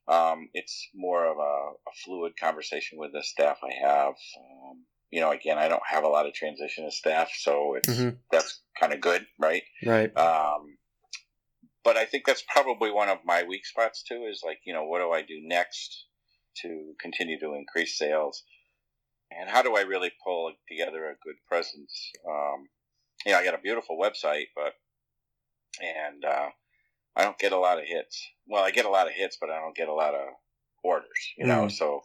Um, 0.07 0.49
it's 0.53 0.89
more 0.93 1.25
of 1.25 1.37
a, 1.37 1.41
a, 1.41 1.93
fluid 2.03 2.33
conversation 2.39 2.99
with 2.99 3.11
the 3.11 3.23
staff 3.23 3.57
I 3.63 3.87
have. 3.87 4.13
Um, 4.37 4.85
you 5.09 5.19
know, 5.19 5.31
again, 5.31 5.57
I 5.57 5.67
don't 5.67 5.81
have 5.87 6.03
a 6.03 6.07
lot 6.07 6.27
of 6.27 6.33
transition 6.33 6.85
of 6.85 6.93
staff, 6.93 7.31
so 7.35 7.75
it's 7.75 7.89
mm-hmm. 7.89 8.15
that's 8.31 8.61
kind 8.79 8.93
of 8.93 9.01
good, 9.01 9.25
right? 9.39 9.63
Right. 9.83 10.15
Um, 10.15 10.77
but 11.83 11.97
I 11.97 12.05
think 12.05 12.25
that's 12.25 12.43
probably 12.51 12.91
one 12.91 13.09
of 13.09 13.19
my 13.25 13.43
weak 13.43 13.65
spots 13.65 14.03
too. 14.03 14.27
Is 14.29 14.41
like, 14.45 14.59
you 14.65 14.73
know, 14.73 14.83
what 14.83 14.99
do 14.99 15.11
I 15.11 15.21
do 15.21 15.39
next 15.41 16.05
to 16.61 16.93
continue 16.99 17.39
to 17.39 17.55
increase 17.55 17.97
sales, 17.97 18.43
and 19.31 19.49
how 19.49 19.63
do 19.63 19.75
I 19.75 19.81
really 19.81 20.11
pull 20.23 20.51
together 20.67 21.05
a 21.05 21.17
good 21.23 21.35
presence? 21.47 22.11
Um, 22.29 22.67
you 23.25 23.31
know, 23.31 23.39
I 23.39 23.43
got 23.43 23.55
a 23.55 23.59
beautiful 23.59 23.97
website, 23.97 24.47
but 24.55 24.73
and 25.81 26.23
uh, 26.23 26.49
I 27.15 27.23
don't 27.23 27.37
get 27.39 27.51
a 27.51 27.59
lot 27.59 27.77
of 27.77 27.85
hits. 27.85 28.25
Well, 28.47 28.63
I 28.63 28.71
get 28.71 28.85
a 28.85 28.89
lot 28.89 29.07
of 29.07 29.13
hits, 29.13 29.37
but 29.39 29.49
I 29.49 29.59
don't 29.59 29.75
get 29.75 29.87
a 29.87 29.93
lot 29.93 30.13
of 30.13 30.27
orders. 30.83 31.33
You 31.37 31.45
know, 31.45 31.65
mm. 31.65 31.71
so 31.71 32.01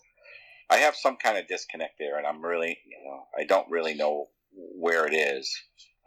I 0.71 0.79
have 0.79 0.95
some 0.95 1.17
kind 1.17 1.37
of 1.37 1.49
disconnect 1.49 1.95
there, 1.99 2.17
and 2.17 2.27
I'm 2.27 2.45
really, 2.45 2.79
you 2.87 2.99
know, 3.05 3.25
I 3.39 3.45
don't 3.45 3.71
really 3.71 3.95
know 3.95 4.29
where 4.53 5.07
it 5.07 5.15
is, 5.15 5.53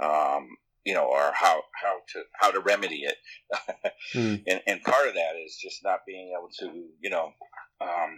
um, 0.02 0.48
you 0.86 0.94
know, 0.94 1.06
or 1.06 1.32
how 1.34 1.62
how 1.82 1.98
to 2.14 2.24
how 2.40 2.52
to 2.52 2.60
remedy 2.62 3.04
it. 3.04 3.16
mm. 4.16 4.44
and, 4.48 4.62
and 4.66 4.82
part 4.82 5.08
of 5.08 5.16
that 5.16 5.36
is 5.44 5.58
just 5.62 5.84
not 5.84 6.00
being 6.08 6.34
able 6.38 6.50
to, 6.60 6.86
you 7.02 7.10
know, 7.10 7.34
um, 7.82 8.18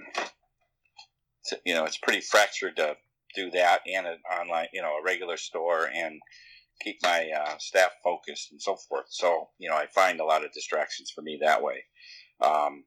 to, 1.46 1.60
you 1.66 1.74
know, 1.74 1.86
it's 1.86 1.98
pretty 1.98 2.22
fractured 2.22 2.76
to 2.78 2.96
do 3.36 3.52
that 3.52 3.82
and 3.92 4.08
an 4.08 4.20
online, 4.40 4.68
you 4.74 4.82
know, 4.82 4.98
a 4.98 5.04
regular 5.04 5.38
store 5.38 5.90
and 5.94 6.22
keep 6.82 6.98
my 7.04 7.30
uh, 7.38 7.58
staff 7.58 7.92
focused 8.04 8.52
and 8.52 8.62
so 8.62 8.76
forth. 8.76 9.06
So, 9.10 9.50
you 9.58 9.70
know, 9.70 9.76
I 9.76 9.88
find 9.88 10.20
a 10.20 10.26
lot 10.26 10.46
of 10.46 10.52
distractions 10.52 11.12
for 11.14 11.22
me 11.22 11.40
that 11.42 11.64
way. 11.64 11.84
Um, 12.42 12.84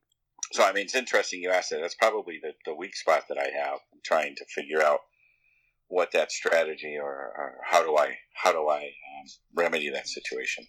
so, 0.53 0.65
I 0.65 0.73
mean, 0.73 0.85
it's 0.85 0.95
interesting 0.95 1.43
you 1.43 1.51
asked 1.51 1.71
that. 1.71 1.81
That's 1.81 1.95
probably 1.95 2.39
the, 2.43 2.53
the 2.65 2.75
weak 2.75 2.97
spot 2.97 3.25
that 3.29 3.39
I 3.39 3.49
have. 3.63 3.79
I'm 3.93 4.01
trying 4.05 4.35
to 4.37 4.45
figure 4.55 4.83
out 4.83 5.01
what 5.89 6.13
that 6.13 6.31
strategy 6.31 6.97
or, 7.01 7.11
or 7.11 7.55
how 7.65 7.83
do 7.83 7.97
I 7.97 8.15
how 8.35 8.53
do 8.53 8.69
I 8.69 8.83
um, 8.83 9.27
remedy 9.55 9.91
that 9.91 10.07
situation. 10.07 10.67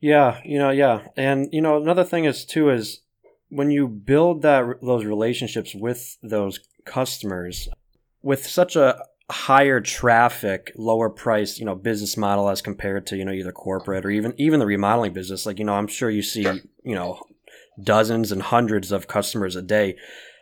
Yeah, 0.00 0.40
you 0.44 0.58
know, 0.58 0.70
yeah, 0.70 1.06
and 1.16 1.48
you 1.52 1.62
know, 1.62 1.80
another 1.80 2.04
thing 2.04 2.24
is 2.24 2.44
too 2.44 2.68
is 2.70 3.00
when 3.48 3.70
you 3.70 3.88
build 3.88 4.42
that 4.42 4.64
those 4.82 5.04
relationships 5.04 5.74
with 5.74 6.18
those 6.22 6.60
customers 6.84 7.68
with 8.22 8.46
such 8.46 8.74
a 8.76 9.04
higher 9.30 9.80
traffic, 9.80 10.72
lower 10.76 11.08
price, 11.08 11.58
you 11.58 11.64
know, 11.64 11.74
business 11.74 12.16
model 12.16 12.48
as 12.48 12.60
compared 12.60 13.06
to, 13.06 13.16
you 13.16 13.24
know, 13.24 13.32
either 13.32 13.52
corporate 13.52 14.04
or 14.04 14.10
even 14.10 14.34
even 14.36 14.60
the 14.60 14.66
remodeling 14.66 15.12
business. 15.12 15.46
Like, 15.46 15.58
you 15.58 15.64
know, 15.64 15.74
I'm 15.74 15.86
sure 15.86 16.10
you 16.10 16.22
see, 16.22 16.42
you 16.82 16.94
know, 16.94 17.22
dozens 17.82 18.32
and 18.32 18.42
hundreds 18.42 18.92
of 18.92 19.08
customers 19.08 19.56
a 19.56 19.62
day. 19.62 19.96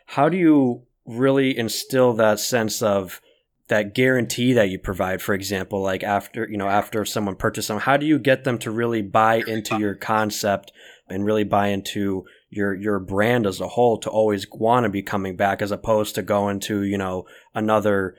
How 0.05 0.29
do 0.29 0.37
you 0.37 0.83
really 1.05 1.57
instill 1.57 2.13
that 2.13 2.39
sense 2.39 2.81
of 2.81 3.21
that 3.69 3.95
guarantee 3.95 4.53
that 4.53 4.69
you 4.69 4.77
provide, 4.77 5.21
for 5.21 5.33
example, 5.33 5.81
like 5.81 6.03
after, 6.03 6.47
you 6.49 6.57
know, 6.57 6.67
after 6.67 7.05
someone 7.05 7.35
purchases 7.35 7.69
them, 7.69 7.79
how 7.79 7.95
do 7.95 8.05
you 8.05 8.19
get 8.19 8.43
them 8.43 8.57
to 8.59 8.71
really 8.71 9.01
buy 9.01 9.41
into 9.47 9.79
your 9.79 9.95
concept 9.95 10.73
and 11.07 11.25
really 11.25 11.45
buy 11.45 11.67
into 11.67 12.25
your 12.49 12.73
your 12.75 12.99
brand 12.99 13.47
as 13.47 13.59
a 13.61 13.67
whole 13.69 13.97
to 13.97 14.09
always 14.09 14.45
want 14.51 14.83
to 14.83 14.89
be 14.89 15.01
coming 15.01 15.35
back 15.35 15.61
as 15.61 15.71
opposed 15.71 16.15
to 16.15 16.21
going 16.21 16.59
to, 16.59 16.83
you 16.83 16.97
know, 16.97 17.25
another 17.55 18.15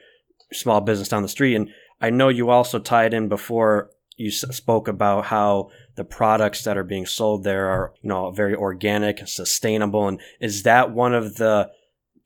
small 0.55 0.81
business 0.81 1.09
down 1.09 1.23
the 1.23 1.29
street. 1.29 1.55
And 1.55 1.71
I 2.01 2.11
know 2.11 2.29
you 2.29 2.51
also 2.51 2.79
tied 2.79 3.15
in 3.15 3.29
before 3.29 3.91
you 4.17 4.31
spoke 4.31 4.89
about 4.89 5.27
how 5.27 5.71
the 5.97 6.05
products 6.05 6.65
that 6.65 6.77
are 6.77 6.85
being 6.85 7.07
sold 7.07 7.45
there 7.45 7.67
are, 7.67 7.93
you 8.03 8.09
know, 8.09 8.31
very 8.31 8.55
organic 8.55 9.21
and 9.21 9.29
sustainable. 9.29 10.07
And 10.07 10.21
is 10.41 10.63
that 10.63 10.93
one 10.93 11.15
of 11.15 11.37
the 11.37 11.71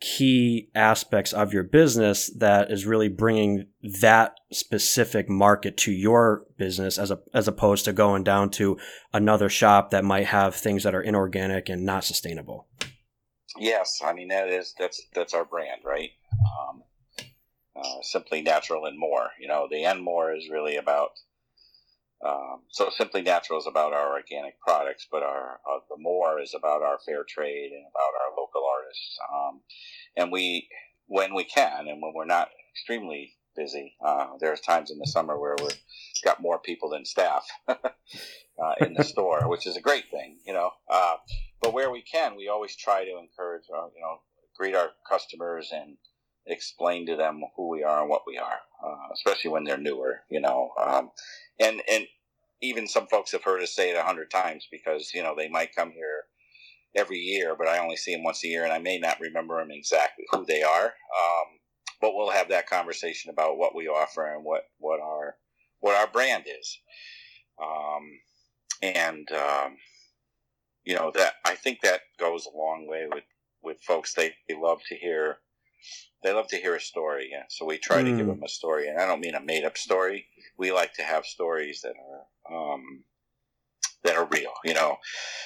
key 0.01 0.69
aspects 0.75 1.33
of 1.33 1.53
your 1.53 1.65
business 1.65 2.31
that 2.37 2.71
is 2.71 2.87
really 2.87 3.09
bringing 3.09 3.67
that 4.01 4.35
specific 4.53 5.29
market 5.29 5.77
to 5.77 5.93
your 5.93 6.45
business 6.57 6.99
as 6.99 7.11
a, 7.11 7.19
as 7.35 7.49
opposed 7.49 7.85
to 7.85 7.93
going 7.93 8.23
down 8.23 8.51
to 8.51 8.79
another 9.13 9.49
shop 9.49 9.91
that 9.91 10.05
might 10.05 10.27
have 10.27 10.55
things 10.55 10.85
that 10.85 10.95
are 10.95 11.03
inorganic 11.03 11.69
and 11.69 11.85
not 11.85 12.05
sustainable. 12.05 12.69
Yes, 13.59 14.01
I 14.05 14.13
mean 14.13 14.29
that 14.29 14.49
is 14.49 14.75
that's 14.79 15.03
that's 15.15 15.35
our 15.35 15.45
brand, 15.45 15.81
right? 15.85 16.11
Um, 16.61 16.83
uh, 17.79 18.03
simply 18.03 18.43
natural 18.43 18.87
and 18.87 18.99
more. 18.99 19.29
You 19.41 19.49
know, 19.49 19.69
the 19.71 19.85
and 19.85 20.03
more 20.03 20.35
is 20.35 20.49
really 20.51 20.77
about 20.77 21.11
um, 22.27 22.63
so 22.71 22.91
simply 22.91 23.23
natural 23.23 23.61
is 23.61 23.67
about 23.69 23.93
our 23.93 24.13
organic 24.13 24.61
products, 24.61 25.07
but 25.11 25.23
our 25.23 25.61
uh, 25.71 25.79
the 25.89 25.97
more 25.99 26.41
is 26.41 26.53
about 26.55 26.83
our 26.83 26.99
fair 27.07 27.25
trade 27.29 27.71
and 27.73 27.85
about 27.87 28.21
our 28.21 28.37
local 28.37 28.63
artists. 28.77 29.19
Um, 29.33 29.61
and 30.17 30.33
we, 30.33 30.69
when 31.07 31.35
we 31.35 31.45
can, 31.45 31.87
and 31.87 32.03
when 32.03 32.13
we're 32.15 32.25
not 32.25 32.49
extremely 32.75 33.37
busy, 33.55 33.95
uh, 34.05 34.31
there's 34.41 34.61
times 34.61 34.91
in 34.91 34.99
the 34.99 35.07
summer 35.07 35.39
where 35.39 35.55
we've 35.61 35.79
got 36.25 36.43
more 36.43 36.59
people 36.59 36.91
than 36.91 37.05
staff 37.05 37.47
uh, 37.69 37.77
in 38.81 38.95
the 38.95 39.05
store, 39.13 39.49
which 39.49 39.67
is 39.67 39.77
a 39.77 39.81
great 39.81 40.11
thing, 40.11 40.39
you 40.45 40.53
know. 40.53 40.71
Uh, 40.91 41.15
but 41.63 41.73
where 41.73 41.91
we 41.91 42.03
can, 42.03 42.37
we 42.37 42.49
always 42.49 42.75
try 42.75 43.05
to 43.05 43.19
encourage, 43.19 43.65
you 43.69 44.01
know, 44.01 44.19
greet 44.57 44.75
our 44.75 44.91
customers 45.09 45.71
and 45.73 45.97
explain 46.49 47.07
to 47.07 47.17
them 47.17 47.43
who 47.57 47.69
we 47.69 47.83
are 47.83 48.01
and 48.01 48.11
what 48.11 48.23
we 48.27 48.39
are, 48.39 48.61
uh, 48.85 49.09
especially 49.15 49.51
when 49.51 49.65
they're 49.65 49.79
newer, 49.79 50.21
you 50.31 50.41
know. 50.41 50.71
Um, 50.81 51.11
and 51.61 51.83
and 51.91 52.07
even 52.63 52.89
some 52.89 53.07
folks 53.07 53.33
have 53.33 53.45
heard 53.45 53.63
us 53.63 53.75
say 53.75 53.91
it 53.91 53.97
a 53.97 54.03
hundred 54.03 54.31
times 54.31 54.67
because 54.71 55.13
you 55.15 55.23
know 55.23 55.35
they 55.37 55.49
might 55.49 55.75
come 55.77 55.91
here 55.93 56.25
every 56.97 57.19
year, 57.19 57.55
but 57.59 57.69
I 57.69 57.79
only 57.79 57.97
see 57.97 58.15
them 58.15 58.25
once 58.25 58.45
a 58.45 58.49
year, 58.49 58.65
and 58.65 58.73
I 58.73 58.79
may 58.79 58.99
not 58.99 59.21
remember 59.21 59.59
them 59.59 59.71
exactly 59.71 60.25
who 60.31 60.45
they 60.45 60.63
are. 60.63 60.87
Um, 60.87 61.59
but 62.01 62.15
we'll 62.15 62.31
have 62.31 62.49
that 62.51 62.69
conversation 62.69 63.31
about 63.31 63.59
what 63.59 63.75
we 63.75 63.89
offer 63.89 64.35
and 64.35 64.45
what 64.45 64.63
what 64.79 65.01
our 65.01 65.37
what 65.81 65.97
our 65.97 66.07
brand 66.09 66.45
is. 66.47 66.79
Um, 67.63 68.21
and 68.83 69.29
um, 69.33 69.77
you 70.85 70.95
know 70.95 71.13
that 71.15 71.35
I 71.45 71.55
think 71.55 71.81
that 71.83 72.01
goes 72.19 72.47
a 72.47 72.57
long 72.57 72.87
way 72.89 73.07
with 73.13 73.25
with 73.63 73.79
folks. 73.83 74.15
They, 74.15 74.35
they 74.49 74.55
love 74.57 74.81
to 74.89 74.97
hear 74.97 75.39
they 76.23 76.33
love 76.33 76.49
to 76.49 76.57
hear 76.57 76.75
a 76.75 76.81
story. 76.81 77.29
Yeah. 77.31 77.45
So 77.49 77.65
we 77.65 77.79
try 77.79 78.03
mm. 78.03 78.07
to 78.07 78.11
give 78.11 78.27
hmm. 78.27 78.33
them 78.33 78.43
a 78.43 78.49
story, 78.49 78.89
and 78.89 78.99
I 78.99 79.07
don't 79.07 79.21
mean 79.21 79.35
a 79.35 79.41
made 79.41 79.65
up 79.65 79.79
story. 79.79 80.27
We 80.57 80.73
like 80.73 80.95
to 80.95 81.03
have 81.03 81.25
stories 81.25 81.83
that 81.83 81.95
are 82.51 82.75
um, 82.75 83.05
that 84.05 84.17
are 84.17 84.29
real. 84.33 84.53
You 84.65 84.75
know. 84.75 84.97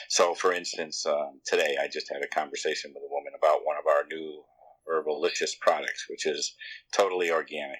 So, 0.08 0.34
for 0.34 0.52
instance, 0.52 1.04
um, 1.06 1.40
today 1.46 1.76
I 1.80 1.88
just 1.88 2.10
had 2.12 2.22
a 2.22 2.28
conversation 2.28 2.92
with 2.94 3.02
a 3.02 3.12
woman 3.12 3.32
about 3.36 3.64
one 3.64 3.76
of 3.76 3.86
our 3.86 4.04
new 4.10 4.42
herbalicious 4.90 5.54
products, 5.60 6.06
which 6.08 6.26
is 6.26 6.54
totally 6.92 7.30
organic. 7.30 7.78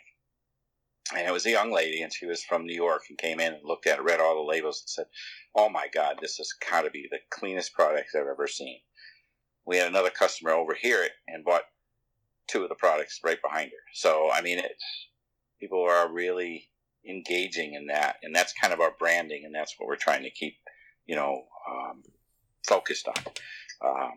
And 1.14 1.26
it 1.26 1.32
was 1.32 1.47
a 1.47 1.51
young 1.51 1.72
lady, 1.72 2.01
and 2.01 2.12
she 2.12 2.26
was 2.26 2.45
from 2.45 2.64
New 2.64 2.74
York, 2.74 3.03
and 3.09 3.18
came 3.18 3.40
in 3.40 3.55
and 3.55 3.64
looked 3.64 3.86
at 3.86 3.99
it, 3.99 4.05
read 4.05 4.20
all 4.20 4.34
the 4.34 4.51
labels, 4.51 4.82
and 4.82 4.88
said, 4.88 5.07
"Oh 5.55 5.68
my 5.68 5.88
God, 5.93 6.18
this 6.20 6.36
has 6.36 6.53
got 6.70 6.82
to 6.82 6.90
be 6.90 7.09
the 7.11 7.18
cleanest 7.30 7.72
product 7.74 8.11
I've 8.14 8.26
ever 8.26 8.47
seen." 8.47 8.80
We 9.64 9.78
had 9.78 9.88
another 9.88 10.11
customer 10.11 10.53
overhear 10.53 11.03
it 11.05 11.12
and 11.28 11.45
bought 11.45 11.62
two 12.49 12.62
of 12.62 12.68
the 12.68 12.74
products 12.74 13.20
right 13.24 13.40
behind 13.43 13.70
her. 13.70 13.84
So 13.95 14.30
I 14.32 14.43
mean, 14.43 14.59
it's 14.59 15.09
people 15.61 15.82
are 15.82 16.12
really 16.12 16.68
engaging 17.09 17.74
in 17.74 17.86
that, 17.86 18.16
and 18.22 18.34
that's 18.34 18.53
kind 18.53 18.72
of 18.72 18.80
our 18.80 18.93
branding, 18.99 19.43
and 19.45 19.55
that's 19.55 19.74
what 19.78 19.88
we're 19.88 19.97
trying 19.97 20.22
to 20.22 20.30
keep, 20.30 20.57
you 21.07 21.16
know, 21.16 21.43
um, 21.70 22.03
focused 22.66 23.09
on. 23.09 23.14
Um, 23.84 24.12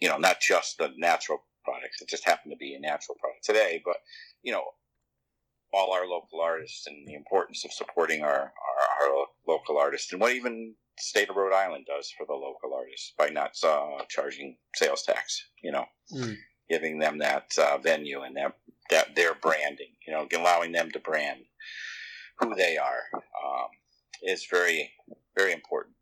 you 0.00 0.08
know, 0.08 0.18
not 0.18 0.40
just 0.40 0.78
the 0.78 0.92
natural 0.98 1.42
products. 1.64 2.02
It 2.02 2.08
just 2.08 2.24
happened 2.24 2.52
to 2.52 2.56
be 2.56 2.74
a 2.74 2.80
natural 2.80 3.16
product 3.20 3.44
today, 3.44 3.82
but 3.84 3.96
you 4.42 4.52
know, 4.52 4.64
all 5.72 5.92
our 5.92 6.06
local 6.06 6.40
artists 6.40 6.86
and 6.86 7.06
the 7.06 7.14
importance 7.14 7.64
of 7.64 7.72
supporting 7.72 8.22
our, 8.22 8.28
our, 8.30 9.08
our 9.08 9.26
local 9.46 9.78
artists 9.78 10.12
and 10.12 10.20
what 10.20 10.32
even 10.32 10.74
state 10.98 11.28
of 11.28 11.36
Rhode 11.36 11.54
Island 11.54 11.86
does 11.86 12.10
for 12.10 12.26
the 12.26 12.32
local 12.32 12.74
artists 12.74 13.12
by 13.16 13.28
not 13.28 13.52
uh, 13.62 14.04
charging 14.08 14.56
sales 14.74 15.02
tax. 15.02 15.48
You 15.62 15.72
know, 15.72 15.84
mm 16.12 16.36
giving 16.68 16.98
them 16.98 17.18
that 17.18 17.52
uh, 17.58 17.78
venue 17.78 18.22
and 18.22 18.36
that, 18.36 18.56
that 18.90 19.14
their 19.16 19.34
branding, 19.34 19.92
you 20.06 20.12
know, 20.12 20.26
allowing 20.36 20.72
them 20.72 20.90
to 20.90 20.98
brand 20.98 21.40
who 22.38 22.54
they 22.54 22.76
are 22.76 23.02
um, 23.14 23.68
is 24.22 24.46
very, 24.50 24.92
very 25.36 25.52
important. 25.52 25.94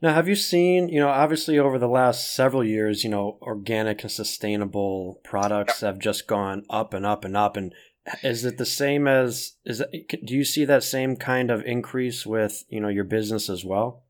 Now, 0.00 0.14
have 0.14 0.28
you 0.28 0.36
seen, 0.36 0.88
you 0.88 1.00
know, 1.00 1.08
obviously 1.08 1.58
over 1.58 1.76
the 1.76 1.88
last 1.88 2.32
several 2.32 2.62
years, 2.62 3.02
you 3.02 3.10
know, 3.10 3.38
organic 3.42 4.02
and 4.02 4.12
sustainable 4.12 5.20
products 5.24 5.80
have 5.80 5.98
just 5.98 6.28
gone 6.28 6.62
up 6.70 6.94
and 6.94 7.04
up 7.04 7.24
and 7.24 7.36
up. 7.36 7.56
And 7.56 7.74
is 8.22 8.44
it 8.44 8.58
the 8.58 8.66
same 8.66 9.08
as, 9.08 9.56
is 9.64 9.80
it, 9.80 10.24
do 10.24 10.34
you 10.34 10.44
see 10.44 10.64
that 10.64 10.84
same 10.84 11.16
kind 11.16 11.50
of 11.50 11.64
increase 11.64 12.24
with, 12.24 12.64
you 12.68 12.80
know, 12.80 12.88
your 12.88 13.04
business 13.04 13.50
as 13.50 13.64
well? 13.64 14.04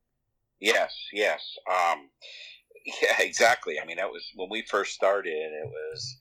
Yes, 0.61 0.93
yes. 1.12 1.41
Um, 1.70 2.11
Yeah, 3.03 3.16
exactly. 3.20 3.78
I 3.80 3.86
mean, 3.86 3.97
that 3.97 4.11
was 4.11 4.24
when 4.34 4.49
we 4.51 4.62
first 4.62 4.95
started. 4.95 5.32
It 5.32 5.68
was, 5.68 6.18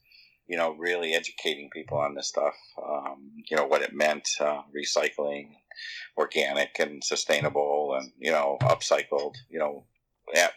you 0.48 0.58
know, 0.58 0.76
really 0.78 1.14
educating 1.14 1.70
people 1.72 1.98
on 1.98 2.16
this 2.16 2.28
stuff. 2.28 2.56
Um, 2.82 3.32
you 3.50 3.58
know 3.58 3.66
what 3.66 3.82
it 3.82 3.94
meant, 3.94 4.28
uh, 4.40 4.62
recycling, 4.76 5.50
organic 6.18 6.80
and 6.80 7.04
sustainable, 7.04 7.96
and 8.00 8.12
you 8.18 8.32
know, 8.32 8.58
upcycled. 8.62 9.36
You 9.50 9.60
know, 9.60 9.86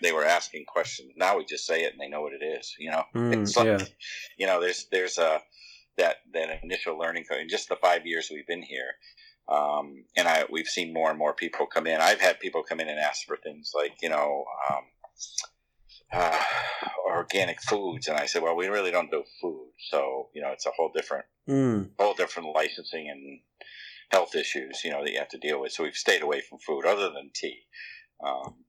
they 0.02 0.12
were 0.12 0.24
asking 0.24 0.64
questions. 0.66 1.12
Now 1.16 1.36
we 1.36 1.44
just 1.44 1.66
say 1.66 1.84
it 1.84 1.92
and 1.92 2.00
they 2.00 2.08
know 2.08 2.22
what 2.22 2.32
it 2.32 2.44
is. 2.44 2.74
You 2.78 2.90
know, 2.90 3.04
mm, 3.14 3.42
it's 3.42 3.56
like, 3.56 3.66
yeah. 3.66 3.84
you 4.38 4.46
know, 4.46 4.60
there's 4.60 4.86
there's 4.90 5.18
a 5.18 5.40
that 5.98 6.16
that 6.32 6.60
initial 6.62 6.98
learning 6.98 7.24
curve. 7.28 7.40
In 7.40 7.48
just 7.48 7.68
the 7.68 7.76
five 7.76 8.06
years 8.06 8.30
we've 8.32 8.46
been 8.46 8.62
here, 8.62 8.92
um, 9.48 10.04
and 10.16 10.28
I 10.28 10.44
we've 10.50 10.66
seen 10.66 10.92
more 10.92 11.10
and 11.10 11.18
more 11.18 11.34
people 11.34 11.66
come 11.66 11.86
in. 11.86 12.00
I've 12.00 12.20
had 12.20 12.40
people 12.40 12.62
come 12.62 12.80
in 12.80 12.88
and 12.88 12.98
ask 12.98 13.26
for 13.26 13.36
things 13.36 13.72
like 13.74 13.94
you 14.02 14.08
know. 14.08 14.44
Um, 14.70 14.82
uh, 16.12 16.42
organic 17.08 17.60
foods, 17.62 18.08
and 18.08 18.16
I 18.16 18.26
said, 18.26 18.42
well, 18.42 18.56
we 18.56 18.68
really 18.68 18.90
don't 18.90 19.10
do 19.10 19.24
food, 19.40 19.70
so 19.90 20.28
you 20.34 20.42
know, 20.42 20.50
it's 20.52 20.66
a 20.66 20.72
whole 20.76 20.90
different, 20.94 21.26
mm. 21.48 21.90
whole 21.98 22.14
different 22.14 22.54
licensing 22.54 23.08
and 23.08 23.40
health 24.10 24.34
issues, 24.34 24.82
you 24.84 24.90
know, 24.90 25.04
that 25.04 25.12
you 25.12 25.18
have 25.18 25.28
to 25.28 25.38
deal 25.38 25.60
with. 25.60 25.72
So 25.72 25.84
we've 25.84 25.94
stayed 25.94 26.22
away 26.22 26.40
from 26.40 26.58
food, 26.58 26.84
other 26.84 27.10
than 27.10 27.30
tea. 27.34 27.60
Um, 28.24 28.64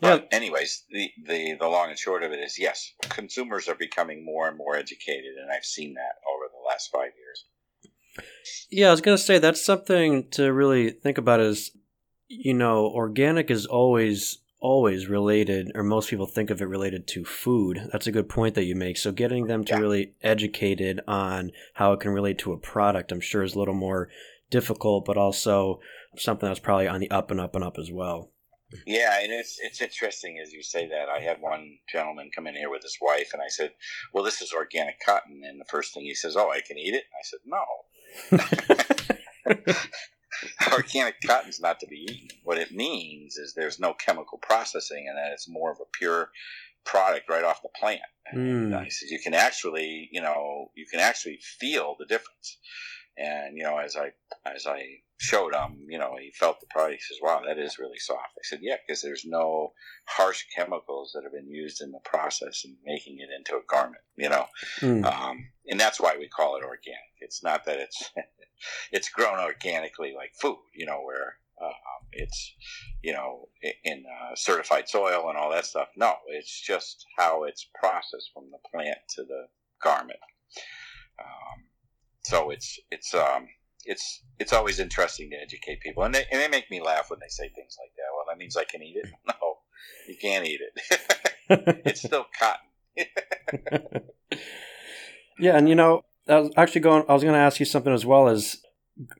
but 0.00 0.28
yeah. 0.30 0.36
anyways, 0.36 0.84
the, 0.90 1.10
the 1.26 1.56
the 1.60 1.68
long 1.68 1.90
and 1.90 1.98
short 1.98 2.22
of 2.22 2.32
it 2.32 2.40
is, 2.40 2.58
yes, 2.58 2.92
consumers 3.08 3.68
are 3.68 3.74
becoming 3.74 4.24
more 4.24 4.48
and 4.48 4.56
more 4.56 4.76
educated, 4.76 5.34
and 5.40 5.50
I've 5.50 5.64
seen 5.64 5.94
that 5.94 6.14
over 6.28 6.50
the 6.50 6.66
last 6.66 6.90
five 6.90 7.12
years. 7.18 7.44
Yeah, 8.70 8.88
I 8.88 8.90
was 8.90 9.00
gonna 9.00 9.18
say 9.18 9.38
that's 9.38 9.64
something 9.64 10.28
to 10.30 10.52
really 10.52 10.90
think 10.90 11.18
about. 11.18 11.40
Is 11.40 11.72
you 12.28 12.54
know, 12.54 12.86
organic 12.86 13.50
is 13.50 13.66
always 13.66 14.38
always 14.62 15.08
related, 15.08 15.72
or 15.74 15.82
most 15.82 16.08
people 16.08 16.26
think 16.26 16.48
of 16.48 16.62
it 16.62 16.66
related 16.66 17.06
to 17.08 17.24
food. 17.24 17.88
That's 17.90 18.06
a 18.06 18.12
good 18.12 18.28
point 18.28 18.54
that 18.54 18.64
you 18.64 18.76
make. 18.76 18.96
So 18.96 19.12
getting 19.12 19.46
them 19.46 19.64
to 19.64 19.74
yeah. 19.74 19.80
really 19.80 20.12
educated 20.22 21.00
on 21.06 21.50
how 21.74 21.92
it 21.92 22.00
can 22.00 22.12
relate 22.12 22.38
to 22.38 22.52
a 22.52 22.58
product, 22.58 23.12
I'm 23.12 23.20
sure 23.20 23.42
is 23.42 23.54
a 23.54 23.58
little 23.58 23.74
more 23.74 24.08
difficult, 24.50 25.04
but 25.04 25.18
also 25.18 25.80
something 26.16 26.48
that's 26.48 26.60
probably 26.60 26.86
on 26.86 27.00
the 27.00 27.10
up 27.10 27.30
and 27.30 27.40
up 27.40 27.56
and 27.56 27.64
up 27.64 27.76
as 27.78 27.90
well. 27.90 28.30
Yeah, 28.86 29.20
and 29.20 29.30
it's 29.30 29.58
it's 29.60 29.82
interesting 29.82 30.38
as 30.42 30.52
you 30.52 30.62
say 30.62 30.88
that. 30.88 31.08
I 31.10 31.20
had 31.20 31.42
one 31.42 31.76
gentleman 31.90 32.30
come 32.34 32.46
in 32.46 32.54
here 32.54 32.70
with 32.70 32.82
his 32.82 32.96
wife, 33.02 33.30
and 33.34 33.42
I 33.42 33.48
said, 33.48 33.72
"Well, 34.14 34.24
this 34.24 34.40
is 34.40 34.54
organic 34.54 34.98
cotton," 35.04 35.42
and 35.44 35.60
the 35.60 35.66
first 35.66 35.92
thing 35.92 36.04
he 36.04 36.14
says, 36.14 36.36
"Oh, 36.36 36.50
I 36.50 36.62
can 36.62 36.78
eat 36.78 36.94
it." 36.94 37.04
I 37.12 37.22
said, 37.22 37.40
"No." 37.44 37.64
organic 40.72 41.16
cotton's 41.26 41.60
not 41.60 41.80
to 41.80 41.86
be 41.86 42.06
eaten. 42.08 42.28
What 42.44 42.58
it 42.58 42.72
means 42.72 43.36
is 43.36 43.54
there's 43.54 43.80
no 43.80 43.94
chemical 43.94 44.38
processing, 44.38 45.06
and 45.08 45.16
that 45.16 45.32
it's 45.32 45.48
more 45.48 45.70
of 45.70 45.78
a 45.80 45.98
pure 45.98 46.30
product 46.84 47.28
right 47.28 47.44
off 47.44 47.62
the 47.62 47.68
plant. 47.78 48.00
And 48.26 48.72
mm. 48.72 48.76
I 48.76 48.88
said 48.88 49.10
you 49.10 49.20
can 49.20 49.34
actually, 49.34 50.08
you 50.12 50.20
know, 50.20 50.70
you 50.74 50.86
can 50.90 51.00
actually 51.00 51.38
feel 51.42 51.96
the 51.98 52.06
difference. 52.06 52.58
And 53.16 53.56
you 53.56 53.64
know, 53.64 53.78
as 53.78 53.96
I 53.96 54.12
as 54.46 54.66
I 54.66 54.82
showed 55.22 55.54
him, 55.54 55.86
you 55.88 55.98
know, 55.98 56.16
he 56.20 56.32
felt 56.32 56.60
the 56.60 56.66
product. 56.66 56.94
He 56.94 57.14
says, 57.14 57.20
"Wow, 57.22 57.42
that 57.46 57.56
is 57.56 57.78
really 57.78 57.98
soft." 57.98 58.32
I 58.36 58.42
said, 58.42 58.58
"Yeah, 58.60 58.76
because 58.84 59.02
there's 59.02 59.24
no 59.24 59.72
harsh 60.06 60.44
chemicals 60.54 61.12
that 61.14 61.22
have 61.22 61.32
been 61.32 61.48
used 61.48 61.80
in 61.80 61.92
the 61.92 62.00
process 62.00 62.64
and 62.64 62.76
making 62.84 63.20
it 63.20 63.30
into 63.30 63.56
a 63.56 63.62
garment." 63.68 64.02
You 64.16 64.30
know, 64.30 64.46
mm. 64.80 65.04
um, 65.04 65.48
and 65.68 65.78
that's 65.78 66.00
why 66.00 66.16
we 66.18 66.26
call 66.28 66.56
it 66.56 66.64
organic. 66.64 67.14
It's 67.20 67.40
not 67.40 67.64
that 67.66 67.78
it's 67.78 68.10
it's 68.92 69.08
grown 69.10 69.38
organically 69.38 70.12
like 70.12 70.32
food, 70.34 70.58
you 70.74 70.86
know, 70.86 71.00
where 71.02 71.36
uh, 71.62 71.70
it's 72.10 72.54
you 73.02 73.12
know 73.12 73.48
in 73.84 74.04
uh, 74.04 74.34
certified 74.34 74.88
soil 74.88 75.28
and 75.28 75.38
all 75.38 75.52
that 75.52 75.66
stuff. 75.66 75.88
No, 75.96 76.16
it's 76.26 76.60
just 76.60 77.06
how 77.16 77.44
it's 77.44 77.68
processed 77.78 78.32
from 78.34 78.50
the 78.50 78.58
plant 78.68 78.98
to 79.10 79.22
the 79.22 79.46
garment. 79.80 80.18
Um, 81.20 81.64
so 82.24 82.50
it's 82.50 82.80
it's 82.90 83.14
um, 83.14 83.46
it's 83.84 84.22
it's 84.38 84.52
always 84.52 84.78
interesting 84.78 85.30
to 85.30 85.36
educate 85.36 85.80
people, 85.80 86.02
and 86.04 86.14
they 86.14 86.24
and 86.30 86.40
they 86.40 86.48
make 86.48 86.70
me 86.70 86.80
laugh 86.80 87.10
when 87.10 87.20
they 87.20 87.28
say 87.28 87.48
things 87.48 87.76
like 87.80 87.92
that. 87.96 88.12
Well, 88.14 88.24
that 88.28 88.38
means 88.38 88.56
I 88.56 88.64
can 88.64 88.82
eat 88.82 88.96
it. 88.96 89.10
No, 89.26 89.58
you 90.08 90.16
can't 90.20 90.46
eat 90.46 90.60
it. 90.60 91.80
it's 91.84 92.02
still 92.02 92.26
cotton. 92.38 94.02
Yeah, 95.38 95.56
and 95.56 95.68
you 95.68 95.74
know, 95.74 96.04
I 96.28 96.38
was 96.38 96.50
actually 96.56 96.82
going. 96.82 97.04
I 97.08 97.14
was 97.14 97.22
going 97.22 97.34
to 97.34 97.40
ask 97.40 97.58
you 97.58 97.66
something 97.66 97.92
as 97.92 98.06
well 98.06 98.28
as 98.28 98.58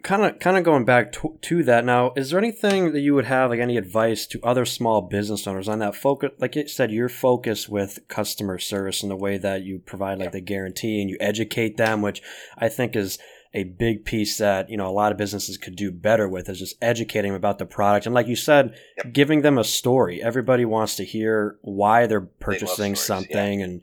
kind 0.03 0.23
of 0.23 0.39
kind 0.39 0.57
of 0.57 0.65
going 0.65 0.85
back 0.85 1.11
to, 1.13 1.39
to 1.43 1.65
that. 1.65 1.85
Now, 1.85 2.13
is 2.17 2.31
there 2.31 2.39
anything 2.39 2.93
that 2.93 3.01
you 3.01 3.15
would 3.15 3.25
have 3.25 3.51
like 3.51 3.61
any 3.61 3.77
advice 3.77 4.27
to 4.29 4.41
other 4.43 4.65
small 4.65 5.01
business 5.01 5.47
owners 5.47 5.69
on 5.69 5.81
that 5.81 5.97
focus? 5.97 6.31
Like 6.39 6.55
you 6.55 6.69
said, 6.69 6.93
your 6.93 7.09
focus 7.09 7.69
with 7.69 7.99
customer 8.09 8.59
service 8.59 9.03
and 9.03 9.11
the 9.11 9.17
way 9.17 9.39
that 9.39 9.63
you 9.63 9.81
provide 9.81 10.19
like 10.19 10.33
the 10.33 10.41
guarantee 10.41 11.01
and 11.01 11.11
you 11.11 11.17
educate 11.19 11.77
them, 11.77 12.03
which 12.03 12.23
I 12.57 12.69
think 12.69 12.95
is 12.95 13.19
a 13.55 13.65
big 13.65 14.05
piece 14.05 14.39
that 14.39 14.71
you 14.71 14.77
know 14.77 14.87
a 14.89 14.93
lot 14.93 15.13
of 15.13 15.19
businesses 15.19 15.59
could 15.59 15.77
do 15.77 15.91
better 15.91 16.29
with 16.29 16.49
is 16.49 16.59
just 16.59 16.77
educating 16.81 17.31
them 17.33 17.37
about 17.37 17.59
the 17.59 17.67
product 17.67 18.07
and 18.07 18.15
like 18.15 18.27
you 18.27 18.37
said 18.37 18.75
Yep. 19.05 19.13
giving 19.13 19.43
them 19.43 19.59
a 19.59 19.65
story 19.65 20.23
everybody 20.23 20.65
wants 20.65 20.97
to 20.97 21.05
hear 21.05 21.59
why 21.63 22.07
they're 22.07 22.21
purchasing 22.21 22.95
stories, 22.95 23.29
yeah. 23.29 23.37
something 23.37 23.63
and 23.63 23.83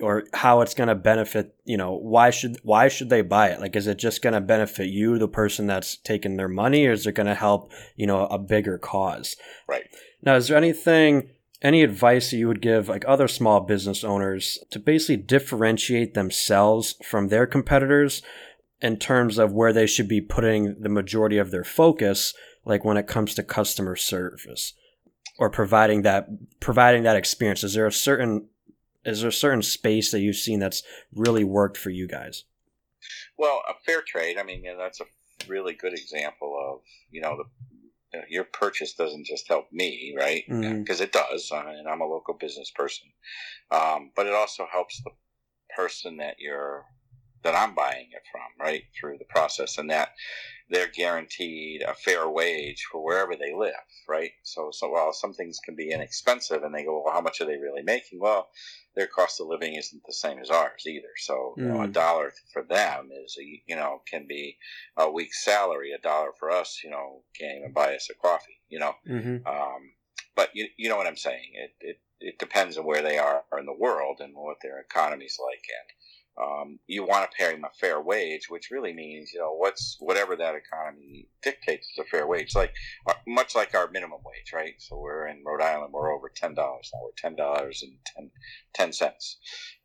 or 0.00 0.22
how 0.32 0.60
it's 0.60 0.74
going 0.74 0.86
to 0.88 0.94
benefit 0.94 1.56
you 1.64 1.76
know 1.76 1.92
why 1.94 2.30
should 2.30 2.56
why 2.62 2.86
should 2.86 3.10
they 3.10 3.22
buy 3.22 3.48
it 3.48 3.60
like 3.60 3.74
is 3.74 3.88
it 3.88 3.98
just 3.98 4.22
going 4.22 4.34
to 4.34 4.40
benefit 4.40 4.86
you 4.88 5.18
the 5.18 5.26
person 5.26 5.66
that's 5.66 5.96
taking 5.96 6.36
their 6.36 6.48
money 6.48 6.86
or 6.86 6.92
is 6.92 7.04
it 7.06 7.12
going 7.12 7.26
to 7.26 7.34
help 7.34 7.72
you 7.96 8.06
know 8.06 8.26
a 8.26 8.38
bigger 8.38 8.78
cause 8.78 9.34
Right. 9.66 9.84
now 10.22 10.36
is 10.36 10.46
there 10.48 10.56
anything 10.56 11.30
any 11.60 11.82
advice 11.82 12.30
that 12.30 12.36
you 12.36 12.46
would 12.46 12.62
give 12.62 12.88
like 12.88 13.04
other 13.08 13.26
small 13.26 13.58
business 13.58 14.04
owners 14.04 14.60
to 14.70 14.78
basically 14.78 15.16
differentiate 15.16 16.14
themselves 16.14 16.94
from 17.04 17.26
their 17.28 17.46
competitors 17.48 18.22
in 18.80 18.96
terms 18.96 19.38
of 19.38 19.52
where 19.52 19.72
they 19.72 19.86
should 19.86 20.08
be 20.08 20.20
putting 20.20 20.80
the 20.80 20.88
majority 20.88 21.38
of 21.38 21.50
their 21.50 21.64
focus 21.64 22.34
like 22.64 22.84
when 22.84 22.96
it 22.96 23.06
comes 23.06 23.34
to 23.34 23.42
customer 23.42 23.96
service 23.96 24.74
or 25.38 25.50
providing 25.50 26.02
that 26.02 26.28
providing 26.60 27.02
that 27.02 27.16
experience 27.16 27.64
is 27.64 27.74
there 27.74 27.86
a 27.86 27.92
certain 27.92 28.48
is 29.04 29.20
there 29.20 29.30
a 29.30 29.32
certain 29.32 29.62
space 29.62 30.10
that 30.10 30.20
you've 30.20 30.36
seen 30.36 30.58
that's 30.58 30.82
really 31.14 31.44
worked 31.44 31.76
for 31.76 31.90
you 31.90 32.06
guys 32.06 32.44
Well, 33.36 33.62
a 33.68 33.74
fair 33.86 34.02
trade. 34.02 34.38
I 34.38 34.42
mean, 34.42 34.64
that's 34.76 35.00
a 35.00 35.04
really 35.46 35.74
good 35.74 35.92
example 35.92 36.56
of 36.60 36.80
you 37.10 37.20
know 37.20 37.36
the 37.36 38.22
your 38.28 38.44
purchase 38.44 38.94
doesn't 38.94 39.26
just 39.26 39.46
help 39.48 39.70
me, 39.70 40.14
right? 40.16 40.44
Because 40.48 41.00
it 41.00 41.12
does, 41.12 41.50
uh, 41.52 41.62
and 41.66 41.86
I'm 41.86 42.00
a 42.00 42.06
local 42.06 42.34
business 42.34 42.70
person. 42.70 43.08
Um, 43.70 44.12
but 44.16 44.26
it 44.26 44.32
also 44.32 44.66
helps 44.70 45.02
the 45.02 45.10
person 45.76 46.16
that 46.16 46.36
you're 46.38 46.84
that 47.42 47.54
I'm 47.54 47.74
buying 47.74 48.08
it 48.12 48.22
from, 48.30 48.42
right, 48.58 48.82
through 48.98 49.18
the 49.18 49.24
process, 49.26 49.78
and 49.78 49.90
that 49.90 50.10
they're 50.70 50.88
guaranteed 50.88 51.82
a 51.82 51.94
fair 51.94 52.28
wage 52.28 52.86
for 52.90 53.02
wherever 53.02 53.34
they 53.36 53.54
live, 53.54 53.72
right? 54.08 54.32
So, 54.42 54.70
so 54.72 54.90
while 54.90 55.12
some 55.12 55.32
things 55.32 55.58
can 55.64 55.74
be 55.76 55.92
inexpensive, 55.92 56.62
and 56.62 56.74
they 56.74 56.84
go, 56.84 57.02
well, 57.02 57.14
how 57.14 57.20
much 57.20 57.40
are 57.40 57.46
they 57.46 57.56
really 57.56 57.82
making? 57.82 58.20
Well, 58.20 58.48
their 58.94 59.06
cost 59.06 59.40
of 59.40 59.46
living 59.46 59.74
isn't 59.74 60.02
the 60.06 60.12
same 60.12 60.38
as 60.40 60.50
ours 60.50 60.82
either. 60.86 61.08
So, 61.18 61.54
you 61.56 61.64
know, 61.64 61.82
a 61.82 61.88
Mm. 61.88 61.92
dollar 61.92 62.32
for 62.52 62.62
them 62.62 63.10
is, 63.24 63.36
a, 63.40 63.62
you 63.66 63.76
know, 63.76 64.02
can 64.10 64.26
be 64.26 64.58
a 64.96 65.10
week's 65.10 65.44
salary. 65.44 65.92
A 65.92 65.98
dollar 65.98 66.32
for 66.38 66.50
us, 66.50 66.80
you 66.82 66.90
know, 66.90 67.22
can't 67.38 67.58
even 67.58 67.72
buy 67.72 67.94
us 67.94 68.10
a 68.10 68.14
coffee, 68.14 68.60
you 68.68 68.78
know. 68.78 68.94
mm-hmm. 69.08 69.46
Um, 69.46 69.92
but 70.34 70.50
you, 70.54 70.68
you 70.76 70.88
know 70.88 70.96
what 70.96 71.06
I'm 71.06 71.16
saying. 71.16 71.50
It, 71.54 71.74
it 71.80 72.00
it 72.20 72.38
depends 72.38 72.76
on 72.76 72.84
where 72.84 73.02
they 73.02 73.16
are 73.16 73.44
in 73.58 73.66
the 73.66 73.72
world 73.72 74.18
and 74.20 74.34
what 74.34 74.56
their 74.60 74.80
economy's 74.80 75.38
like, 75.40 75.62
and 75.80 75.88
um, 76.40 76.78
you 76.86 77.04
want 77.04 77.30
to 77.30 77.36
pay 77.36 77.52
them 77.52 77.64
a 77.64 77.78
fair 77.80 78.00
wage, 78.00 78.48
which 78.48 78.70
really 78.70 78.92
means 78.92 79.32
you 79.32 79.40
know 79.40 79.54
what's 79.54 79.96
whatever 80.00 80.36
that 80.36 80.54
economy 80.54 81.28
dictates 81.42 81.88
is 81.90 81.98
a 81.98 82.04
fair 82.04 82.26
wage. 82.26 82.54
Like 82.54 82.72
uh, 83.06 83.14
much 83.26 83.54
like 83.54 83.74
our 83.74 83.90
minimum 83.90 84.20
wage, 84.24 84.52
right? 84.54 84.74
So 84.78 84.98
we're 84.98 85.26
in 85.28 85.42
Rhode 85.44 85.62
Island, 85.62 85.92
we're 85.92 86.14
over 86.14 86.30
ten 86.34 86.54
dollars 86.54 86.90
now. 86.94 87.00
We're 87.02 87.10
ten 87.16 87.36
dollars 87.36 87.82
and 87.82 87.92
10, 88.16 88.30
10 88.74 88.92
cents. 88.92 89.38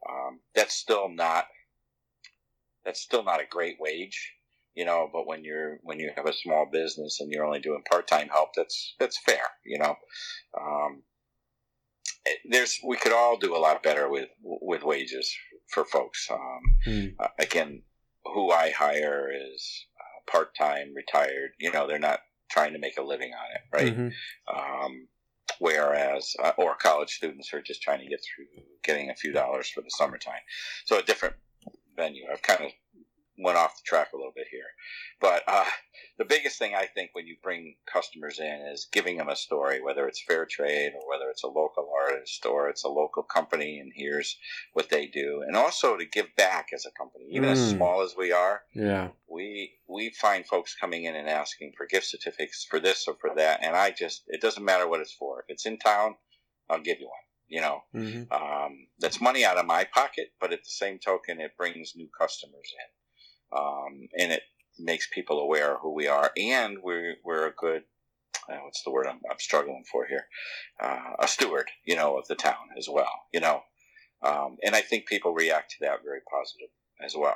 Um, 0.10 0.40
that's 0.54 0.76
still 0.76 1.10
not 1.10 1.46
that's 2.86 3.02
still 3.02 3.24
not 3.24 3.42
a 3.42 3.48
great 3.50 3.78
wage 3.80 4.34
you 4.76 4.86
know 4.86 5.10
but 5.12 5.28
when 5.28 5.44
you're 5.44 5.78
when 5.84 6.00
you 6.00 6.12
have 6.16 6.26
a 6.26 6.34
small 6.34 6.68
business 6.72 7.20
and 7.20 7.32
you're 7.32 7.46
only 7.46 7.60
doing 7.60 7.84
part-time 7.90 8.28
help 8.30 8.50
that's 8.56 8.96
that's 9.00 9.18
fair 9.20 9.46
you 9.66 9.78
know 9.80 9.96
um, 10.60 11.04
there's 12.50 12.80
we 12.86 12.98
could 12.98 13.14
all 13.14 13.38
do 13.38 13.56
a 13.56 13.60
lot 13.60 13.84
better 13.84 14.10
with 14.10 14.30
with 14.44 14.84
wages 14.84 15.34
for 15.68 15.86
folks 15.86 16.28
um, 16.32 16.62
Mm. 16.86 17.16
uh, 17.20 17.30
again 17.40 17.82
who 18.26 18.52
i 18.52 18.72
hire 18.72 19.30
is 19.32 19.86
uh, 20.00 20.32
part-time 20.32 20.94
retired 20.96 21.52
you 21.60 21.72
know 21.72 21.88
they're 21.88 22.00
not 22.00 22.20
trying 22.50 22.74
to 22.74 22.80
make 22.80 22.98
a 22.98 23.02
living 23.02 23.32
on 23.34 23.56
it 23.56 23.62
right 23.72 23.98
Mhm. 23.98 24.14
um, 24.54 25.08
whereas 25.60 26.36
uh, 26.44 26.52
or 26.58 26.76
college 26.76 27.12
students 27.16 27.50
who 27.50 27.58
are 27.58 27.62
just 27.62 27.82
trying 27.82 28.00
to 28.00 28.08
get 28.08 28.20
through 28.24 28.46
getting 28.84 29.10
a 29.10 29.16
few 29.16 29.32
dollars 29.32 29.70
for 29.70 29.82
the 29.82 29.90
summertime 29.90 30.42
so 30.86 30.98
a 31.00 31.04
different 31.04 31.36
venue 31.96 32.26
i've 32.32 32.42
kind 32.42 32.64
of 32.66 32.72
went 33.38 33.58
off 33.58 33.76
the 33.78 33.82
track 33.86 34.10
a 34.14 34.18
little 34.18 34.34
bit 34.36 34.48
here. 34.52 34.68
But 35.20 35.44
uh, 35.48 35.66
the 36.18 36.26
biggest 36.26 36.60
thing 36.60 36.76
i 36.76 36.86
think 36.86 37.10
when 37.14 37.26
you 37.26 37.36
bring 37.42 37.76
customers 37.92 38.40
in 38.40 38.68
is 38.72 38.88
giving 38.92 39.18
them 39.18 39.30
a 39.30 39.36
story 39.36 39.82
whether 39.82 40.08
it's 40.08 40.22
fair 40.28 40.46
trade 40.46 40.92
or 40.96 41.10
whether 41.10 41.30
it's 41.30 41.44
a 41.44 41.48
local 41.48 41.90
artist 42.02 42.46
or 42.46 42.70
it's 42.70 42.84
a 42.84 42.90
local 42.90 43.24
company 43.24 43.80
and 43.80 43.92
here's 43.96 44.38
what 44.74 44.90
they 44.90 45.08
do. 45.08 45.44
And 45.46 45.56
also 45.56 45.98
to 45.98 46.06
give 46.06 46.36
back 46.36 46.68
as 46.74 46.86
a 46.86 46.92
company 46.92 47.26
even 47.32 47.50
as 47.50 47.60
Mm. 47.60 47.78
small 47.78 48.02
as 48.02 48.16
we 48.18 48.32
are 48.32 48.64
yeah. 48.74 49.10
we 49.28 49.74
we 49.88 50.10
find 50.12 50.46
folks 50.46 50.76
coming 50.76 51.06
in 51.06 51.16
and 51.16 51.30
asking 51.30 51.74
for 51.78 51.86
gift 51.88 52.08
certificates 52.08 52.66
for 52.70 52.80
this 52.80 53.08
or 53.08 53.16
for 53.20 53.32
that. 53.36 53.60
And 53.64 53.76
i 53.76 53.92
just 53.92 54.24
it 54.28 54.42
doesn't 54.42 54.64
matter 54.66 54.88
what 54.88 55.00
it's 55.02 55.14
for. 55.14 55.40
If 55.40 55.46
it's 55.50 55.66
in 55.66 55.78
town 55.80 56.16
i'll 56.70 56.80
give 56.82 57.00
you 57.00 57.08
one 57.08 57.18
you 57.48 57.62
know? 57.62 57.84
Mm-hmm. 57.94 58.32
um, 58.34 58.88
that's 59.00 59.20
money 59.22 59.44
out 59.46 59.58
of 59.58 59.66
my 59.66 59.84
pocket 59.84 60.30
but 60.40 60.54
at 60.54 60.60
the 60.64 60.70
same 60.70 60.98
token 61.00 61.40
it 61.42 61.58
brings 61.58 61.94
new 61.96 62.08
customers 62.18 62.70
in 62.82 62.88
um, 63.56 64.08
and 64.18 64.32
it 64.32 64.44
makes 64.80 65.08
people 65.14 65.40
aware 65.40 65.76
of 65.76 65.82
who 65.82 65.94
we 65.94 66.08
are 66.08 66.32
and 66.38 66.78
we're, 66.84 67.16
we're 67.24 67.48
a 67.48 67.54
good 67.54 67.84
uh, 68.50 68.58
what's 68.64 68.84
the 68.84 68.92
word 68.92 69.08
I'm, 69.08 69.22
I'm 69.30 69.40
struggling 69.40 69.84
for 69.92 70.06
here 70.08 70.26
uh, 70.82 71.14
a 71.20 71.28
steward 71.28 71.68
you 71.86 71.96
know 71.96 72.18
of 72.18 72.28
the 72.28 72.36
town 72.36 72.70
as 72.78 72.88
well 72.90 73.12
you 73.34 73.40
know 73.40 73.62
um, 74.24 74.58
and 74.64 74.76
i 74.76 74.82
think 74.82 75.08
people 75.08 75.34
react 75.34 75.72
to 75.72 75.78
that 75.82 76.04
very 76.04 76.22
positive 76.32 76.70
as 77.04 77.16
well 77.16 77.36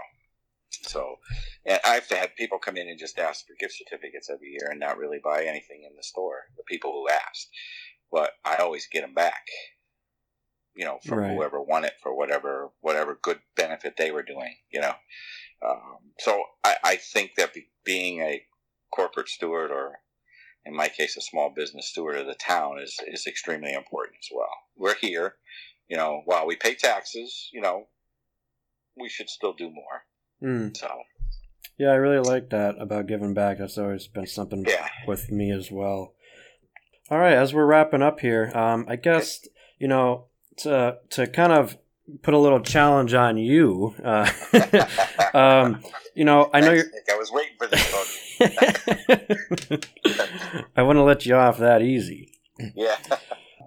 so 0.84 1.18
and 1.65 1.80
I've 1.86 2.09
had 2.09 2.36
people 2.36 2.59
come 2.59 2.78
in 2.78 2.88
and 2.89 2.99
just 2.99 3.20
ask 3.20 3.45
for 3.45 3.53
gift 3.59 3.76
certificates 3.76 4.30
every 4.30 4.49
year 4.49 4.70
and 4.72 4.80
not 4.80 4.97
really 4.97 5.20
buy 5.24 5.43
anything 5.43 5.84
in 5.89 5.95
the 5.95 6.03
store. 6.03 6.43
The 6.57 6.63
people 6.63 6.91
who 6.93 7.09
asked, 7.09 7.49
but 8.11 8.32
I 8.45 8.57
always 8.57 8.88
get 8.91 9.01
them 9.01 9.13
back. 9.13 9.43
You 10.76 10.86
know, 10.86 10.99
from 11.07 11.20
Right. 11.20 11.26
whoever 11.26 11.61
won 11.61 11.86
it 11.86 11.93
for 12.03 12.15
whatever 12.15 12.70
whatever 12.82 13.18
good 13.22 13.39
benefit 13.55 13.95
they 13.97 14.11
were 14.11 14.24
doing. 14.24 14.55
You 14.72 14.82
know, 14.82 14.93
um, 15.66 15.97
so 16.20 16.43
I, 16.64 16.76
I 16.84 16.95
think 16.95 17.32
that 17.38 17.53
be, 17.53 17.68
being 17.84 18.22
a 18.22 18.43
corporate 18.93 19.30
steward 19.30 19.72
or 19.72 19.99
in 20.66 20.76
my 20.76 20.88
case 20.88 21.18
a 21.18 21.22
small 21.22 21.51
business 21.55 21.89
steward 21.89 22.18
of 22.18 22.28
the 22.28 22.36
town 22.36 22.80
is 22.82 22.99
is 23.08 23.28
extremely 23.28 23.74
important 23.74 24.18
as 24.20 24.30
well. 24.34 24.49
We're 24.76 24.95
here, 24.95 25.36
you 25.88 25.97
know, 25.97 26.22
while 26.26 26.45
we 26.45 26.55
pay 26.55 26.76
taxes, 26.76 27.49
you 27.53 27.62
know, 27.62 27.88
we 28.99 29.10
should 29.10 29.30
still 29.30 29.53
do 29.53 29.70
more. 29.70 30.03
Mm. 30.43 30.78
So 30.78 30.89
yeah 31.78 31.89
i 31.89 31.95
really 31.95 32.20
like 32.20 32.49
that 32.49 32.76
about 32.80 33.05
giving 33.05 33.34
back 33.36 33.60
that's 33.60 33.78
always 33.78 34.08
been 34.08 34.26
something 34.26 34.66
yeah. 34.68 34.88
with 35.08 35.32
me 35.32 35.51
as 35.51 35.72
well. 35.72 36.14
All 37.10 37.20
right, 37.20 37.34
as 37.34 37.53
we're 37.53 37.66
wrapping 37.66 38.01
up 38.01 38.20
here, 38.20 38.51
um, 38.53 38.86
I 38.89 38.97
guess 38.97 39.47
you 39.80 39.88
know 39.88 40.26
to 40.58 40.97
to 41.12 41.28
kind 41.28 41.53
of 41.53 41.78
put 42.22 42.34
a 42.34 42.38
little 42.38 42.60
challenge 42.60 43.14
on 43.14 43.38
you. 43.38 43.95
Uh, 44.03 44.30
um, 45.34 45.82
you 46.16 46.26
know, 46.26 46.49
I 46.53 46.62
know 46.62 46.72
you're. 46.72 46.86
I 47.12 47.16
was 47.16 47.32
waiting 47.32 47.53
for 47.58 47.68
this. 47.68 48.39
I 50.76 50.82
want 50.82 50.97
to 50.97 51.03
let 51.03 51.26
you 51.26 51.36
off 51.36 51.58
that 51.60 51.82
easy. 51.82 52.32
Yeah. 52.76 52.97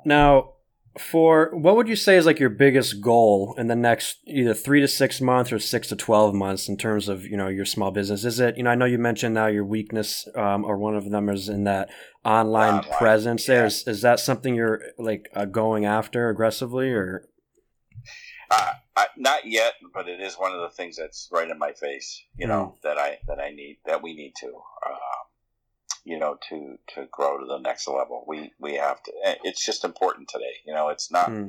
Now, 0.05 0.55
for 0.99 1.51
what 1.55 1.77
would 1.77 1.89
you 1.89 1.95
say 1.95 2.17
is 2.17 2.27
like 2.27 2.41
your 2.41 2.51
biggest 2.51 3.01
goal 3.01 3.55
in 3.57 3.69
the 3.69 3.77
next 3.77 4.19
either 4.27 4.55
three 4.55 4.81
to 4.81 4.89
six 4.89 5.21
months 5.21 5.53
or 5.53 5.59
six 5.59 5.89
to 5.89 5.97
twelve 5.97 6.35
months 6.35 6.69
in 6.69 6.77
terms 6.77 7.09
of 7.09 7.25
you 7.25 7.37
know 7.37 7.49
your 7.49 7.65
small 7.65 7.91
business? 7.91 8.25
Is 8.25 8.41
it 8.41 8.57
you 8.57 8.65
know 8.65 8.71
I 8.71 8.75
know 8.75 8.87
you 8.87 8.99
mentioned 8.99 9.35
now 9.35 9.47
your 9.47 9.65
weakness 9.65 10.27
um, 10.35 10.65
or 10.65 10.77
one 10.77 10.97
of 10.97 11.11
them 11.11 11.29
is 11.29 11.49
in 11.49 11.65
that 11.65 11.91
online, 12.25 12.81
Online, 12.81 12.99
presence. 12.99 13.47
There 13.47 13.61
yeah. 13.61 13.67
is 13.67 13.87
is 13.87 14.03
that 14.03 14.19
something 14.19 14.57
you're 14.57 14.83
like 14.99 15.29
uh, 15.35 15.45
going 15.45 15.85
after 15.85 16.29
aggressively 16.29 16.91
or 16.91 17.29
Uh, 18.51 18.73
I, 18.97 19.07
not 19.17 19.47
yet, 19.47 19.75
but 19.95 20.09
it 20.09 20.21
is 20.21 20.35
one 20.35 20.53
of 20.53 20.61
the 20.61 20.71
things 20.71 20.97
that's 20.97 21.29
right 21.31 21.49
in 21.49 21.59
my 21.59 21.73
face. 21.73 22.23
You 22.37 22.47
know 22.49 22.77
that 22.83 22.99
I 22.99 23.19
that 23.29 23.39
I 23.41 23.51
need 23.51 23.79
that 23.87 24.03
we 24.03 24.15
need 24.15 24.33
to. 24.41 24.49
Um, 24.49 25.27
you 26.05 26.19
know, 26.19 26.37
to 26.49 26.77
to 26.95 27.07
grow 27.13 27.39
to 27.39 27.47
the 27.47 27.59
next 27.59 27.87
level, 27.87 28.25
we 28.27 28.53
we 28.59 28.75
have 28.75 29.03
to. 29.05 29.13
eh, 29.25 29.35
It's 29.45 29.65
just 29.65 29.85
important 29.85 30.29
today. 30.29 30.55
You 30.67 30.75
know, 30.75 30.89
it's 30.89 31.11
not 31.13 31.29
Hmm. 31.29 31.49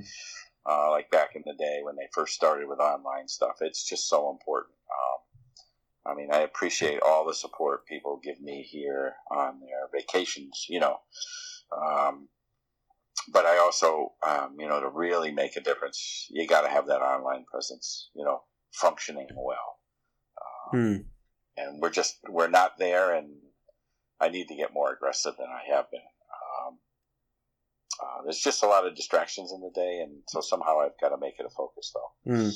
uh, 0.66 0.92
like 0.92 1.10
back 1.10 1.36
in 1.36 1.44
the 1.46 1.56
day 1.56 1.80
when 1.84 1.96
they 1.96 2.08
first 2.14 2.34
started 2.36 2.68
with 2.68 2.80
online 2.80 3.28
stuff. 3.28 3.58
It's 3.62 3.84
just 3.88 4.08
so 4.08 4.30
important. 4.30 4.76
Um, 4.92 6.12
I 6.12 6.16
mean, 6.16 6.30
I 6.34 6.40
appreciate 6.40 7.00
all 7.02 7.26
the 7.26 7.34
support 7.34 7.86
people 7.88 8.20
give 8.24 8.42
me 8.42 8.62
here 8.62 9.16
on 9.32 9.60
their 9.62 9.88
vacations. 9.92 10.66
You 10.70 10.82
know, 10.82 11.00
um, 11.76 12.28
but 13.32 13.46
I 13.46 13.58
also, 13.58 14.14
um, 14.28 14.56
you 14.60 14.68
know, 14.68 14.80
to 14.80 14.90
really 14.90 15.32
make 15.32 15.56
a 15.56 15.62
difference, 15.62 16.28
you 16.30 16.48
got 16.48 16.62
to 16.62 16.70
have 16.70 16.88
that 16.88 17.02
online 17.02 17.46
presence. 17.46 18.10
You 18.14 18.26
know, 18.26 18.44
functioning 18.74 19.28
well. 19.36 19.78
Um, 20.74 20.80
Hmm. 20.80 20.98
And 21.58 21.82
we're 21.82 21.90
just 21.90 22.18
we're 22.30 22.48
not 22.48 22.78
there, 22.80 23.14
and 23.14 23.36
I 24.20 24.30
need 24.30 24.48
to 24.48 24.56
get 24.56 24.74
more 24.74 24.94
aggressive 24.94 25.34
than 25.38 25.48
I 25.48 25.76
have 25.76 25.92
been. 25.92 26.00
Um, 26.66 26.78
uh, 28.02 28.24
there's 28.24 28.40
just 28.40 28.64
a 28.64 28.68
lot 28.68 28.88
of 28.88 28.96
distractions 28.96 29.52
in 29.52 29.60
the 29.62 29.70
day, 29.76 30.00
and 30.02 30.22
so 30.28 30.40
somehow 30.40 30.80
I've 30.80 31.00
got 31.00 31.10
to 31.10 31.18
make 31.18 31.36
it 31.40 31.46
a 31.46 31.50
focus, 31.50 31.94
though. 31.94 32.32
Hmm. 32.32 32.50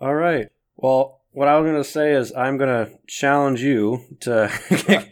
All 0.00 0.14
right. 0.14 0.48
Well, 0.76 1.22
what 1.30 1.48
I 1.48 1.58
was 1.58 1.70
going 1.70 1.82
to 1.82 1.88
say 1.88 2.12
is 2.12 2.32
I'm 2.34 2.58
going 2.58 2.86
to 2.86 2.98
challenge 3.06 3.62
you 3.62 4.00
to 4.20 4.50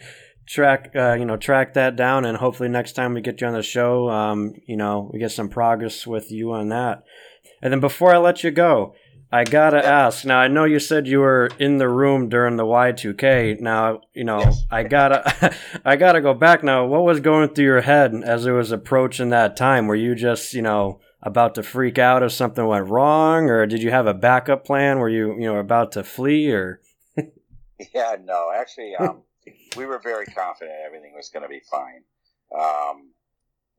track, 0.47 0.93
uh, 0.95 1.15
you 1.15 1.25
know, 1.25 1.37
track 1.37 1.75
that 1.75 1.97
down, 1.97 2.25
and 2.25 2.39
hopefully 2.39 2.69
next 2.69 2.93
time 2.93 3.15
we 3.15 3.21
get 3.21 3.41
you 3.41 3.47
on 3.47 3.55
the 3.55 3.63
show, 3.63 4.09
um, 4.09 4.55
you 4.67 4.77
know, 4.77 5.11
we 5.13 5.19
get 5.19 5.33
some 5.33 5.49
progress 5.49 6.07
with 6.07 6.31
you 6.31 6.53
on 6.53 6.69
that. 6.71 7.05
And 7.63 7.73
then 7.73 7.81
before 7.81 8.15
I 8.15 8.19
let 8.19 8.45
you 8.45 8.51
go, 8.51 8.95
I 9.33 9.43
gotta 9.45 9.85
ask. 9.85 10.25
Now 10.25 10.39
I 10.39 10.47
know 10.47 10.65
you 10.65 10.79
said 10.79 11.09
you 11.09 11.19
were 11.19 11.51
in 11.59 11.79
the 11.79 11.89
room 11.89 12.29
during 12.29 12.57
the 12.57 12.65
Y2K. 12.65 13.61
Now 13.61 14.03
you 14.15 14.23
know 14.25 14.39
Yes. 14.39 14.63
I 14.71 14.85
gotta, 14.85 15.55
I 15.85 15.97
gotta 15.97 16.21
go 16.21 16.33
back 16.33 16.63
now. 16.63 16.87
What 16.87 17.03
was 17.03 17.19
going 17.21 17.49
through 17.49 17.65
your 17.65 17.81
head 17.81 18.15
as 18.25 18.47
it 18.47 18.53
was 18.53 18.71
approaching 18.71 19.31
that 19.31 19.57
time? 19.57 19.89
Were 19.89 19.97
you 19.97 20.15
just 20.15 20.55
you 20.55 20.63
know 20.63 21.01
about 21.23 21.57
to 21.57 21.65
freak 21.65 21.99
out 21.99 22.23
if 22.23 22.31
something 22.31 22.65
went 22.65 22.87
wrong, 22.87 23.51
or 23.51 23.67
did 23.67 23.83
you 23.83 23.91
have 23.91 24.07
a 24.07 24.15
backup 24.15 24.65
plan? 24.65 25.01
Were 25.01 25.09
you 25.09 25.33
you 25.35 25.53
know 25.53 25.57
about 25.59 25.93
to 25.93 26.05
flee, 26.05 26.53
or 26.53 26.81
Yeah, 27.95 28.17
no, 28.25 28.53
actually, 28.57 28.95
um, 28.95 29.23
we 29.77 29.87
were 29.87 29.99
very 29.99 30.27
confident 30.27 30.77
everything 30.85 31.15
was 31.15 31.29
going 31.29 31.43
to 31.43 31.49
be 31.49 31.61
fine. 31.71 32.03
Um, 32.57 33.11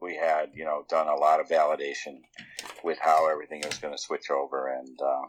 we 0.01 0.15
had, 0.15 0.51
you 0.53 0.65
know, 0.65 0.86
done 0.89 1.07
a 1.07 1.15
lot 1.15 1.39
of 1.39 1.47
validation 1.47 2.20
with 2.84 2.99
how 3.01 3.30
everything 3.30 3.63
was 3.65 3.78
going 3.80 3.95
to 3.95 4.01
switch 4.01 4.30
over, 4.30 4.68
and 4.68 4.99
uh, 5.01 5.28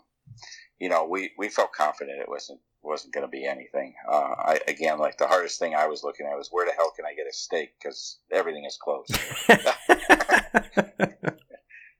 you 0.79 0.89
know, 0.89 1.07
we, 1.07 1.33
we 1.39 1.49
felt 1.49 1.73
confident 1.73 2.21
it 2.21 2.29
wasn't 2.29 2.61
wasn't 2.83 3.13
going 3.13 3.27
to 3.27 3.31
be 3.31 3.45
anything. 3.45 3.95
Uh, 4.09 4.35
I 4.39 4.61
again, 4.69 4.99
like 4.99 5.19
the 5.19 5.27
hardest 5.27 5.59
thing 5.59 5.75
I 5.75 5.87
was 5.87 6.05
looking 6.05 6.27
at 6.27 6.37
was 6.37 6.49
where 6.51 6.67
the 6.67 6.73
hell 6.73 6.93
can 6.95 7.07
I 7.07 7.15
get 7.15 7.27
a 7.27 7.33
steak 7.33 7.71
because 7.81 8.19
everything 8.31 8.65
is 8.65 8.79
closed. 8.81 9.19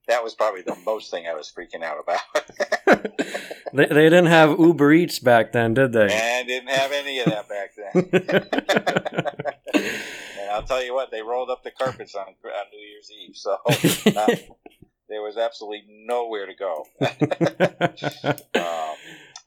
that 0.09 0.25
was 0.25 0.35
probably 0.35 0.63
the 0.63 0.77
most 0.85 1.11
thing 1.11 1.27
I 1.27 1.35
was 1.35 1.53
freaking 1.55 1.83
out 1.83 1.99
about. 2.01 2.21
they 3.73 3.87
they 3.87 4.09
didn't 4.09 4.27
have 4.27 4.59
Uber 4.59 4.93
Eats 4.93 5.19
back 5.19 5.53
then, 5.53 5.75
did 5.75 5.93
they? 5.93 6.09
and 6.11 6.49
didn't 6.49 6.71
have 6.71 6.93
any 6.93 7.21
of 7.21 7.27
that 7.27 7.49
back 7.49 7.75
then. 7.77 8.09
and 9.75 10.51
I'll 10.51 10.63
tell 10.63 10.83
you 10.83 10.95
what, 10.95 11.11
they 11.11 11.23
rolled 11.23 11.51
up 11.51 11.63
the 11.63 11.71
carpets 11.71 12.15
on, 12.15 12.27
on 12.27 12.67
New 12.73 12.79
Year's 12.79 13.11
Eve, 13.11 13.37
so 13.37 13.59
uh, 14.17 14.37
there 15.09 15.23
was 15.23 15.37
absolutely 15.37 15.85
nowhere 15.89 16.47
to 16.47 16.55
go. 16.55 16.87
um, 18.55 18.97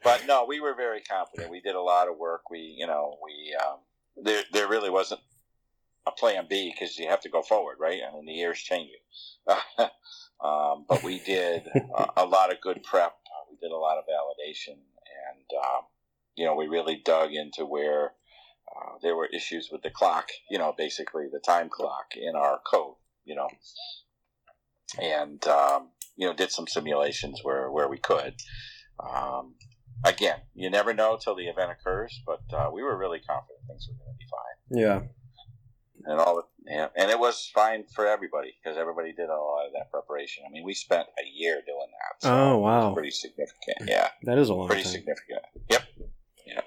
but 0.04 0.26
no, 0.28 0.46
we 0.48 0.60
were 0.60 0.76
very 0.76 1.02
confident. 1.02 1.52
We 1.52 1.62
did 1.62 1.76
a 1.76 1.82
lot 1.82 2.08
of 2.08 2.18
work. 2.18 2.50
We, 2.50 2.76
you 2.78 2.88
know, 2.88 3.18
we 3.24 3.56
um, 3.56 3.78
there 4.24 4.44
there 4.54 4.68
really 4.68 4.90
wasn't 4.92 5.22
a 6.08 6.12
plan 6.12 6.46
B 6.50 6.74
because 6.74 6.98
you 6.98 7.08
have 7.08 7.22
to 7.22 7.30
go 7.30 7.42
forward, 7.42 7.78
right? 7.80 8.02
I 8.08 8.14
mean, 8.14 8.26
the 8.26 8.34
year's 8.34 8.60
changing. 8.60 8.96
Um, 10.44 10.86
but 10.88 11.04
we 11.04 11.20
did 11.20 11.68
a, 11.68 12.08
a 12.18 12.26
lot 12.26 12.52
of 12.52 12.62
good 12.62 12.84
prep. 12.84 13.12
Uh, 13.12 13.46
we 13.50 13.58
did 13.58 13.74
a 13.74 13.78
lot 13.78 13.98
of 13.98 14.06
validation, 14.06 14.74
and 14.74 15.60
um, 15.64 15.84
you 16.36 16.46
know, 16.46 16.56
we 16.56 16.68
really 16.68 17.02
dug 17.04 17.34
into 17.34 17.66
where 17.66 18.14
uh, 18.76 18.94
there 19.02 19.16
were 19.16 19.28
issues 19.28 19.70
with 19.72 19.82
the 19.82 19.90
clock. 19.90 20.30
You 20.50 20.58
know, 20.58 20.74
basically 20.78 21.28
the 21.32 21.40
time 21.40 21.70
clock 21.70 22.14
in 22.16 22.36
our 22.36 22.60
code. 22.66 22.96
You 23.26 23.36
know, 23.36 23.50
and 25.02 25.46
um, 25.48 25.90
you 26.16 26.28
know, 26.28 26.34
did 26.34 26.52
some 26.52 26.68
simulations 26.68 27.42
where 27.44 27.72
where 27.72 27.88
we 27.88 27.98
could. 27.98 28.36
Um, 29.00 29.56
again, 30.04 30.40
you 30.54 30.70
never 30.70 30.94
know 30.94 31.18
till 31.18 31.36
the 31.36 31.48
event 31.48 31.72
occurs, 31.72 32.22
but 32.26 32.42
uh, 32.54 32.70
we 32.72 32.84
were 32.84 32.98
really 32.98 33.20
confident 33.20 33.60
things 33.68 33.88
were 33.88 33.98
going 33.98 34.14
to 34.14 34.18
be 34.18 34.30
fine 34.30 34.62
yeah. 34.72 35.02
And 36.06 36.20
all 36.20 36.36
the 36.36 36.44
yeah, 36.72 36.88
and 36.96 37.10
it 37.10 37.20
was 37.20 37.50
fine 37.54 37.84
for 37.96 38.06
everybody 38.08 38.54
because 38.64 38.78
everybody 38.78 39.14
did 39.14 39.30
a 39.30 39.36
lot 39.36 39.66
of 39.66 39.74
that 39.74 39.92
preparation. 39.92 40.44
I 40.48 40.52
mean, 40.52 40.64
we 40.64 40.74
spent 40.74 41.08
a 41.20 41.24
year 41.34 41.62
doing 41.66 41.88
that. 41.92 42.22
So 42.24 42.34
Oh, 42.34 42.58
wow. 42.60 42.94
pretty 42.94 43.12
significant. 43.12 43.78
Yeah, 43.88 44.10
That 44.24 44.38
is 44.38 44.50
a 44.50 44.54
long 44.54 44.68
time. 44.68 44.76
pretty 44.76 44.84
time. 44.84 44.92
significant. 44.94 45.42
Yep. 45.70 45.82
Yeah. 46.46 46.62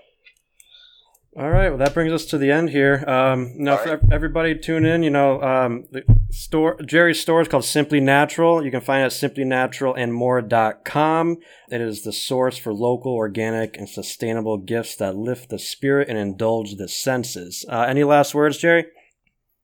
All 1.36 1.50
right, 1.50 1.68
well, 1.68 1.78
that 1.78 1.94
brings 1.94 2.12
us 2.12 2.26
to 2.26 2.38
the 2.38 2.50
end 2.52 2.70
here. 2.70 3.02
Um, 3.08 3.54
now, 3.56 3.72
All 3.72 3.78
for 3.78 4.00
everybody 4.12 4.56
tune 4.56 4.84
in, 4.84 5.02
you 5.02 5.10
know, 5.10 5.42
um, 5.42 5.84
the 5.90 6.04
store 6.30 6.80
Jerry's 6.82 7.18
store 7.20 7.40
is 7.40 7.48
called 7.48 7.64
Simply 7.64 7.98
Natural. 8.00 8.64
You 8.64 8.70
can 8.70 8.80
find 8.80 9.02
it 9.02 9.06
at 9.06 9.12
simplynaturalandmore.com. 9.12 11.36
It 11.70 11.80
is 11.80 12.02
the 12.02 12.12
source 12.12 12.56
for 12.56 12.72
local, 12.72 13.12
organic, 13.14 13.76
and 13.76 13.88
sustainable 13.88 14.58
gifts 14.58 14.94
that 14.96 15.16
lift 15.16 15.50
the 15.50 15.58
spirit 15.58 16.08
and 16.08 16.18
indulge 16.18 16.76
the 16.76 16.88
senses. 16.88 17.64
Uh, 17.68 17.80
any 17.88 18.04
last 18.04 18.32
words, 18.34 18.58
Jerry? 18.58 18.86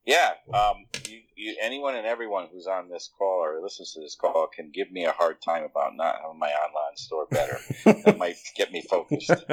Yeah. 0.06 0.30
Um, 0.52 0.86
you, 1.08 1.18
you, 1.36 1.56
anyone 1.60 1.94
and 1.94 2.06
everyone 2.06 2.46
who's 2.52 2.66
on 2.66 2.88
this 2.88 3.10
call 3.16 3.44
or 3.44 3.60
listens 3.62 3.92
to 3.92 4.00
this 4.00 4.16
call 4.18 4.48
can 4.54 4.70
give 4.72 4.90
me 4.90 5.04
a 5.04 5.12
hard 5.12 5.40
time 5.42 5.62
about 5.64 5.94
not 5.94 6.16
having 6.22 6.38
my 6.38 6.48
online 6.48 6.96
store 6.96 7.26
better. 7.30 7.58
that 7.84 8.18
might 8.18 8.36
get 8.56 8.72
me 8.72 8.82
focused. 8.82 9.28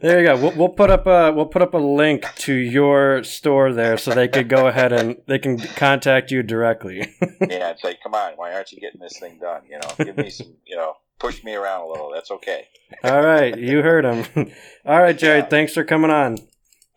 there 0.00 0.20
you 0.20 0.26
go. 0.26 0.36
We'll, 0.36 0.52
we'll 0.56 0.68
put 0.68 0.90
up 0.90 1.06
a 1.06 1.32
we'll 1.32 1.46
put 1.46 1.62
up 1.62 1.74
a 1.74 1.78
link 1.78 2.24
to 2.36 2.54
your 2.54 3.24
store 3.24 3.72
there, 3.72 3.96
so 3.96 4.12
they 4.12 4.28
could 4.28 4.48
go 4.48 4.66
ahead 4.66 4.92
and 4.92 5.16
they 5.26 5.38
can 5.38 5.58
contact 5.58 6.30
you 6.30 6.42
directly. 6.42 6.98
yeah, 7.40 7.70
it's 7.70 7.84
like, 7.84 8.00
come 8.02 8.14
on, 8.14 8.32
why 8.36 8.52
aren't 8.52 8.72
you 8.72 8.80
getting 8.80 9.00
this 9.00 9.18
thing 9.18 9.38
done? 9.40 9.62
You 9.68 9.78
know, 9.78 10.04
give 10.04 10.16
me 10.16 10.30
some, 10.30 10.54
you 10.66 10.76
know, 10.76 10.94
push 11.18 11.42
me 11.42 11.54
around 11.54 11.82
a 11.82 11.86
little. 11.88 12.10
That's 12.12 12.30
okay. 12.30 12.66
All 13.02 13.22
right, 13.22 13.56
you 13.58 13.82
heard 13.82 14.04
him. 14.04 14.50
All 14.84 15.00
right, 15.00 15.16
Jared, 15.16 15.44
Yeah. 15.44 15.48
thanks 15.50 15.74
for 15.74 15.84
coming 15.84 16.10
on. 16.10 16.38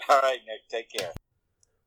All 0.10 0.22
right, 0.22 0.40
Nick, 0.48 0.68
take 0.70 0.90
care. 0.92 1.12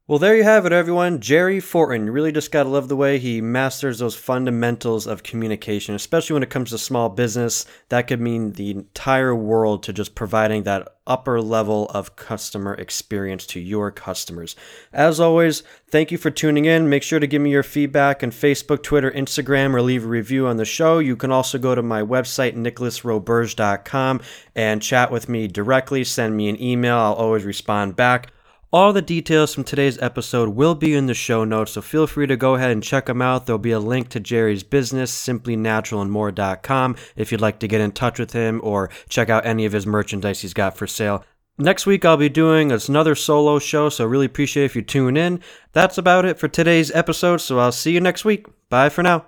Well, 0.06 0.18
there 0.18 0.36
you 0.36 0.44
have 0.44 0.66
it, 0.66 0.72
everyone. 0.72 1.20
Jerry 1.20 1.60
Fortin. 1.60 2.04
You 2.04 2.12
really 2.12 2.30
just 2.30 2.50
got 2.50 2.64
to 2.64 2.68
love 2.68 2.88
the 2.88 2.96
way 2.96 3.18
he 3.18 3.40
masters 3.40 4.00
those 4.00 4.14
fundamentals 4.14 5.06
of 5.06 5.22
communication, 5.22 5.94
especially 5.94 6.34
when 6.34 6.42
it 6.42 6.50
comes 6.50 6.68
to 6.70 6.78
small 6.78 7.08
business. 7.08 7.64
That 7.88 8.06
could 8.06 8.20
mean 8.20 8.52
the 8.52 8.70
entire 8.70 9.34
world 9.34 9.82
to 9.84 9.94
just 9.94 10.14
providing 10.14 10.64
that 10.64 10.88
upper 11.06 11.40
level 11.40 11.86
of 11.88 12.16
customer 12.16 12.74
experience 12.74 13.46
to 13.46 13.60
your 13.60 13.90
customers. 13.90 14.56
As 14.92 15.20
always, 15.20 15.62
thank 15.88 16.12
you 16.12 16.18
for 16.18 16.30
tuning 16.30 16.66
in. 16.66 16.90
Make 16.90 17.02
sure 17.02 17.18
to 17.18 17.26
give 17.26 17.40
me 17.40 17.50
your 17.50 17.62
feedback 17.62 18.22
on 18.22 18.30
Facebook, 18.30 18.82
Twitter, 18.82 19.10
Instagram, 19.10 19.72
or 19.72 19.80
leave 19.80 20.04
a 20.04 20.08
review 20.08 20.46
on 20.46 20.58
the 20.58 20.66
show. 20.66 20.98
You 20.98 21.16
can 21.16 21.32
also 21.32 21.56
go 21.56 21.74
to 21.74 21.82
my 21.82 22.02
website, 22.02 22.54
nicholasroberge.com, 22.54 24.20
and 24.54 24.82
chat 24.82 25.10
with 25.10 25.30
me 25.30 25.48
directly. 25.48 26.04
Send 26.04 26.36
me 26.36 26.50
an 26.50 26.62
email. 26.62 26.98
I'll 26.98 27.14
always 27.14 27.44
respond 27.44 27.96
back. 27.96 28.33
All 28.74 28.92
the 28.92 29.02
details 29.02 29.54
from 29.54 29.62
today's 29.62 30.02
episode 30.02 30.48
will 30.48 30.74
be 30.74 30.96
in 30.96 31.06
the 31.06 31.14
show 31.14 31.44
notes, 31.44 31.70
so 31.70 31.80
feel 31.80 32.08
free 32.08 32.26
to 32.26 32.36
go 32.36 32.56
ahead 32.56 32.72
and 32.72 32.82
check 32.82 33.06
them 33.06 33.22
out. 33.22 33.46
There'll 33.46 33.56
be 33.56 33.70
a 33.70 33.78
link 33.78 34.08
to 34.08 34.18
Jerry's 34.18 34.64
business, 34.64 35.12
simplynaturalandmore.com, 35.12 36.96
if 37.14 37.30
you'd 37.30 37.40
like 37.40 37.60
to 37.60 37.68
get 37.68 37.80
in 37.80 37.92
touch 37.92 38.18
with 38.18 38.32
him 38.32 38.60
or 38.64 38.90
check 39.08 39.30
out 39.30 39.46
any 39.46 39.64
of 39.64 39.72
his 39.72 39.86
merchandise 39.86 40.40
he's 40.40 40.54
got 40.54 40.76
for 40.76 40.88
sale. 40.88 41.24
Next 41.56 41.86
week, 41.86 42.04
I'll 42.04 42.16
be 42.16 42.28
doing 42.28 42.72
another 42.72 43.14
solo 43.14 43.60
show, 43.60 43.90
so 43.90 44.06
really 44.06 44.26
appreciate 44.26 44.64
if 44.64 44.74
you 44.74 44.82
tune 44.82 45.16
in. 45.16 45.40
That's 45.72 45.96
about 45.96 46.24
it 46.24 46.40
for 46.40 46.48
today's 46.48 46.90
episode, 46.90 47.36
so 47.36 47.60
I'll 47.60 47.70
see 47.70 47.92
you 47.92 48.00
next 48.00 48.24
week. 48.24 48.48
Bye 48.70 48.88
for 48.88 49.04
now. 49.04 49.26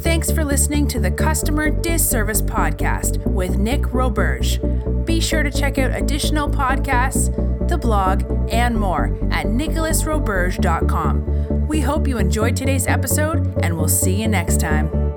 Thanks 0.00 0.32
for 0.32 0.44
listening 0.44 0.88
to 0.88 0.98
the 0.98 1.12
Customer 1.12 1.70
Disservice 1.70 2.42
Podcast 2.42 3.24
with 3.28 3.58
Nick 3.58 3.82
Roberge. 3.82 4.97
Be 5.08 5.18
sure 5.20 5.42
to 5.42 5.50
check 5.50 5.78
out 5.78 5.96
additional 5.96 6.50
podcasts, 6.50 7.34
the 7.66 7.78
blog, 7.78 8.24
and 8.52 8.78
more 8.78 9.06
at 9.30 9.46
nicholasroberge.com. 9.46 11.66
We 11.66 11.80
hope 11.80 12.06
you 12.06 12.18
enjoyed 12.18 12.54
today's 12.54 12.86
episode, 12.86 13.58
and 13.62 13.78
we'll 13.78 13.88
see 13.88 14.20
you 14.20 14.28
next 14.28 14.60
time. 14.60 15.07